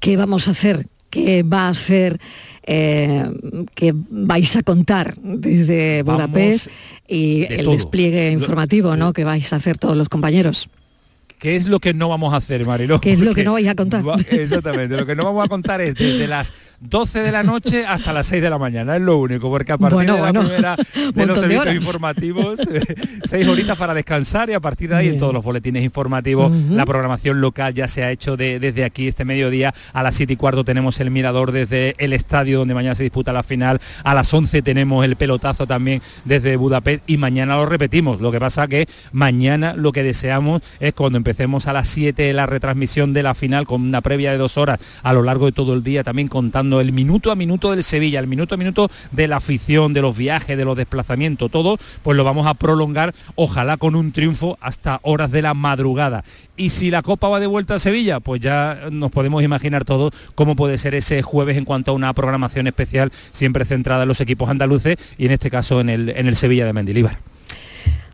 ¿Qué 0.00 0.16
vamos 0.16 0.48
a 0.48 0.50
hacer? 0.52 0.88
¿Qué 1.10 1.42
va 1.42 1.66
a 1.66 1.70
hacer? 1.70 2.20
Eh, 2.68 3.24
que 3.76 3.92
vais 3.94 4.56
a 4.56 4.62
contar 4.62 5.14
desde 5.22 6.02
Budapest 6.02 6.66
y 7.06 7.44
el 7.44 7.66
despliegue 7.66 8.32
informativo 8.32 8.96
¿no? 8.96 9.12
que 9.12 9.22
vais 9.22 9.52
a 9.52 9.56
hacer 9.56 9.78
todos 9.78 9.96
los 9.96 10.08
compañeros. 10.08 10.68
¿Qué 11.38 11.54
es 11.54 11.66
lo 11.66 11.80
que 11.80 11.92
no 11.92 12.08
vamos 12.08 12.32
a 12.32 12.38
hacer, 12.38 12.64
Mariló? 12.64 13.00
¿Qué 13.00 13.12
es 13.12 13.20
lo 13.20 13.34
que 13.34 13.44
no 13.44 13.52
vais 13.52 13.68
a 13.68 13.74
contar? 13.74 14.02
exactamente, 14.30 14.96
lo 14.96 15.04
que 15.04 15.14
no 15.14 15.24
vamos 15.24 15.44
a 15.44 15.48
contar 15.48 15.80
es 15.82 15.94
desde 15.94 16.26
las 16.26 16.54
12 16.80 17.20
de 17.20 17.32
la 17.32 17.42
noche 17.42 17.84
hasta 17.86 18.12
las 18.12 18.26
6 18.26 18.42
de 18.42 18.50
la 18.50 18.58
mañana, 18.58 18.96
es 18.96 19.02
lo 19.02 19.18
único, 19.18 19.50
porque 19.50 19.72
a 19.72 19.78
partir 19.78 20.10
de 20.10 20.20
la 20.20 20.32
primera 20.32 20.76
de 21.14 21.26
los 21.26 21.38
servicios 21.38 21.74
informativos, 21.74 22.60
seis 23.24 23.46
horitas 23.46 23.76
para 23.76 23.92
descansar 23.92 24.48
y 24.50 24.54
a 24.54 24.60
partir 24.60 24.90
de 24.90 24.96
ahí 24.96 25.08
en 25.08 25.18
todos 25.18 25.34
los 25.34 25.44
boletines 25.44 25.84
informativos, 25.84 26.50
la 26.70 26.86
programación 26.86 27.40
local 27.40 27.74
ya 27.74 27.86
se 27.86 28.02
ha 28.02 28.10
hecho 28.10 28.36
desde 28.36 28.84
aquí 28.84 29.08
este 29.08 29.24
mediodía, 29.24 29.74
a 29.92 30.02
las 30.02 30.14
7 30.14 30.32
y 30.32 30.36
cuarto 30.36 30.64
tenemos 30.64 31.00
el 31.00 31.10
mirador 31.10 31.52
desde 31.52 31.94
el 31.98 32.12
estadio 32.12 32.58
donde 32.58 32.74
mañana 32.74 32.94
se 32.94 33.02
disputa 33.02 33.32
la 33.32 33.42
final, 33.42 33.80
a 34.04 34.14
las 34.14 34.32
11 34.32 34.62
tenemos 34.62 35.04
el 35.04 35.16
pelotazo 35.16 35.66
también 35.66 36.00
desde 36.24 36.56
Budapest 36.56 37.08
y 37.08 37.18
mañana 37.18 37.56
lo 37.56 37.66
repetimos, 37.66 38.20
lo 38.20 38.32
que 38.32 38.40
pasa 38.40 38.68
que 38.68 38.88
mañana 39.12 39.74
lo 39.74 39.92
que 39.92 40.02
deseamos 40.02 40.62
es 40.80 40.94
cuando 40.94 41.18
empecemos 41.26 41.66
a 41.66 41.72
las 41.72 41.88
7 41.88 42.32
la 42.34 42.46
retransmisión 42.46 43.12
de 43.12 43.24
la 43.24 43.34
final 43.34 43.66
con 43.66 43.82
una 43.82 44.00
previa 44.00 44.30
de 44.30 44.38
dos 44.38 44.56
horas 44.56 44.78
a 45.02 45.12
lo 45.12 45.24
largo 45.24 45.46
de 45.46 45.52
todo 45.52 45.74
el 45.74 45.82
día, 45.82 46.04
también 46.04 46.28
contando 46.28 46.80
el 46.80 46.92
minuto 46.92 47.32
a 47.32 47.34
minuto 47.34 47.72
del 47.72 47.82
Sevilla, 47.82 48.20
el 48.20 48.28
minuto 48.28 48.54
a 48.54 48.58
minuto 48.58 48.88
de 49.10 49.26
la 49.26 49.38
afición, 49.38 49.92
de 49.92 50.02
los 50.02 50.16
viajes, 50.16 50.56
de 50.56 50.64
los 50.64 50.76
desplazamientos, 50.76 51.50
todo, 51.50 51.78
pues 52.04 52.16
lo 52.16 52.22
vamos 52.22 52.46
a 52.46 52.54
prolongar, 52.54 53.12
ojalá 53.34 53.76
con 53.76 53.96
un 53.96 54.12
triunfo 54.12 54.56
hasta 54.60 55.00
horas 55.02 55.32
de 55.32 55.42
la 55.42 55.52
madrugada. 55.52 56.22
Y 56.56 56.68
si 56.68 56.92
la 56.92 57.02
Copa 57.02 57.28
va 57.28 57.40
de 57.40 57.48
vuelta 57.48 57.74
a 57.74 57.80
Sevilla, 57.80 58.20
pues 58.20 58.40
ya 58.40 58.82
nos 58.92 59.10
podemos 59.10 59.42
imaginar 59.42 59.84
todos 59.84 60.12
cómo 60.36 60.54
puede 60.54 60.78
ser 60.78 60.94
ese 60.94 61.22
jueves 61.22 61.56
en 61.56 61.64
cuanto 61.64 61.90
a 61.90 61.94
una 61.94 62.12
programación 62.12 62.68
especial 62.68 63.10
siempre 63.32 63.64
centrada 63.64 64.04
en 64.04 64.08
los 64.08 64.20
equipos 64.20 64.48
andaluces 64.48 64.96
y 65.18 65.26
en 65.26 65.32
este 65.32 65.50
caso 65.50 65.80
en 65.80 65.90
el, 65.90 66.10
en 66.10 66.28
el 66.28 66.36
Sevilla 66.36 66.66
de 66.66 66.72
Mendilíbar. 66.72 67.18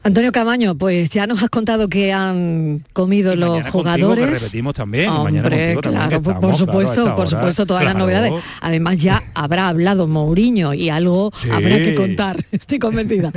Antonio 0.05 0.33
Camaño, 0.33 0.75
pues 0.75 1.11
ya 1.11 1.29
nos 1.29 1.43
has 1.45 1.51
contado 1.51 1.89
que 1.89 2.13
han 2.13 2.85
comido 2.93 3.37
los 3.37 3.65
jugadores. 3.69 4.27
que 4.27 4.35
repetimos 4.35 4.75
también. 4.75 5.09
Hombre, 5.09 5.77
claro, 5.81 6.21
por, 6.21 6.57
supuesto, 6.57 7.15
por 7.15 7.29
supuesto, 7.29 7.67
todas 7.67 7.85
las 7.85 7.95
novedades. 7.95 8.33
Además 8.61 8.97
ya 8.97 9.23
habrá 9.35 9.69
hablado 9.69 10.09
Mourinho 10.09 10.75
y 10.75 10.89
algo 10.89 11.33
habrá 11.51 11.77
que 11.77 11.95
contar, 11.95 12.45
estoy 12.53 12.81
convencida. 12.81 13.31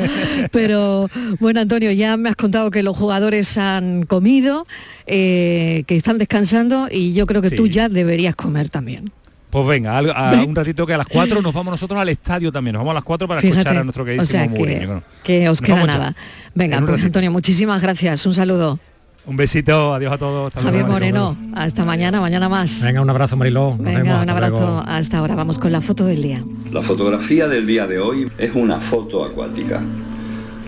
Pero 0.52 1.08
bueno, 1.40 1.60
Antonio, 1.60 1.92
ya 1.92 2.18
me 2.18 2.30
has 2.30 2.36
contado 2.36 2.72
que 2.72 2.82
los 2.82 2.98
jugadores 2.98 3.58
han 3.60 4.04
comido, 4.04 4.66
eh, 5.06 5.84
que 5.86 5.96
están 5.96 6.18
descansando 6.18 6.88
y 6.90 7.14
yo 7.14 7.28
creo 7.28 7.44
que 7.44 7.52
tú 7.52 7.68
ya 7.68 7.90
deberías 7.90 8.36
comer 8.36 8.70
también. 8.70 9.12
Pues 9.50 9.68
venga, 9.68 9.98
a, 9.98 10.44
un 10.44 10.56
ratito 10.56 10.86
que 10.86 10.94
a 10.94 10.98
las 10.98 11.08
4 11.08 11.42
nos 11.42 11.54
vamos 11.54 11.72
nosotros 11.72 12.00
al 12.00 12.10
estadio 12.10 12.52
también. 12.52 12.74
Nos 12.74 12.82
vamos 12.82 12.92
a 12.92 12.96
las 12.96 13.04
4 13.04 13.28
para 13.28 13.42
escuchar 13.42 13.78
a 13.78 13.84
nuestro 13.84 14.04
queridísimo 14.04 14.44
o 14.44 14.54
que, 14.54 15.02
que 15.24 15.50
os 15.50 15.62
queda 15.62 15.86
nada. 15.86 16.16
Venga, 16.54 16.82
pues, 16.82 17.04
Antonio, 17.04 17.32
muchísimas 17.32 17.82
gracias. 17.82 18.26
Un 18.26 18.36
saludo. 18.36 18.80
Un 19.28 19.38
besito, 19.38 19.94
adiós 19.94 20.14
a 20.14 20.18
todos. 20.20 20.54
Javier 20.54 20.86
Moreno, 20.86 21.36
hasta 21.56 21.84
mañana, 21.84 22.22
mañana 22.22 22.48
más. 22.48 22.82
Venga, 22.84 23.02
un 23.02 23.10
abrazo 23.10 23.36
Mariló. 23.36 23.76
Venga, 23.78 24.22
un 24.22 24.30
abrazo 24.30 24.84
hasta 24.86 25.18
ahora. 25.18 25.36
Vamos 25.36 25.58
con 25.58 25.72
la 25.72 25.82
foto 25.82 26.06
del 26.06 26.22
día. 26.22 26.44
La 26.72 26.84
fotografía 26.84 27.48
del 27.48 27.66
día 27.66 27.88
de 27.88 27.98
hoy 27.98 28.30
es 28.38 28.54
una 28.54 28.80
foto 28.80 29.26
acuática. 29.26 29.82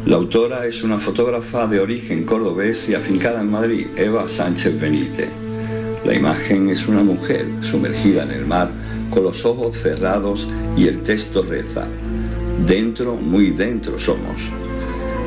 La 0.06 0.16
autora 0.16 0.66
es 0.66 0.84
una 0.84 1.00
fotógrafa 1.00 1.68
de 1.68 1.80
origen 1.80 2.24
cordobés 2.24 2.90
y 2.90 2.96
afincada 2.96 3.42
en 3.42 3.52
Madrid, 3.52 3.88
Eva 3.96 4.28
Sánchez 4.28 4.80
Benítez. 4.80 5.47
La 6.08 6.14
imagen 6.14 6.70
es 6.70 6.88
una 6.88 7.04
mujer 7.04 7.46
sumergida 7.60 8.24
en 8.24 8.32
el 8.32 8.46
mar 8.46 8.70
con 9.10 9.26
los 9.26 9.44
ojos 9.44 9.76
cerrados 9.76 10.48
y 10.78 10.88
el 10.88 11.04
texto 11.04 11.42
reza, 11.42 11.86
dentro, 12.66 13.16
muy 13.16 13.50
dentro 13.50 14.00
somos. 14.00 14.38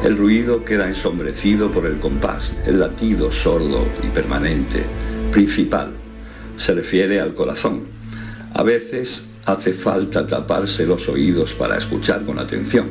El 0.03 0.16
ruido 0.16 0.64
queda 0.64 0.89
ensombrecido 0.89 1.70
por 1.70 1.85
el 1.85 1.99
compás, 1.99 2.55
el 2.64 2.81
latido 2.81 3.31
sordo 3.31 3.87
y 4.03 4.07
permanente, 4.07 4.83
principal. 5.31 5.93
Se 6.57 6.72
refiere 6.72 7.20
al 7.20 7.35
corazón. 7.35 7.83
A 8.55 8.62
veces 8.62 9.26
hace 9.45 9.74
falta 9.74 10.26
taparse 10.26 10.87
los 10.87 11.11
oídos 11.11 11.53
para 11.53 11.76
escuchar 11.76 12.24
con 12.24 12.39
atención. 12.39 12.89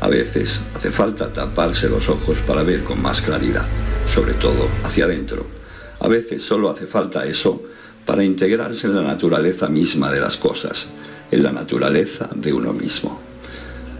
A 0.00 0.06
veces 0.06 0.62
hace 0.76 0.92
falta 0.92 1.32
taparse 1.32 1.88
los 1.88 2.08
ojos 2.08 2.38
para 2.46 2.62
ver 2.62 2.84
con 2.84 3.02
más 3.02 3.20
claridad, 3.20 3.66
sobre 4.06 4.34
todo 4.34 4.68
hacia 4.84 5.06
adentro. 5.06 5.55
A 6.00 6.08
veces 6.08 6.42
solo 6.42 6.70
hace 6.70 6.86
falta 6.86 7.26
eso 7.26 7.62
para 8.04 8.24
integrarse 8.24 8.86
en 8.86 8.94
la 8.94 9.02
naturaleza 9.02 9.68
misma 9.68 10.10
de 10.12 10.20
las 10.20 10.36
cosas, 10.36 10.90
en 11.30 11.42
la 11.42 11.52
naturaleza 11.52 12.28
de 12.34 12.52
uno 12.52 12.72
mismo. 12.72 13.20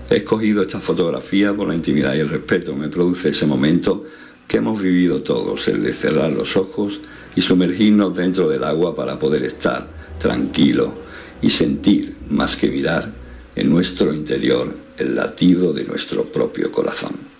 He 0.09 0.19
escogido 0.19 0.63
esta 0.63 0.79
fotografía 0.79 1.53
por 1.53 1.69
la 1.69 1.75
intimidad 1.75 2.15
y 2.15 2.21
el 2.21 2.29
respeto. 2.29 2.77
Me 2.77 2.89
produce 2.89 3.31
ese 3.31 3.47
momento 3.47 4.05
que 4.47 4.59
hemos 4.59 4.81
vivido 4.81 5.23
todos, 5.23 5.67
el 5.67 5.83
de 5.83 5.93
cerrar 5.93 6.33
los 6.33 6.57
ojos 6.57 7.01
y 7.35 7.41
sumergirnos 7.41 8.17
dentro 8.17 8.49
del 8.49 8.63
agua 8.63 8.95
para 8.95 9.19
poder 9.19 9.43
estar 9.43 9.89
tranquilo 10.21 10.95
y 11.43 11.51
sentir, 11.51 12.15
más 12.31 12.57
que 12.57 12.69
mirar, 12.69 13.11
en 13.57 13.71
nuestro 13.71 14.15
interior 14.15 14.73
el 14.97 15.17
latido 15.17 15.73
de 15.73 15.85
nuestro 15.85 16.25
propio 16.25 16.71
corazón. 16.71 17.36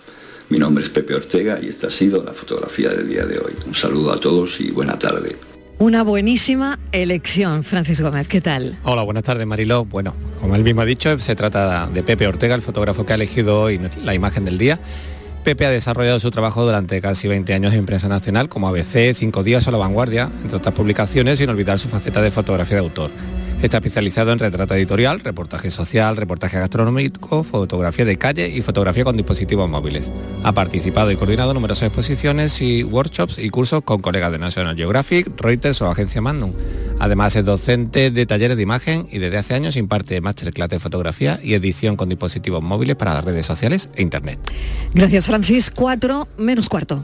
Mi 0.49 0.59
nombre 0.59 0.83
es 0.83 0.89
Pepe 0.89 1.13
Ortega 1.13 1.59
y 1.61 1.67
esta 1.67 1.87
ha 1.87 1.89
sido 1.89 2.23
la 2.23 2.31
fotografía 2.31 2.89
del 2.89 3.09
día 3.09 3.25
de 3.25 3.37
hoy. 3.37 3.53
Un 3.65 3.75
saludo 3.75 4.13
a 4.13 4.19
todos 4.19 4.61
y 4.61 4.71
buena 4.71 4.97
tarde. 4.97 5.35
Una 5.77 6.03
buenísima 6.03 6.79
elección, 6.91 7.63
Francis 7.63 8.01
Gómez, 8.01 8.27
¿qué 8.27 8.39
tal? 8.39 8.79
Hola, 8.83 9.03
buenas 9.03 9.23
tardes 9.23 9.45
Mariló. 9.45 9.83
Bueno, 9.83 10.15
como 10.39 10.55
él 10.55 10.63
mismo 10.63 10.81
ha 10.81 10.85
dicho, 10.85 11.19
se 11.19 11.35
trata 11.35 11.87
de 11.87 12.01
Pepe 12.01 12.27
Ortega, 12.27 12.55
el 12.55 12.61
fotógrafo 12.61 13.05
que 13.05 13.11
ha 13.11 13.15
elegido 13.15 13.61
hoy 13.61 13.79
la 14.01 14.13
imagen 14.13 14.45
del 14.45 14.57
día. 14.57 14.79
Pepe 15.43 15.65
ha 15.65 15.69
desarrollado 15.69 16.19
su 16.19 16.31
trabajo 16.31 16.65
durante 16.65 16.99
casi 17.01 17.27
20 17.27 17.53
años 17.53 17.73
en 17.73 17.85
prensa 17.85 18.07
nacional 18.07 18.49
como 18.49 18.69
ABC, 18.69 19.13
Cinco 19.13 19.43
Días 19.43 19.67
o 19.67 19.71
La 19.71 19.77
Vanguardia, 19.77 20.29
entre 20.41 20.57
otras 20.57 20.73
publicaciones, 20.73 21.39
sin 21.39 21.49
olvidar 21.49 21.77
su 21.77 21.89
faceta 21.89 22.21
de 22.21 22.31
fotografía 22.31 22.77
de 22.77 22.83
autor. 22.83 23.11
Está 23.61 23.77
especializado 23.77 24.31
en 24.31 24.37
retrato 24.37 24.75
editorial, 24.75 25.19
reportaje 25.19 25.71
social, 25.71 26.15
reportaje 26.15 26.59
gastronómico, 26.59 27.43
fotografía 27.43 28.05
de 28.05 28.15
calle 28.17 28.49
y 28.49 28.61
fotografía 28.61 29.03
con 29.03 29.17
dispositivos 29.17 29.67
móviles. 29.67 30.11
Ha 30.43 30.53
participado 30.53 31.11
y 31.11 31.15
coordinado 31.15 31.55
numerosas 31.55 31.87
exposiciones 31.87 32.61
y 32.61 32.83
workshops 32.83 33.39
y 33.39 33.49
cursos 33.49 33.81
con 33.81 34.01
colegas 34.01 34.31
de 34.31 34.37
National 34.37 34.75
Geographic, 34.75 35.31
Reuters 35.41 35.81
o 35.81 35.89
Agencia 35.89 36.21
Magnum. 36.21 36.53
Además 36.99 37.35
es 37.35 37.45
docente 37.45 38.11
de 38.11 38.25
talleres 38.27 38.57
de 38.57 38.63
imagen 38.63 39.07
y 39.11 39.17
desde 39.17 39.37
hace 39.37 39.55
años 39.55 39.75
imparte 39.75 40.21
masterclass 40.21 40.69
de 40.69 40.79
fotografía 40.79 41.39
y 41.41 41.55
edición 41.55 41.95
con 41.95 42.09
dispositivos 42.09 42.61
móviles 42.61 42.95
para 42.95 43.15
las 43.15 43.25
redes 43.25 43.47
sociales 43.47 43.89
e 43.95 44.03
internet. 44.03 44.39
Gracias 44.93 45.25
Francis. 45.25 45.71
Cuatro 45.71 46.27
menos 46.37 46.69
cuarto. 46.69 47.03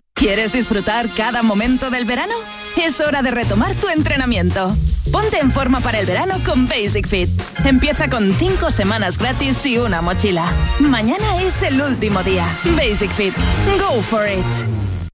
¿Quieres 0.21 0.53
disfrutar 0.53 1.09
cada 1.09 1.41
momento 1.41 1.89
del 1.89 2.05
verano? 2.05 2.35
Es 2.77 3.01
hora 3.01 3.23
de 3.23 3.31
retomar 3.31 3.73
tu 3.73 3.89
entrenamiento. 3.89 4.71
Ponte 5.11 5.39
en 5.39 5.51
forma 5.51 5.81
para 5.81 5.99
el 5.99 6.05
verano 6.05 6.35
con 6.45 6.67
Basic 6.67 7.07
Fit. 7.07 7.27
Empieza 7.65 8.07
con 8.07 8.31
5 8.31 8.69
semanas 8.69 9.17
gratis 9.17 9.65
y 9.65 9.79
una 9.79 10.03
mochila. 10.03 10.45
Mañana 10.79 11.41
es 11.41 11.63
el 11.63 11.81
último 11.81 12.21
día. 12.21 12.45
Basic 12.77 13.11
Fit. 13.11 13.33
Go 13.79 13.99
for 14.03 14.27
it. 14.27 15.00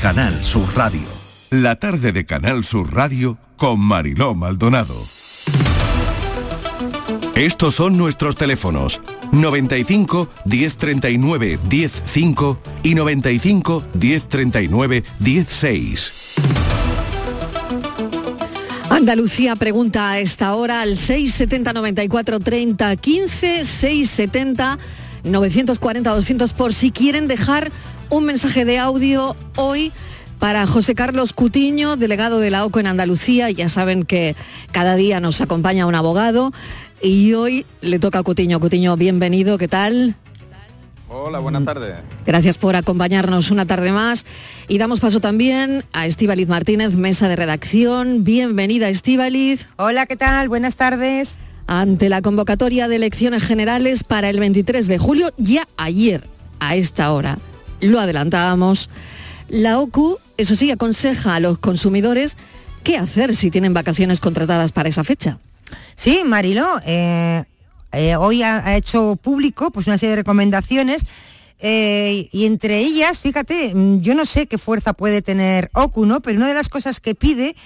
Canal 0.00 0.44
Sur 0.44 0.66
Radio. 0.76 1.02
La 1.50 1.76
tarde 1.76 2.12
de 2.12 2.24
Canal 2.26 2.64
Sur 2.64 2.94
Radio 2.94 3.38
con 3.56 3.80
Mariló 3.80 4.34
Maldonado. 4.34 4.94
Estos 7.34 7.74
son 7.74 7.96
nuestros 7.96 8.36
teléfonos 8.36 9.00
95 9.32 10.28
1039 10.44 11.58
105 11.68 12.58
y 12.82 12.94
95 12.94 13.84
1039 13.94 15.04
16. 15.18 16.34
Andalucía 18.90 19.56
pregunta 19.56 20.10
a 20.10 20.20
esta 20.20 20.54
hora 20.54 20.82
al 20.82 20.98
670 20.98 21.72
94 21.72 22.40
30 22.40 22.96
15 22.96 23.64
670 23.64 24.78
940 25.24 26.14
200 26.14 26.52
por 26.52 26.72
si 26.74 26.90
quieren 26.90 27.26
dejar 27.26 27.72
un 28.14 28.24
mensaje 28.24 28.64
de 28.64 28.78
audio 28.78 29.34
hoy 29.56 29.90
para 30.38 30.68
José 30.68 30.94
Carlos 30.94 31.32
Cutiño, 31.32 31.96
delegado 31.96 32.38
de 32.38 32.48
la 32.48 32.64
OCO 32.64 32.78
en 32.78 32.86
Andalucía. 32.86 33.50
Ya 33.50 33.68
saben 33.68 34.04
que 34.04 34.36
cada 34.70 34.94
día 34.94 35.18
nos 35.18 35.40
acompaña 35.40 35.86
un 35.86 35.96
abogado 35.96 36.52
y 37.02 37.32
hoy 37.32 37.66
le 37.80 37.98
toca 37.98 38.20
a 38.20 38.22
Cutiño. 38.22 38.60
Cutiño, 38.60 38.96
bienvenido, 38.96 39.58
¿qué 39.58 39.66
tal? 39.66 40.14
Hola, 41.08 41.40
buenas 41.40 41.64
tardes. 41.64 41.96
Gracias 42.24 42.56
por 42.56 42.76
acompañarnos 42.76 43.50
una 43.50 43.66
tarde 43.66 43.90
más. 43.90 44.26
Y 44.68 44.78
damos 44.78 45.00
paso 45.00 45.18
también 45.18 45.82
a 45.92 46.06
Estíbaliz 46.06 46.46
Martínez, 46.46 46.94
mesa 46.94 47.26
de 47.26 47.34
redacción. 47.34 48.22
Bienvenida, 48.22 48.88
Estíbaliz. 48.90 49.66
Hola, 49.76 50.06
¿qué 50.06 50.14
tal? 50.14 50.48
Buenas 50.48 50.76
tardes. 50.76 51.34
Ante 51.66 52.08
la 52.08 52.22
convocatoria 52.22 52.86
de 52.86 52.94
elecciones 52.94 53.42
generales 53.42 54.04
para 54.04 54.30
el 54.30 54.38
23 54.38 54.86
de 54.86 54.98
julio, 54.98 55.32
ya 55.36 55.66
ayer, 55.76 56.28
a 56.60 56.76
esta 56.76 57.12
hora, 57.12 57.38
lo 57.84 58.00
adelantábamos, 58.00 58.90
la 59.48 59.78
OCU, 59.78 60.18
eso 60.36 60.56
sí, 60.56 60.70
aconseja 60.70 61.36
a 61.36 61.40
los 61.40 61.58
consumidores 61.58 62.36
qué 62.82 62.96
hacer 62.96 63.34
si 63.34 63.50
tienen 63.50 63.74
vacaciones 63.74 64.20
contratadas 64.20 64.72
para 64.72 64.88
esa 64.88 65.04
fecha. 65.04 65.38
Sí, 65.96 66.22
Marilo, 66.24 66.66
eh, 66.86 67.44
eh, 67.92 68.16
hoy 68.16 68.42
ha, 68.42 68.76
hecho 68.76 69.16
público 69.16 69.70
pues, 69.70 69.86
una 69.86 69.98
serie 69.98 70.10
de 70.10 70.16
recomendaciones 70.16 71.02
eh, 71.60 72.28
y 72.32 72.46
entre 72.46 72.78
ellas, 72.78 73.20
fíjate, 73.20 73.74
mm, 73.74 74.00
yo 74.00 74.14
no 74.14 74.24
sé 74.24 74.46
qué 74.46 74.58
fuerza 74.58 74.92
puede 74.92 75.22
tener 75.22 75.70
OCU, 75.72 76.04
¿no? 76.04 76.20
Pero 76.20 76.38
una 76.38 76.48
de 76.48 76.54
las 76.54 76.68
cosas 76.68 77.00
que 77.00 77.14
pide 77.14 77.56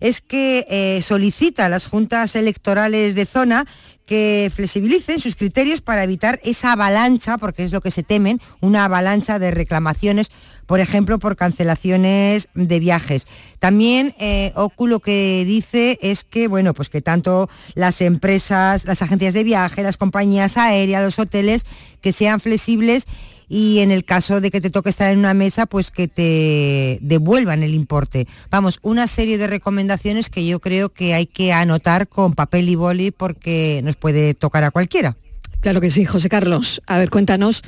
es 0.00 0.20
que 0.20 1.00
solicita 1.02 1.64
a 1.64 1.68
las 1.70 1.86
juntas 1.86 2.36
electorales 2.36 3.14
de 3.14 3.24
zona 3.24 3.66
que 4.06 4.50
flexibilicen 4.54 5.20
sus 5.20 5.34
criterios 5.34 5.82
para 5.82 6.04
evitar 6.04 6.40
esa 6.44 6.72
avalancha, 6.72 7.38
porque 7.38 7.64
es 7.64 7.72
lo 7.72 7.80
que 7.80 7.90
se 7.90 8.04
temen, 8.04 8.40
una 8.60 8.84
avalancha 8.84 9.38
de 9.38 9.50
reclamaciones, 9.50 10.30
por 10.66 10.80
ejemplo, 10.80 11.18
por 11.18 11.36
cancelaciones 11.36 12.48
de 12.54 12.80
viajes. 12.80 13.26
También 13.58 14.14
eh, 14.18 14.52
OCU 14.54 14.86
lo 14.86 15.00
que 15.00 15.44
dice 15.44 15.98
es 16.00 16.24
que, 16.24 16.46
bueno, 16.46 16.72
pues 16.72 16.88
que 16.88 17.02
tanto 17.02 17.50
las 17.74 18.00
empresas, 18.00 18.84
las 18.84 19.02
agencias 19.02 19.34
de 19.34 19.44
viaje, 19.44 19.82
las 19.82 19.96
compañías 19.96 20.56
aéreas, 20.56 21.02
los 21.02 21.18
hoteles, 21.18 21.64
que 22.00 22.12
sean 22.12 22.38
flexibles 22.38 23.06
y 23.48 23.78
en 23.78 23.90
el 23.90 24.04
caso 24.04 24.40
de 24.40 24.50
que 24.50 24.60
te 24.60 24.70
toque 24.70 24.90
estar 24.90 25.12
en 25.12 25.18
una 25.18 25.34
mesa, 25.34 25.66
pues 25.66 25.90
que 25.90 26.08
te 26.08 26.98
devuelvan 27.00 27.62
el 27.62 27.74
importe. 27.74 28.26
Vamos, 28.50 28.78
una 28.82 29.06
serie 29.06 29.38
de 29.38 29.46
recomendaciones 29.46 30.30
que 30.30 30.46
yo 30.46 30.60
creo 30.60 30.88
que 30.88 31.14
hay 31.14 31.26
que 31.26 31.52
anotar 31.52 32.08
con 32.08 32.34
papel 32.34 32.68
y 32.68 32.74
boli 32.74 33.10
porque 33.10 33.80
nos 33.84 33.96
puede 33.96 34.34
tocar 34.34 34.64
a 34.64 34.70
cualquiera. 34.70 35.16
Claro 35.60 35.80
que 35.80 35.90
sí, 35.90 36.04
José 36.04 36.28
Carlos. 36.28 36.82
A 36.86 36.98
ver, 36.98 37.10
cuéntanos, 37.10 37.62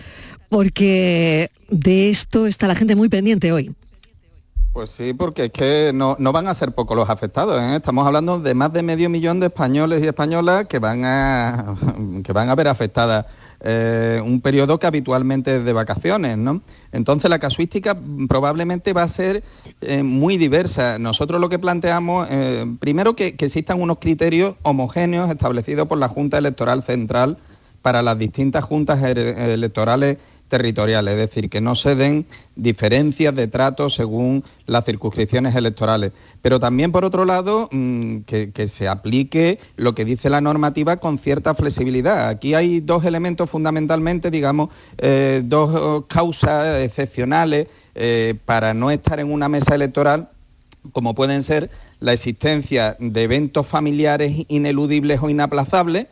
porque 0.49 1.51
de 1.69 2.11
esto 2.11 2.47
está 2.47 2.67
la 2.67 2.75
gente 2.75 2.97
muy 2.97 3.09
pendiente 3.09 3.53
hoy. 3.53 3.75
Pues 4.73 4.91
sí, 4.91 5.13
porque 5.13 5.47
es 5.47 5.53
que 5.53 5.93
no, 5.95 6.17
van 6.17 6.47
a 6.47 6.55
ser 6.55 6.73
pocos 6.73 6.97
los 6.97 7.11
afectados. 7.11 7.61
¿eh? 7.61 7.77
Estamos 7.77 8.07
hablando 8.07 8.39
de 8.39 8.55
más 8.55 8.73
de 8.73 8.83
medio 8.83 9.11
millón 9.11 9.41
de 9.41 9.47
españoles 9.47 10.03
y 10.05 10.07
españolas 10.07 10.67
que 10.69 10.79
van 10.79 11.05
a, 11.05 11.77
que 12.23 12.33
van 12.33 12.49
a 12.49 12.55
ver 12.55 12.69
afectadas 12.69 13.27
eh, 13.61 14.23
un 14.25 14.41
periodo 14.41 14.79
que 14.79 14.87
habitualmente 14.87 15.57
es 15.57 15.65
de 15.65 15.73
vacaciones, 15.73 16.39
¿no? 16.39 16.63
Entonces 16.93 17.29
la 17.29 17.41
casuística 17.41 17.97
probablemente 18.29 18.93
va 18.93 19.03
a 19.03 19.09
ser 19.09 19.43
eh, 19.81 20.03
muy 20.05 20.37
diversa. 20.37 20.99
Nosotros 20.99 21.41
lo 21.41 21.49
que 21.49 21.59
planteamos, 21.59 22.29
eh, 22.31 22.67
primero 22.79 23.17
que, 23.17 23.37
que 23.37 23.47
existan 23.47 23.83
unos 23.83 23.99
criterios 23.99 24.55
homogéneos 24.63 25.29
establecidos 25.31 25.89
por 25.89 25.99
la 25.99 26.09
Junta 26.09 26.39
Electoral 26.39 26.85
Central 26.85 27.39
para 27.83 28.03
las 28.03 28.19
distintas 28.19 28.65
juntas 28.65 29.03
electorales 29.03 30.19
territoriales, 30.49 31.13
es 31.13 31.29
decir, 31.29 31.51
que 31.51 31.61
no 31.61 31.75
se 31.75 31.95
den 31.95 32.27
diferencias 32.57 33.35
de 33.35 33.47
trato 33.47 33.91
según 33.91 34.45
las 34.67 34.85
circunscripciones 34.85 35.55
electorales. 35.55 36.13
Pero 36.43 36.59
también, 36.59 36.93
por 36.93 37.05
otro 37.05 37.25
lado, 37.25 37.69
mm, 37.71 38.19
que, 38.21 38.69
se 38.69 38.89
aplique 38.89 39.59
lo 39.77 39.95
que 39.95 40.05
dice 40.05 40.31
la 40.31 40.41
normativa 40.41 40.97
con 40.97 41.19
cierta 41.19 41.55
flexibilidad. 41.55 42.29
Aquí 42.29 42.55
hay 42.55 42.81
dos 42.81 43.05
elementos 43.05 43.49
fundamentalmente, 43.49 44.31
digamos, 44.31 44.71
eh, 44.99 45.43
dos 45.45 46.05
causas 46.07 46.83
excepcionales 46.83 47.69
eh, 47.95 48.35
para 48.45 48.75
no 48.75 48.91
estar 48.91 49.19
en 49.21 49.33
una 49.33 49.49
mesa 49.49 49.75
electoral, 49.75 50.29
como 50.93 51.15
pueden 51.15 51.43
ser 51.43 51.71
la 52.01 52.13
existencia 52.13 52.97
de 53.01 53.23
eventos 53.25 53.67
familiares 53.67 54.45
ineludibles 54.49 55.21
o 55.21 55.29
inaplazables, 55.29 56.07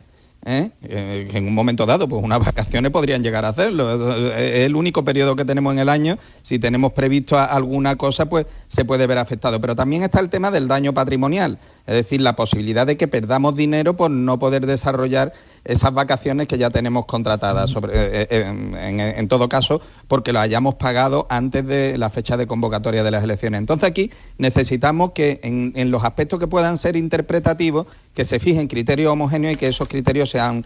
¿eh? 0.47 0.71
Eh, 0.81 1.29
en 1.33 1.47
un 1.47 1.53
momento 1.53 1.85
dado, 1.85 2.07
pues 2.07 2.23
unas 2.23 2.39
vacaciones 2.39 2.91
podrían 2.91 3.21
llegar 3.21 3.43
a 3.45 3.49
hacerlo. 3.49 4.27
Es 4.33 4.65
el 4.65 4.75
único 4.75 5.03
periodo 5.03 5.35
que 5.35 5.45
tenemos 5.45 5.73
en 5.73 5.79
el 5.79 5.89
año. 5.89 6.17
Si 6.41 6.57
tenemos 6.57 6.93
previsto 6.93 7.37
alguna 7.37 7.97
cosa, 7.97 8.27
pues 8.27 8.45
se 8.69 8.85
puede 8.85 9.05
ver 9.05 9.17
afectado. 9.17 9.59
Pero 9.59 9.75
también 9.75 10.03
está 10.03 10.19
el 10.19 10.29
tema 10.29 10.49
del 10.49 10.67
daño 10.67 10.93
patrimonial, 10.93 11.59
es 11.85 11.95
decir, 11.95 12.21
la 12.21 12.35
posibilidad 12.35 12.87
de 12.87 12.97
que 12.97 13.07
perdamos 13.07 13.55
dinero 13.55 13.95
por 13.95 14.09
no 14.09 14.39
poder 14.39 14.65
desarrollar 14.65 15.33
esas 15.63 15.93
vacaciones 15.93 16.47
que 16.47 16.57
ya 16.57 16.69
tenemos 16.69 17.05
contratadas, 17.05 17.69
sobre, 17.69 17.93
eh, 17.93 18.27
eh, 18.29 19.13
en, 19.17 19.27
todo 19.27 19.49
caso, 19.49 19.81
porque 20.07 20.33
lo 20.33 20.39
hayamos 20.39 20.75
pagado 20.75 21.27
antes 21.29 21.65
de 21.65 21.97
la 21.97 22.09
fecha 22.09 22.37
de 22.37 22.47
convocatoria 22.47 23.03
de 23.03 23.11
las 23.11 23.23
elecciones. 23.23 23.59
Entonces 23.59 23.89
aquí 23.89 24.11
necesitamos 24.37 25.11
que 25.11 25.39
en, 25.43 25.91
los 25.91 26.03
aspectos 26.03 26.39
que 26.39 26.47
puedan 26.47 26.77
ser 26.77 26.95
interpretativos, 26.95 27.87
que 28.13 28.25
se 28.25 28.39
fijen 28.39 28.67
criterios 28.67 29.11
homogéneos 29.11 29.53
y 29.53 29.57
que 29.57 29.67
esos 29.67 29.87
criterios 29.87 30.29
sean 30.29 30.65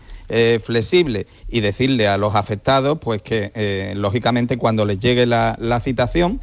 flexibles 0.64 1.26
y 1.50 1.60
decirle 1.60 2.08
a 2.08 2.18
los 2.18 2.36
afectados, 2.36 3.00
pues 3.00 3.22
que 3.22 3.94
lógicamente 3.96 4.58
cuando 4.58 4.86
les 4.86 5.00
llegue 5.00 5.26
la 5.26 5.82
citación, 5.84 6.40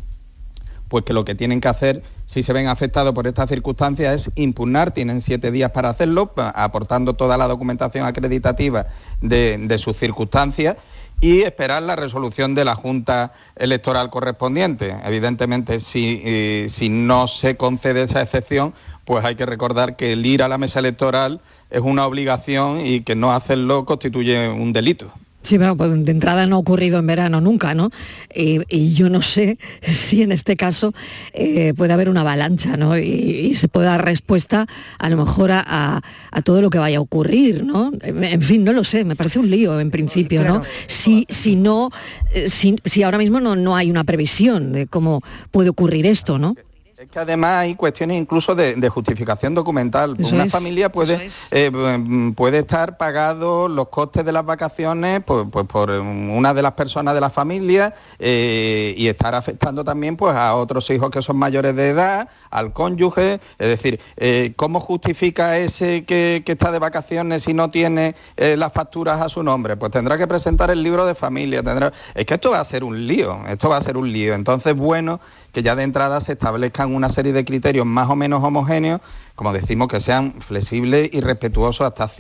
pues 0.88 1.05
que 1.05 1.12
lo 1.12 1.24
que 1.24 1.34
tienen 1.34 1.61
que 1.61 1.68
hacer 1.68 2.03
si 2.29 2.43
se 2.43 2.53
ven 2.53 2.68
afectados 2.68 3.14
por 3.14 3.26
estas 3.26 3.49
circunstancias 3.49 4.26
es 4.26 4.31
impugnar, 4.35 4.93
tienen 4.93 5.22
siete 5.22 5.51
días 5.51 5.70
para 5.70 5.89
hacerlo, 5.89 6.31
aportando 6.37 7.14
toda 7.14 7.39
la 7.39 7.49
documentación 7.49 8.05
acreditativa 8.05 8.87
de, 9.22 9.76
sus 9.79 9.97
circunstancias 9.97 10.76
y 11.22 11.41
esperar 11.41 11.83
la 11.83 11.97
resolución 11.97 12.55
de 12.55 12.66
la 12.66 12.74
Junta 12.74 13.33
Electoral 13.57 14.11
correspondiente. 14.11 14.95
Evidentemente, 15.05 15.81
si, 15.81 16.20
eh, 16.22 16.66
si 16.68 16.91
no 16.91 17.29
se 17.29 17.57
concede 17.57 18.03
esa 18.03 18.20
excepción, 18.20 18.74
pues 19.07 19.24
hay 19.24 19.35
que 19.35 19.47
recordar 19.47 19.97
que 19.97 20.12
el 20.12 20.26
ir 20.26 20.43
a 20.43 20.49
la 20.49 20.59
mesa 20.59 20.81
electoral 20.81 21.41
es 21.70 21.81
una 21.81 22.07
obligación 22.07 22.85
y 22.85 23.01
que 23.01 23.16
no 23.16 23.33
hacerlo 23.33 23.87
constituye 23.87 24.51
un 24.51 24.74
delito. 24.74 25.11
Sí, 25.49 25.57
bueno, 25.57 25.78
pues 25.78 26.05
de 26.05 26.12
entrada 26.12 26.46
no 26.46 26.57
ha 26.57 26.59
ocurrido 26.59 26.99
en 26.99 27.07
verano 27.07 27.40
nunca, 27.40 27.72
¿no? 27.72 27.90
y 28.34 28.92
yo 28.92 29.09
no 29.09 29.22
sé 29.22 29.57
si 29.82 30.20
en 30.20 30.30
este 30.30 30.59
caso 30.59 30.92
eh, 31.32 31.72
puede 31.74 31.94
haber 31.94 32.11
una 32.11 32.20
avalancha, 32.20 32.76
¿no? 32.76 32.99
Y, 32.99 33.55
se 33.55 33.66
puede 33.66 33.86
dar 33.86 34.05
respuesta 34.05 34.66
a 34.99 35.09
lo 35.09 35.16
mejor 35.16 35.51
a, 35.51 36.03
todo 36.44 36.61
lo 36.61 36.68
que 36.68 36.76
vaya 36.76 36.99
a 36.99 37.01
ocurrir, 37.01 37.64
¿no? 37.64 37.92
En 38.03 38.42
fin, 38.42 38.62
no 38.62 38.74
lo 38.74 38.84
sé, 38.84 39.07
me 39.07 39.16
parece 39.16 39.38
un 39.38 39.49
lío 39.49 39.80
en 39.80 39.90
principio, 39.90 40.44
¿no? 40.44 40.61
Si, 40.86 41.24
si 41.30 41.57
no, 41.57 41.92
eh, 42.34 42.51
si, 42.51 42.76
si 42.84 43.03
ahora 43.03 43.16
mismo 43.16 43.40
no, 43.40 43.57
no 43.57 43.74
hay 43.74 43.90
una 43.90 44.05
previsión 44.05 44.72
de 44.72 44.86
cómo 44.86 45.22
puede 45.51 45.70
ocurrir 45.70 46.05
esto, 46.05 46.38
¿no? 46.38 46.57
Es 46.99 47.09
que 47.09 47.20
además 47.20 47.59
hay 47.59 47.76
cuestiones 47.76 48.20
incluso 48.20 48.57
de, 48.57 48.88
justificación 48.88 49.55
documental. 49.55 50.16
una 50.32 50.46
familia 50.46 50.90
puede, 50.90 51.28
eh, 51.53 51.70
mm, 51.70 52.32
puede 52.32 52.59
estar 52.59 52.96
pagado 52.96 53.68
los 53.68 53.86
costes 53.86 54.24
de 54.24 54.32
las 54.32 54.44
vacaciones 54.44 55.22
pues, 55.24 55.46
pues 55.49 55.64
por 55.66 55.90
una 55.90 56.53
de 56.53 56.61
las 56.61 56.72
personas 56.72 57.14
de 57.14 57.20
la 57.20 57.30
familia 57.30 57.94
eh, 58.18 58.96
y 58.96 59.07
estar 59.07 59.36
afectando 59.36 59.84
también 59.84 60.16
pues, 60.16 60.34
a 60.34 60.57
otros 60.57 60.90
hijos 60.90 61.12
que 61.12 61.22
son 61.22 61.36
mayores 61.36 61.76
de 61.76 61.90
edad, 61.90 62.30
al 62.51 62.72
cónyuge. 62.72 63.34
Es 63.61 63.68
decir, 63.68 64.01
eh, 64.16 64.55
¿cómo 64.57 64.80
justifica 64.80 65.57
ese 65.57 66.05
que, 66.05 66.42
que, 66.44 66.53
está 66.53 66.72
de 66.72 66.80
vacaciones 66.80 67.44
si 67.44 67.55
no 67.55 67.70
tiene 67.70 68.16
las 68.36 68.72
facturas 68.72 69.20
a 69.20 69.28
su 69.28 69.44
nombre? 69.44 69.76
Pues 69.76 69.92
tendrá 69.92 70.18
que 70.18 70.26
presentar 70.26 70.72
el 70.72 70.82
libro 70.82 71.07
de 71.07 71.14
familia. 71.14 71.62
Tendrá... 71.62 71.92
Es 72.12 72.24
que 72.24 72.34
esto 72.34 72.51
va 72.51 72.59
a 72.59 72.64
ser 72.64 72.82
un 72.82 73.07
lío, 73.07 73.38
esto 73.46 73.68
va 73.68 73.76
a 73.76 73.82
ser 73.82 73.96
un 73.96 74.12
lío. 74.12 74.34
Entonces, 74.34 74.74
bueno 74.74 75.20
que 75.53 75.62
ya 75.62 75.74
de 75.74 75.82
entrada 75.82 76.20
se 76.20 76.32
establezcan 76.32 76.94
una 76.94 77.09
serie 77.09 77.32
de 77.32 77.44
criterios 77.44 77.86
más 77.86 78.09
o 78.11 78.16
menos 78.16 78.42
homogéneos, 78.42 79.01
como 79.34 79.53
decimos, 79.53 79.88
que 79.88 80.01
sean 80.01 80.34
flexibles 80.40 81.11
y 81.12 81.20
respetuosos 81.20 81.86
hasta, 81.86 82.11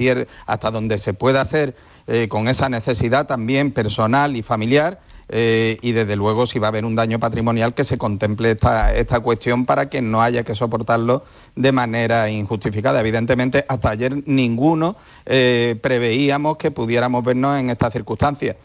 hasta 0.46 0.70
donde 0.70 0.98
se 0.98 1.14
pueda 1.14 1.40
hacer 1.40 1.76
eh, 2.06 2.28
con 2.28 2.48
esa 2.48 2.68
necesidad 2.68 3.26
también 3.26 3.72
personal 3.72 4.36
y 4.36 4.42
familiar. 4.42 5.00
Eh, 5.30 5.76
y 5.82 5.92
desde 5.92 6.16
luego 6.16 6.46
si 6.46 6.58
va 6.58 6.68
a 6.68 6.70
haber 6.70 6.86
un 6.86 6.94
daño 6.94 7.18
patrimonial 7.18 7.74
que 7.74 7.84
se 7.84 7.98
contemple 7.98 8.52
esta, 8.52 8.94
esta 8.94 9.20
cuestión 9.20 9.66
para 9.66 9.90
que 9.90 10.00
no 10.00 10.22
haya 10.22 10.42
que 10.42 10.54
soportarlo 10.54 11.24
de 11.54 11.70
manera 11.70 12.30
injustificada. 12.30 13.00
Evidentemente, 13.00 13.64
hasta 13.68 13.90
ayer 13.90 14.22
ninguno 14.24 14.96
eh, 15.26 15.78
preveíamos 15.82 16.56
que 16.56 16.70
pudiéramos 16.70 17.22
vernos 17.22 17.60
en 17.60 17.68
estas 17.68 17.92
circunstancias. 17.92 18.56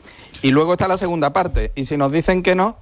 Y 0.41 0.51
luego 0.51 0.74
está 0.74 0.88
la 0.88 0.97
segunda 0.97 1.34
parte, 1.34 1.72
y 1.76 1.86
si 1.86 1.97
nos 1.97 2.11
dicen 2.11 2.43
que 2.43 2.55
no, 2.55 2.78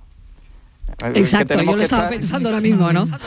Exacto, 1.13 1.61
yo 1.61 1.75
lo 1.75 1.81
estaba 1.81 2.09
pensando 2.09 2.49
ahora 2.49 2.61
mismo, 2.61 2.91
¿no? 2.91 3.07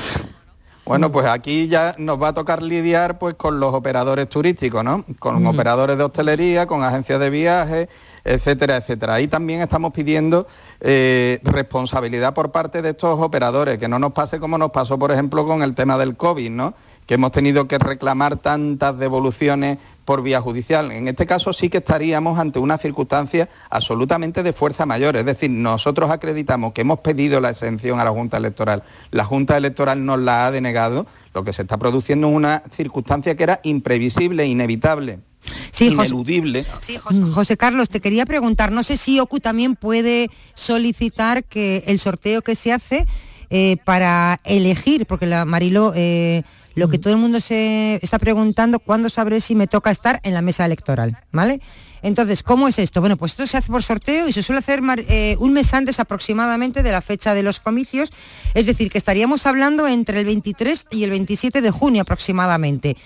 Bueno, 0.87 1.11
pues 1.11 1.25
aquí 1.27 1.67
ya 1.67 1.93
nos 1.97 2.23
va 2.23 2.29
a 2.29 2.33
tocar 2.35 2.62
lidiar 2.62 3.19
pues 3.19 3.37
con 3.37 3.59
los 3.59 3.73
operadores 3.73 4.29
turísticos, 4.29 4.85
¿no? 4.85 5.03
Con 5.19 5.47
operadores 5.47 5.97
de 5.97 6.05
hostelería, 6.05 6.67
con 6.67 6.83
agencias 6.83 7.19
de 7.19 7.31
viajes, 7.31 7.89
etcétera, 8.23 8.77
etcétera. 8.77 9.15
Ahí 9.15 9.27
también 9.27 9.62
estamos 9.62 9.95
pidiendo 9.95 10.47
eh, 10.81 11.41
responsabilidad 11.43 12.35
por 12.35 12.53
parte 12.53 12.83
de 12.83 12.91
estos 12.91 13.19
operadores, 13.19 13.79
que 13.79 13.89
no 13.89 13.99
nos 13.99 14.12
pase 14.12 14.39
como 14.39 14.59
nos 14.59 14.73
pasó, 14.73 14.99
por 14.99 15.11
ejemplo, 15.11 15.47
con 15.47 15.62
el 15.62 15.75
tema 15.75 15.97
del 15.97 16.19
COVID, 16.19 16.51
¿no? 16.51 16.75
Que 17.07 17.15
hemos 17.15 17.33
tenido 17.33 17.67
que 17.67 17.79
reclamar 17.79 18.37
tantas 18.37 18.99
devoluciones 18.99 19.79
por 20.05 20.22
vía 20.22 20.40
judicial. 20.40 20.92
En 20.92 21.09
este 21.09 21.26
caso 21.26 21.52
sí 21.52 21.68
que 21.68 21.78
estaríamos 21.78 22.38
ante 22.38 22.59
una 22.59 22.78
circunstancia 22.78 23.48
absolutamente 23.70 24.42
de 24.42 24.52
fuerza 24.52 24.86
mayor. 24.86 25.16
Es 25.16 25.24
decir, 25.24 25.50
nosotros 25.50 26.11
acreditamos 26.11 26.72
que 26.72 26.82
hemos 26.82 27.00
pedido 27.00 27.40
la 27.40 27.50
exención 27.50 28.00
a 28.00 28.05
la 28.05 28.11
Junta 28.11 28.36
Electoral. 28.36 28.82
La 29.11 29.24
Junta 29.24 29.57
Electoral 29.57 30.05
nos 30.05 30.18
la 30.18 30.46
ha 30.46 30.50
denegado. 30.50 31.07
Lo 31.32 31.44
que 31.44 31.52
se 31.52 31.62
está 31.62 31.78
produciendo 31.78 32.28
es 32.28 32.34
una 32.34 32.62
circunstancia 32.76 33.34
que 33.36 33.42
era 33.42 33.61
imprevisible, 33.64 34.46
inevitable. 34.46 35.20
Sí, 35.70 35.86
ineludible. 35.86 36.64
José, 36.64 36.80
sí, 36.80 36.98
José, 37.32 37.57
Carlos, 37.57 37.88
te 37.88 38.00
quería 38.00 38.24
preguntar, 38.24 38.72
no 38.72 38.82
sé 38.82 38.96
si 38.96 39.20
OCU 39.20 39.40
también 39.40 39.76
puede 39.76 40.30
solicitar 40.55 41.44
que 41.44 41.84
el 41.86 41.98
sorteo 41.98 42.42
que 42.42 42.55
se 42.55 42.72
hace 42.72 43.07
eh, 43.50 43.76
para 43.84 44.40
elegir, 44.44 45.07
porque 45.07 45.26
la 45.26 45.44
Mariló 45.44 45.92
eh, 45.94 46.44
lo 46.75 46.89
que 46.89 46.99
todo 46.99 47.12
el 47.12 47.20
mundo 47.20 47.41
se 47.41 47.99
está 48.03 48.18
preguntando, 48.18 48.79
¿cuándo 48.79 49.09
sabré 49.09 49.41
si 49.41 49.55
me 49.55 49.66
toca 49.66 49.91
estar 49.91 50.20
en 50.22 50.35
la 50.35 50.43
mesa 50.43 50.64
electoral? 50.64 51.18
¿Vale? 51.33 51.61
Entonces, 52.03 52.43
¿cómo 52.43 52.68
es 52.68 52.79
esto? 52.79 53.01
Bueno, 53.01 53.16
pues 53.16 53.33
esto 53.33 53.47
se 53.47 53.57
hace 53.57 53.72
por 53.72 53.83
sorteo 53.83 54.29
y 54.29 54.33
se 54.33 54.43
suele 54.43 54.59
hacer 54.59 54.83
eh, 55.09 55.37
un 55.39 55.53
mes 55.55 55.72
antes 55.72 56.01
aproximadamente 56.01 56.83
de 56.83 56.93
la 56.93 57.01
fecha 57.01 57.33
de 57.33 57.43
los 57.43 57.61
comicios, 57.61 58.12
es 58.53 58.66
decir, 58.66 58.91
que 58.91 58.99
estaríamos 58.99 59.47
hablando 59.47 59.89
entre 59.89 60.20
el 60.20 60.27
23 60.27 60.87
y 60.91 61.05
el 61.05 61.11
27 61.11 61.62
de 61.62 61.70
junio 61.70 62.03
aproximadamente. 62.03 62.97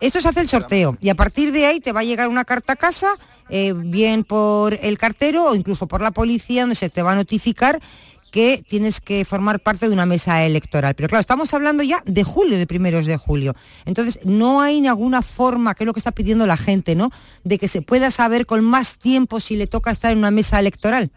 Esto 0.00 0.20
se 0.20 0.28
hace 0.28 0.40
el 0.40 0.48
sorteo 0.48 0.96
y 1.00 1.08
a 1.08 1.14
partir 1.14 1.50
de 1.50 1.66
ahí 1.66 1.80
te 1.80 1.92
va 1.92 2.00
a 2.00 2.04
llegar 2.04 2.28
una 2.28 2.44
carta 2.44 2.74
a 2.74 2.76
casa, 2.76 3.16
eh, 3.48 3.72
bien 3.74 4.22
por 4.22 4.78
el 4.82 4.98
cartero 4.98 5.46
o 5.46 5.54
incluso 5.54 5.88
por 5.88 6.00
la 6.00 6.10
policía, 6.10 6.62
donde 6.62 6.74
se 6.74 6.90
te 6.90 7.02
va 7.02 7.12
a 7.12 7.16
notificar 7.16 7.80
que 8.34 8.64
tienes 8.66 9.00
que 9.00 9.24
formar 9.24 9.60
parte 9.60 9.86
de 9.86 9.94
una 9.94 10.06
mesa 10.06 10.42
electoral. 10.42 10.96
Pero 10.96 11.08
claro, 11.08 11.20
estamos 11.20 11.54
hablando 11.54 11.84
ya 11.84 12.02
de 12.04 12.24
julio, 12.24 12.58
de 12.58 12.66
primeros 12.66 13.06
de 13.06 13.16
julio. 13.16 13.54
Entonces, 13.84 14.18
no 14.24 14.60
hay 14.60 14.80
ninguna 14.80 15.22
forma, 15.22 15.76
que 15.76 15.84
es 15.84 15.86
lo 15.86 15.92
que 15.92 16.00
está 16.00 16.10
pidiendo 16.10 16.44
la 16.44 16.56
gente, 16.56 16.96
¿no? 16.96 17.12
De 17.44 17.58
que 17.58 17.68
se 17.68 17.80
pueda 17.80 18.10
saber 18.10 18.44
con 18.44 18.64
más 18.64 18.98
tiempo 18.98 19.38
si 19.38 19.54
le 19.54 19.68
toca 19.68 19.92
estar 19.92 20.10
en 20.10 20.18
una 20.18 20.32
mesa 20.32 20.58
electoral. 20.58 21.12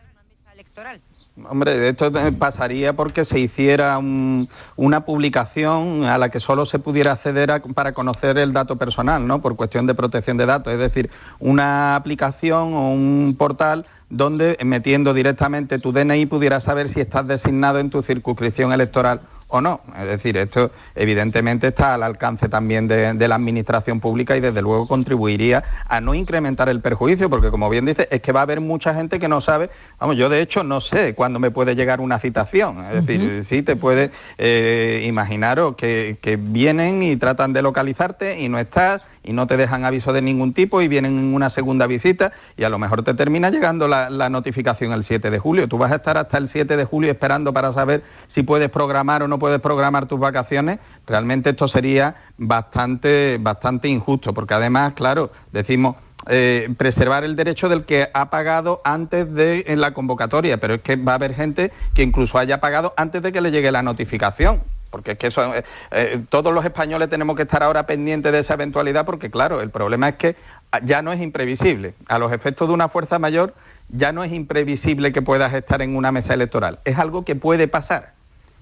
Hombre, 1.50 1.90
esto 1.90 2.12
pasaría 2.38 2.94
porque 2.94 3.26
se 3.26 3.40
hiciera 3.40 3.98
una 3.98 5.06
publicación 5.06 6.04
a 6.04 6.20
la 6.20 6.30
que 6.30 6.40
solo 6.40 6.68
se 6.68 6.78
pudiera 6.78 7.14
acceder 7.14 7.64
para 7.74 7.94
conocer 7.94 8.38
el 8.38 8.54
dato 8.54 8.76
personal, 8.76 9.26
¿no? 9.26 9.42
Por 9.42 9.56
cuestión 9.56 9.88
de 9.88 9.96
protección 9.96 10.38
de 10.38 10.46
datos. 10.46 10.72
Es 10.72 10.80
decir, 10.80 11.10
una 11.40 11.96
aplicación 11.96 12.76
o 12.76 12.92
un 12.92 13.36
portal 13.40 13.88
donde 14.10 14.58
metiendo 14.64 15.14
directamente 15.14 15.80
tu 15.80 15.92
DNI 15.92 16.26
pudieras 16.28 16.64
saber 16.64 16.90
si 16.90 17.02
estás 17.02 17.28
designado 17.28 17.80
en 17.80 17.90
tu 17.90 18.02
circunscripción 18.02 18.72
electoral 18.72 19.22
o 19.50 19.62
no. 19.62 19.82
Es 19.98 20.08
decir, 20.08 20.38
esto 20.38 20.72
evidentemente 20.96 21.68
está 21.68 21.94
al 21.94 22.04
alcance 22.04 22.50
también 22.50 22.88
de, 22.88 23.28
la 23.28 23.36
administración 23.36 24.00
pública 24.00 24.36
y 24.36 24.42
desde 24.42 24.62
luego 24.62 24.88
contribuiría 24.88 25.64
a 25.88 26.02
no 26.02 26.14
incrementar 26.14 26.70
el 26.70 26.82
perjuicio, 26.82 27.30
porque 27.30 27.50
como 27.50 27.70
bien 27.70 27.86
dice, 27.86 28.08
es 28.12 28.22
que 28.22 28.32
va 28.32 28.42
a 28.42 28.44
haber 28.44 28.62
mucha 28.62 28.94
gente 28.94 29.20
que 29.20 29.28
no 29.28 29.42
sabe, 29.42 29.70
vamos, 30.00 30.18
yo 30.18 30.30
de 30.30 30.42
hecho 30.42 30.64
no 30.64 30.82
sé 30.82 31.16
cuándo 31.16 31.40
me 31.40 31.52
puede 31.52 31.76
llegar 31.76 32.02
una 32.02 32.20
citación. 32.20 32.86
Es 32.86 33.06
decir, 33.06 33.44
sí 33.46 33.62
te 33.62 33.76
puede 33.76 34.12
eh, 34.38 35.06
imaginaros 35.08 35.76
que, 35.76 36.18
que 36.22 36.38
vienen 36.38 37.04
y 37.04 37.16
tratan 37.16 37.54
de 37.54 37.62
localizarte 37.62 38.40
y 38.40 38.50
no 38.50 38.60
estás 38.60 39.02
y 39.28 39.34
no 39.34 39.46
te 39.46 39.58
dejan 39.58 39.84
aviso 39.84 40.14
de 40.14 40.22
ningún 40.22 40.54
tipo 40.54 40.82
y 40.82 40.88
vienen 40.88 41.20
en 41.20 41.36
una 41.36 41.50
segunda 41.50 41.86
visita 41.86 42.32
y 42.56 42.64
a 42.64 42.70
lo 42.70 42.80
mejor 42.80 43.04
te 43.04 43.14
termina 43.14 43.50
llegando 43.50 43.88
la, 43.88 44.08
notificación 44.30 44.94
el 44.94 45.04
7 45.04 45.30
de 45.30 45.38
julio. 45.38 45.68
Tú 45.68 45.78
vas 45.78 45.92
a 45.92 45.96
estar 45.96 46.18
hasta 46.18 46.38
el 46.38 46.48
7 46.48 46.78
de 46.78 46.86
julio 46.86 47.12
esperando 47.12 47.54
para 47.54 47.74
saber 47.74 48.04
si 48.30 48.44
puedes 48.44 48.70
programar 48.70 49.24
o 49.24 49.28
no 49.28 49.38
puedes 49.38 49.60
programar 49.60 50.06
tus 50.06 50.20
vacaciones. 50.20 50.80
Realmente 51.06 51.50
esto 51.50 51.68
sería 51.68 52.16
bastante, 52.38 53.38
bastante 53.42 53.90
injusto, 53.90 54.34
porque 54.34 54.54
además, 54.54 54.94
claro, 54.94 55.32
decimos... 55.52 55.98
Eh, 56.30 56.74
preservar 56.78 57.24
el 57.24 57.38
derecho 57.38 57.70
del 57.70 57.86
que 57.86 58.10
ha 58.14 58.30
pagado 58.30 58.82
antes 58.84 59.34
de 59.34 59.64
en 59.68 59.80
la 59.80 59.94
convocatoria, 59.94 60.58
pero 60.58 60.74
es 60.74 60.82
que 60.82 60.98
va 60.98 61.14
a 61.14 61.16
haber 61.16 61.34
gente 61.34 61.72
que 61.94 62.04
incluso 62.04 62.38
haya 62.38 62.60
pagado 62.60 62.94
antes 62.98 63.22
de 63.22 63.32
que 63.32 63.40
le 63.40 63.50
llegue 63.50 63.72
la 63.72 63.82
notificación 63.82 64.62
porque 64.90 65.12
es 65.12 65.18
que 65.18 65.28
eso, 65.28 65.54
eh, 65.54 65.64
eh, 65.92 66.22
todos 66.30 66.54
los 66.54 66.66
españoles 66.66 67.10
tenemos 67.10 67.36
que 67.36 67.44
estar 67.44 67.64
ahora 67.64 67.86
pendientes 67.86 68.32
de 68.32 68.40
esa 68.40 68.54
eventualidad 68.54 69.06
porque 69.06 69.30
claro, 69.30 69.62
el 69.62 69.70
problema 69.70 70.10
es 70.10 70.16
que 70.16 70.36
ya 70.84 71.02
no 71.02 71.14
es 71.14 71.22
imprevisible. 71.22 71.94
A 72.08 72.20
los 72.20 72.32
efectos 72.32 72.68
de 72.68 72.74
una 72.74 72.90
fuerza 72.90 73.20
mayor 73.20 73.54
ya 73.90 74.12
no 74.12 74.24
es 74.24 74.32
imprevisible 74.32 75.14
que 75.14 75.22
puedas 75.22 75.54
estar 75.54 75.82
en 75.82 75.96
una 75.96 76.12
mesa 76.12 76.34
electoral. 76.34 76.80
Es 76.86 76.98
algo 76.98 77.24
que 77.24 77.36
puede 77.36 77.68
pasar. 77.68 78.14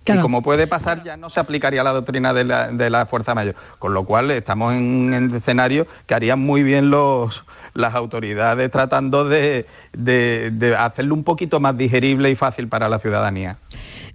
Y 0.08 0.18
como 0.20 0.44
puede 0.44 0.68
pasar, 0.68 1.04
ya 1.04 1.18
no 1.18 1.32
se 1.32 1.40
aplicaría 1.40 1.84
la 1.84 1.92
doctrina 1.92 2.32
de 2.32 2.44
la, 2.44 3.08
fuerza 3.08 3.34
mayor. 3.34 3.56
Con 3.80 3.96
lo 3.96 4.04
cual 4.04 4.30
estamos 4.30 4.74
en 4.74 4.84
un 4.84 5.36
escenario 5.36 5.88
que 6.06 6.14
harían 6.14 6.40
muy 6.40 6.62
bien 6.62 6.92
los, 6.92 7.44
las 7.74 7.96
autoridades 7.96 8.70
tratando 8.70 9.28
de, 9.28 9.66
de 9.94 10.76
hacerlo 10.78 11.16
un 11.16 11.24
poquito 11.24 11.60
más 11.60 11.76
digerible 11.76 12.30
y 12.30 12.36
fácil 12.36 12.68
para 12.68 12.88
la 12.88 13.00
ciudadanía. 13.00 13.58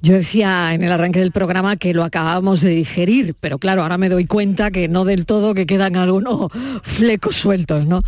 Yo 0.02 0.14
decía 0.14 0.72
en 0.72 0.82
el 0.82 0.90
arranque 0.90 1.20
del 1.20 1.30
programa 1.30 1.76
que 1.76 1.92
lo 1.92 2.04
acabamos 2.04 2.62
de 2.62 2.70
digerir, 2.70 3.34
pero 3.38 3.58
claro, 3.58 3.82
ahora 3.82 3.98
me 3.98 4.08
doy 4.08 4.24
cuenta 4.24 4.70
que 4.70 4.88
no 4.88 5.04
del 5.04 5.26
todo, 5.26 5.52
que 5.52 5.66
quedan 5.66 5.96
algunos 5.96 6.50
flecos 6.82 7.36
sueltos, 7.36 7.86
¿no? 7.86 8.00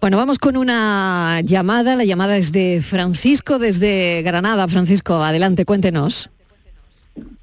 Bueno, 0.00 0.16
vamos 0.16 0.38
con 0.38 0.56
una 0.56 1.40
llamada. 1.44 1.94
La 1.94 2.04
llamada 2.04 2.36
es 2.36 2.50
de 2.50 2.82
Francisco 2.82 3.60
desde 3.60 4.22
Granada. 4.22 4.66
Francisco, 4.66 5.22
adelante, 5.22 5.64
cuéntenos. 5.64 6.30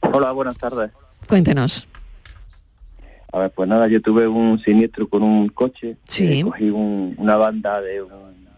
Hola, 0.02 0.34
buenas 0.34 0.58
tardes. 0.58 0.92
Cuéntenos. 1.30 1.88
A 3.32 3.40
ver, 3.40 3.52
pues 3.52 3.70
nada, 3.70 3.88
yo 3.88 4.02
tuve 4.02 4.28
un 4.28 4.60
siniestro 4.60 5.08
con 5.08 5.24
un 5.24 5.48
coche. 5.48 5.96
Sí. 6.10 6.42
Eh, 6.42 6.44
cogí 6.44 6.70
una 6.70 7.38
banda 7.38 7.82
de, 7.82 8.04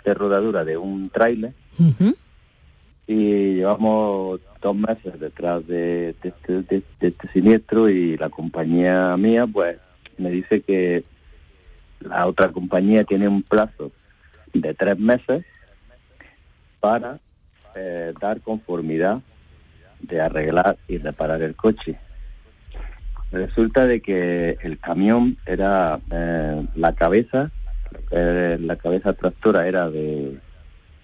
de 0.04 0.14
rodadura 0.16 0.66
de 0.66 0.76
un 0.76 1.10
tráiler 1.10 1.54
y 3.08 3.56
llevamos 3.56 4.40
dos 4.66 4.76
meses 4.76 5.20
detrás 5.20 5.68
de, 5.68 6.16
este, 6.24 6.84
este, 7.00 7.28
siniestro 7.32 7.88
y 7.88 8.18
la 8.18 8.30
compañía 8.30 9.16
mía 9.16 9.46
pues 9.46 9.78
me 10.18 10.32
dice 10.32 10.62
que 10.62 11.04
la 12.00 12.26
otra 12.26 12.52
compañía 12.52 13.04
tiene 13.04 13.28
un 13.28 13.44
plazo 13.44 13.92
de 14.56 14.74
tres 14.74 14.98
meses 14.98 15.46
para 16.80 17.20
eh, 17.76 18.12
dar 18.20 18.42
conformidad 18.42 19.22
de 20.00 20.20
arreglar 20.20 20.78
y 20.88 20.98
reparar 20.98 21.44
el 21.44 21.56
coche. 21.56 22.00
Resulta 23.32 23.86
de 23.86 24.02
que 24.02 24.58
el 24.64 24.80
camión 24.80 25.38
era 25.46 26.00
eh, 26.12 26.66
la 26.74 26.94
cabeza, 26.96 27.52
eh, 28.10 28.58
la 28.60 28.78
cabeza 28.78 29.14
tractora 29.14 29.68
era 29.68 29.92
de 29.92 30.40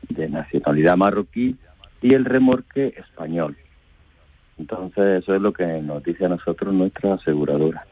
nacionalidad 0.09 0.97
marroquí 0.97 1.57
y 2.01 2.13
el 2.13 2.25
remorque 2.25 2.93
español. 2.97 3.57
Entonces 4.57 5.23
eso 5.23 5.35
es 5.35 5.41
lo 5.41 5.53
que 5.53 5.65
nos 5.81 6.03
dice 6.03 6.25
a 6.25 6.29
nosotros 6.29 6.73
nuestra 6.73 7.13
aseguradora. 7.13 7.85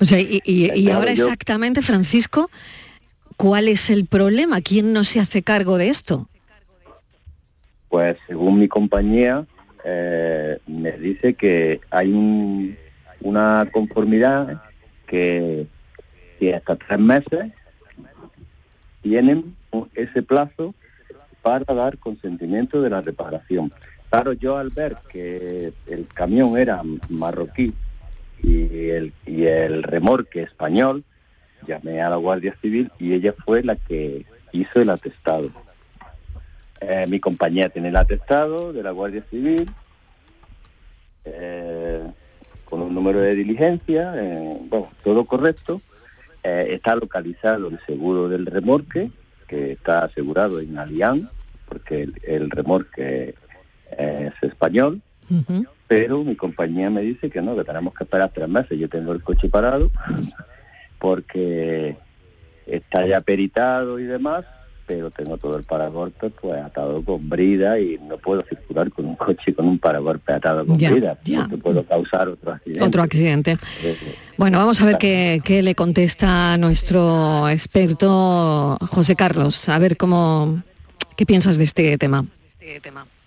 O 0.00 0.04
sea, 0.04 0.18
y, 0.20 0.90
ahora 0.90 1.12
exactamente, 1.12 1.82
Francisco, 1.82 2.50
¿cuál 3.36 3.68
es 3.68 3.90
el 3.90 4.06
problema? 4.06 4.60
¿Quién 4.60 4.92
no 4.92 5.04
se 5.04 5.20
hace 5.20 5.42
cargo 5.42 5.78
de 5.78 5.88
esto? 5.88 6.28
Pues 7.88 8.16
según 8.26 8.58
mi 8.58 8.68
compañía, 8.68 9.44
eh, 9.84 10.58
me 10.66 10.92
dice 10.92 11.34
que 11.34 11.80
hay 11.90 12.76
una 13.20 13.68
conformidad 13.72 14.62
que, 15.06 15.66
que 16.40 16.54
hasta 16.54 16.76
tres 16.76 16.98
meses 16.98 17.52
tienen 19.02 19.54
ese 19.94 20.22
plazo 20.22 20.74
para 21.42 21.74
dar 21.74 21.98
consentimiento 21.98 22.80
de 22.80 22.90
la 22.90 23.00
reparación. 23.00 23.72
Claro, 24.08 24.32
yo 24.32 24.56
al 24.56 24.70
ver 24.70 24.96
que 25.10 25.72
el 25.86 26.06
camión 26.06 26.56
era 26.56 26.82
marroquí 27.08 27.74
y 28.42 28.88
el, 28.90 29.12
y 29.26 29.44
el 29.44 29.82
remorque 29.82 30.42
español, 30.42 31.04
llamé 31.66 32.00
a 32.02 32.10
la 32.10 32.16
Guardia 32.16 32.56
Civil 32.60 32.90
y 32.98 33.12
ella 33.12 33.34
fue 33.44 33.62
la 33.62 33.76
que 33.76 34.26
hizo 34.52 34.80
el 34.80 34.90
atestado. 34.90 35.50
Eh, 36.80 37.06
mi 37.08 37.20
compañía 37.20 37.68
tiene 37.68 37.88
el 37.88 37.96
atestado 37.96 38.72
de 38.72 38.82
la 38.82 38.90
Guardia 38.90 39.24
Civil 39.30 39.70
eh, 41.24 42.02
con 42.64 42.82
un 42.82 42.94
número 42.94 43.20
de 43.20 43.34
diligencia, 43.34 44.12
eh, 44.16 44.58
bueno, 44.68 44.88
todo 45.04 45.24
correcto. 45.24 45.80
está 46.42 46.96
localizado 46.96 47.68
el 47.68 47.78
seguro 47.86 48.28
del 48.28 48.46
remorque 48.46 49.10
que 49.52 49.72
está 49.72 50.06
asegurado 50.06 50.60
en 50.60 50.78
Alián, 50.78 51.28
porque 51.68 52.08
el, 52.22 52.50
remorque 52.50 53.34
es 53.98 54.32
español, 54.40 55.02
pero 55.86 56.24
mi 56.24 56.36
compañía 56.36 56.88
me 56.88 57.02
dice 57.02 57.28
que 57.28 57.42
no, 57.42 57.54
que 57.54 57.64
tenemos 57.64 57.92
que 57.92 58.04
esperar 58.04 58.30
tres 58.34 58.48
meses. 58.48 58.78
Yo 58.78 58.88
tengo 58.88 59.12
el 59.12 59.22
coche 59.22 59.50
parado 59.50 59.90
porque 60.98 61.98
está 62.66 63.06
ya 63.06 63.20
peritado 63.20 63.98
y 63.98 64.04
demás, 64.04 64.46
pero 64.86 65.10
tengo 65.10 65.38
todo 65.38 65.56
el 65.56 65.64
paragolpe 65.64 66.30
pues 66.30 66.60
atado 66.60 67.02
con 67.02 67.28
brida 67.28 67.78
y 67.78 67.98
no 68.08 68.16
puedo 68.18 68.42
circular 68.48 68.90
con 68.90 69.06
un 69.06 69.16
coche 69.16 69.54
con 69.54 69.66
un 69.66 69.78
paragolpe 69.78 70.32
atado 70.32 70.66
con 70.66 70.76
brida, 70.76 71.16
porque 71.24 71.56
puedo 71.58 71.84
causar 71.84 72.28
otro 72.28 72.52
accidente. 72.52 72.84
Otro 72.84 73.02
accidente. 73.02 73.56
Bueno, 74.36 74.58
vamos 74.58 74.80
a 74.80 74.86
ver 74.86 74.98
qué, 74.98 75.40
qué, 75.44 75.62
le 75.62 75.74
contesta 75.74 76.56
nuestro 76.58 77.48
experto 77.48 78.78
José 78.90 79.16
Carlos, 79.16 79.68
a 79.68 79.78
ver 79.78 79.96
cómo 79.96 80.62
qué 81.16 81.26
piensas 81.26 81.58
de 81.58 81.64
este 81.64 81.98
tema. 81.98 82.24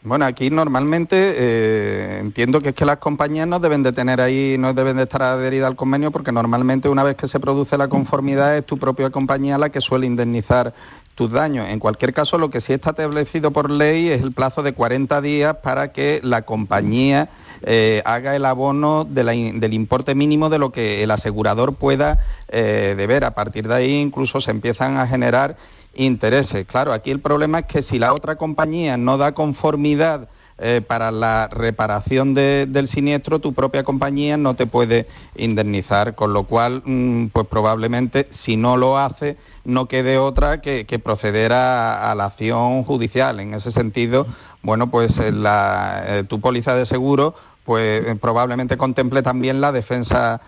Bueno, 0.05 0.25
aquí 0.25 0.51
normalmente 0.51 1.15
eh, 1.17 2.19
entiendo 2.19 2.61
que 2.61 2.69
es 2.69 2.75
que 2.75 2.85
las 2.85 2.97
compañías 2.97 3.47
no 3.47 3.59
deben 3.59 3.81
de 3.81 3.91
tener 3.91 4.21
ahí, 4.21 4.55
no 4.57 4.71
deben 4.73 4.97
de 4.97 5.03
estar 5.03 5.23
adheridas 5.23 5.67
al 5.67 5.75
convenio 5.75 6.11
porque 6.11 6.31
normalmente 6.31 6.87
una 6.87 7.03
vez 7.03 7.15
que 7.15 7.27
se 7.27 7.39
produce 7.39 7.75
la 7.75 7.87
conformidad 7.87 8.55
es 8.55 8.65
tu 8.67 8.77
propia 8.77 9.09
compañía 9.09 9.57
la 9.57 9.69
que 9.69 9.81
suele 9.81 10.05
indemnizar 10.05 10.75
tus 11.15 11.31
daños. 11.31 11.67
En 11.69 11.79
cualquier 11.79 12.13
caso, 12.13 12.37
lo 12.37 12.49
que 12.49 12.61
sí 12.61 12.73
está 12.73 12.91
establecido 12.91 13.51
por 13.51 13.71
ley 13.71 14.09
es 14.09 14.21
el 14.21 14.33
plazo 14.33 14.61
de 14.61 14.73
40 14.73 15.21
días 15.21 15.55
para 15.63 15.91
que 15.91 16.19
la 16.23 16.43
compañía 16.43 17.29
eh, 17.63 18.01
haga 18.05 18.35
el 18.35 18.45
abono 18.45 19.05
del 19.05 19.73
importe 19.73 20.13
mínimo 20.13 20.49
de 20.49 20.59
lo 20.59 20.71
que 20.71 21.03
el 21.03 21.11
asegurador 21.11 21.75
pueda 21.75 22.19
eh, 22.49 22.93
deber. 22.97 23.23
A 23.23 23.33
partir 23.33 23.67
de 23.67 23.73
ahí 23.73 23.95
incluso 23.95 24.41
se 24.41 24.51
empiezan 24.51 24.97
a 24.97 25.07
generar 25.07 25.57
intereses. 25.95 26.67
Claro, 26.67 26.93
aquí 26.93 27.11
el 27.11 27.21
problema 27.21 27.59
es 27.59 27.65
que 27.65 27.81
si 27.81 27.97
la 27.97 28.13
otra 28.13 28.35
compañía 28.35 28.97
no 28.97 29.17
da 29.17 29.31
conformidad 29.31 30.27
eh, 30.57 30.81
para 30.85 31.11
la 31.11 31.49
reparación 31.49 32.33
del 32.33 32.87
siniestro, 32.87 33.39
tu 33.39 33.53
propia 33.53 33.83
compañía 33.83 34.37
no 34.37 34.53
te 34.53 34.65
puede 34.65 35.07
indemnizar, 35.35 36.15
con 36.15 36.31
lo 36.31 36.43
cual, 36.43 36.81
mm, 36.85 37.27
pues 37.27 37.47
probablemente 37.47 38.27
si 38.31 38.55
no 38.55 38.77
lo 38.77 38.97
hace, 38.97 39.37
no 39.65 39.87
quede 39.87 40.17
otra 40.17 40.61
que, 40.61 40.85
proceder 41.03 41.51
a, 41.53 42.13
la 42.15 42.25
acción 42.25 42.83
judicial. 42.83 43.39
En 43.39 43.53
ese 43.53 43.71
sentido, 43.71 44.27
bueno, 44.61 44.89
pues 44.89 45.17
eh, 45.19 45.31
la, 45.31 46.03
eh, 46.07 46.23
tu 46.23 46.39
póliza 46.39 46.75
de 46.75 46.85
seguro 46.85 47.35
pues 47.65 48.05
eh, 48.05 48.15
probablemente 48.15 48.77
contemple 48.77 49.23
también 49.23 49.59
la 49.59 49.71
defensa 49.71 50.39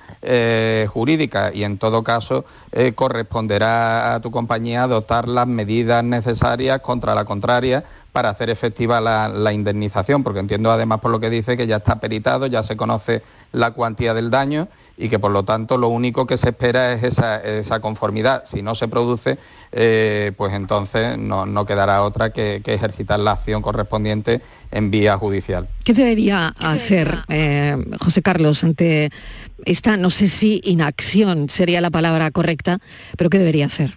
jurídica 0.90 1.52
y 1.54 1.64
en 1.64 1.78
todo 1.78 2.04
caso 2.04 2.46
corresponderá 2.96 4.14
a 4.14 4.20
tu 4.20 4.30
compañía 4.30 4.84
adoptar 4.84 5.28
las 5.28 5.48
medidas 5.48 6.04
necesarias 6.04 6.82
contra 6.82 7.16
la 7.16 7.26
contraria 7.26 7.84
para 8.12 8.30
hacer 8.30 8.50
efectiva 8.50 9.00
la, 9.00 9.30
la, 9.30 9.54
indemnización, 9.54 10.24
porque 10.24 10.40
entiendo 10.40 10.72
además 10.72 11.00
por 11.00 11.12
lo 11.12 11.20
que 11.20 11.30
dice 11.30 11.56
que 11.56 11.66
ya 11.66 11.78
está 11.78 12.00
peritado, 12.00 12.46
ya 12.48 12.62
se 12.62 12.76
conoce 12.76 13.24
la 13.52 13.72
cuantía 13.72 14.14
del 14.14 14.30
daño 14.30 14.68
y 14.98 15.10
que 15.10 15.20
por 15.20 15.32
lo 15.32 15.44
tanto 15.44 15.78
lo 15.78 15.90
único 15.90 16.26
que 16.26 16.38
se 16.38 16.50
espera 16.50 16.94
es 16.94 17.04
esa, 17.04 17.80
conformidad. 17.80 18.44
Si 18.46 18.62
no 18.62 18.74
se 18.74 18.88
produce, 18.88 19.38
eh, 19.72 20.32
pues 20.36 20.54
entonces 20.54 21.18
no, 21.18 21.66
quedará 21.66 22.04
otra 22.04 22.32
que, 22.32 22.62
ejercitar 22.66 23.20
la 23.20 23.34
acción 23.34 23.62
correspondiente 23.62 24.42
en 24.72 24.90
vía 24.90 25.18
judicial. 25.18 25.68
¿Qué 25.84 25.94
debería 25.94 26.48
hacer 26.60 27.20
eh, 27.30 27.78
José 28.00 28.22
Carlos 28.22 28.64
ante 28.64 29.12
esta, 29.66 29.98
no 29.98 30.10
sé 30.10 30.28
si 30.28 30.62
inacción 30.64 31.50
sería 31.50 31.80
la 31.80 31.92
palabra 31.92 32.32
correcta, 32.32 32.80
pero 33.18 33.30
qué 33.30 33.38
debería 33.38 33.68
hacer? 33.68 33.96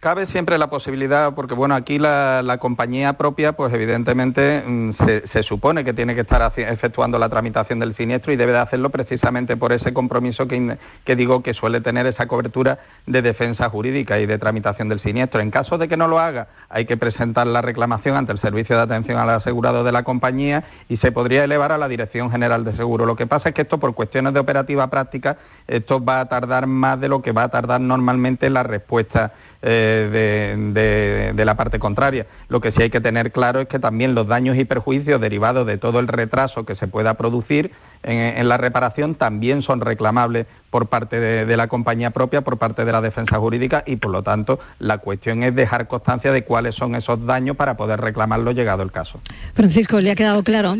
Cabe 0.00 0.24
siempre 0.24 0.56
la 0.56 0.70
posibilidad, 0.70 1.34
porque 1.34 1.52
bueno, 1.52 1.74
aquí 1.74 1.98
la, 1.98 2.56
compañía 2.58 3.18
propia, 3.18 3.52
pues 3.52 3.70
evidentemente 3.74 4.64
mm, 4.66 4.92
se, 4.92 5.42
supone 5.42 5.84
que 5.84 5.92
tiene 5.92 6.14
que 6.14 6.22
estar 6.22 6.54
efectuando 6.56 7.18
la 7.18 7.28
tramitación 7.28 7.80
del 7.80 7.94
siniestro 7.94 8.32
y 8.32 8.36
debe 8.36 8.52
de 8.52 8.60
hacerlo 8.60 8.88
precisamente 8.88 9.58
por 9.58 9.74
ese 9.74 9.92
compromiso 9.92 10.48
que, 10.48 10.78
que, 11.04 11.16
digo 11.16 11.42
que 11.42 11.52
suele 11.52 11.82
tener 11.82 12.06
esa 12.06 12.26
cobertura 12.26 12.78
de 13.06 13.20
defensa 13.20 13.68
jurídica 13.68 14.18
y 14.18 14.24
de 14.24 14.38
tramitación 14.38 14.88
del 14.88 15.00
siniestro. 15.00 15.42
En 15.42 15.50
caso 15.50 15.76
de 15.76 15.86
que 15.86 15.98
no 15.98 16.08
lo 16.08 16.18
haga, 16.18 16.48
hay 16.70 16.86
que 16.86 16.96
presentar 16.96 17.46
la 17.46 17.60
reclamación 17.60 18.16
ante 18.16 18.32
el 18.32 18.38
Servicio 18.38 18.76
de 18.76 18.82
Atención 18.82 19.18
al 19.18 19.28
Asegurado 19.28 19.84
de 19.84 19.92
la 19.92 20.02
compañía 20.02 20.64
y 20.88 20.96
se 20.96 21.12
podría 21.12 21.44
elevar 21.44 21.72
a 21.72 21.78
la 21.78 21.88
Dirección 21.88 22.30
General 22.30 22.64
de 22.64 22.72
Seguro. 22.72 23.04
Lo 23.04 23.16
que 23.16 23.26
pasa 23.26 23.50
es 23.50 23.54
que 23.54 23.62
esto, 23.62 23.76
por 23.76 23.94
cuestiones 23.94 24.32
de 24.32 24.40
operativa 24.40 24.88
práctica, 24.88 25.36
esto 25.66 26.02
va 26.02 26.20
a 26.20 26.28
tardar 26.30 26.66
más 26.66 26.98
de 26.98 27.10
lo 27.10 27.20
que 27.20 27.32
va 27.32 27.42
a 27.42 27.48
tardar 27.50 27.82
normalmente 27.82 28.48
la 28.48 28.62
respuesta 28.62 29.34
eh, 29.62 31.32
de, 31.34 31.44
la 31.44 31.56
parte 31.56 31.78
contraria. 31.78 32.26
Lo 32.48 32.60
que 32.60 32.72
sí 32.72 32.82
hay 32.82 32.90
que 32.90 33.00
tener 33.00 33.32
claro 33.32 33.60
es 33.60 33.68
que 33.68 33.78
también 33.78 34.14
los 34.14 34.26
daños 34.26 34.56
y 34.56 34.64
perjuicios 34.64 35.20
derivados 35.20 35.66
de 35.66 35.78
todo 35.78 36.00
el 36.00 36.08
retraso 36.08 36.64
que 36.64 36.74
se 36.74 36.86
pueda 36.86 37.14
producir 37.14 37.72
en, 38.02 38.48
la 38.48 38.56
reparación 38.56 39.14
también 39.14 39.62
son 39.62 39.80
reclamables 39.80 40.46
por 40.70 40.86
parte 40.86 41.20
de, 41.20 41.56
la 41.56 41.68
compañía 41.68 42.10
propia, 42.10 42.40
por 42.40 42.56
parte 42.56 42.84
de 42.84 42.92
la 42.92 43.02
defensa 43.02 43.36
jurídica 43.36 43.82
y 43.86 43.96
por 43.96 44.10
lo 44.10 44.22
tanto 44.22 44.58
la 44.78 44.98
cuestión 44.98 45.42
es 45.42 45.54
dejar 45.54 45.88
constancia 45.88 46.32
de 46.32 46.44
cuáles 46.44 46.74
son 46.74 46.94
esos 46.94 47.26
daños 47.26 47.56
para 47.56 47.76
poder 47.76 48.00
reclamarlo 48.00 48.52
llegado 48.52 48.82
el 48.82 48.90
caso. 48.90 49.20
Francisco, 49.54 50.00
¿le 50.00 50.12
ha 50.12 50.14
quedado 50.14 50.42
claro? 50.42 50.74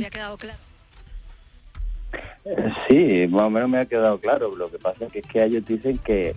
Eh, 2.44 2.72
sí, 2.88 3.28
más 3.30 3.42
o 3.42 3.50
menos 3.50 3.68
me 3.68 3.78
ha 3.78 3.84
quedado 3.84 4.18
claro. 4.18 4.56
Lo 4.56 4.70
que 4.70 4.78
pasa 4.78 5.06
es 5.12 5.26
que 5.26 5.42
ellos 5.42 5.64
dicen 5.66 5.98
que 5.98 6.34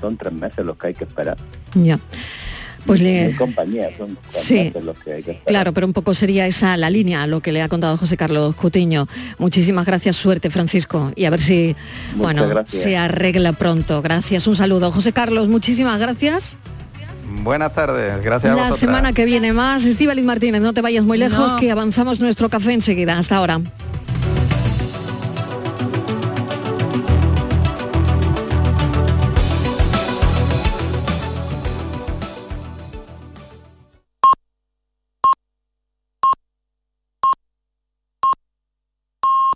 son 0.00 0.16
tres 0.16 0.32
meses 0.32 0.64
los 0.64 0.76
que 0.76 0.88
hay 0.88 0.94
que 0.94 1.04
esperar. 1.04 1.36
Ya. 1.74 1.98
Pues 2.86 3.00
le... 3.00 3.34
compañía, 3.36 3.88
son 3.98 4.16
sí, 4.28 4.72
los 4.80 4.96
que 4.98 5.14
hay 5.14 5.22
que 5.22 5.40
Claro, 5.44 5.72
pero 5.72 5.88
un 5.88 5.92
poco 5.92 6.14
sería 6.14 6.46
esa 6.46 6.76
la 6.76 6.88
línea, 6.88 7.26
lo 7.26 7.40
que 7.40 7.50
le 7.50 7.60
ha 7.60 7.68
contado 7.68 7.96
José 7.96 8.16
Carlos 8.16 8.54
Cutiño. 8.54 9.08
Muchísimas 9.38 9.84
gracias, 9.86 10.14
suerte 10.14 10.50
Francisco, 10.50 11.10
y 11.16 11.24
a 11.24 11.30
ver 11.30 11.40
si, 11.40 11.74
bueno, 12.14 12.48
se 12.66 12.96
arregla 12.96 13.52
pronto. 13.54 14.02
Gracias, 14.02 14.46
un 14.46 14.54
saludo. 14.54 14.92
José 14.92 15.12
Carlos, 15.12 15.48
muchísimas 15.48 15.98
gracias. 15.98 16.56
Buenas 17.42 17.74
tardes, 17.74 18.22
gracias 18.22 18.56
La 18.56 18.70
semana 18.72 19.12
que 19.12 19.24
viene 19.24 19.52
más, 19.52 19.84
Estíbaliz 19.84 20.24
Martínez, 20.24 20.62
no 20.62 20.72
te 20.72 20.80
vayas 20.80 21.04
muy 21.04 21.18
lejos, 21.18 21.54
que 21.54 21.72
avanzamos 21.72 22.20
nuestro 22.20 22.48
café 22.48 22.72
enseguida. 22.72 23.18
Hasta 23.18 23.36
ahora. 23.36 23.60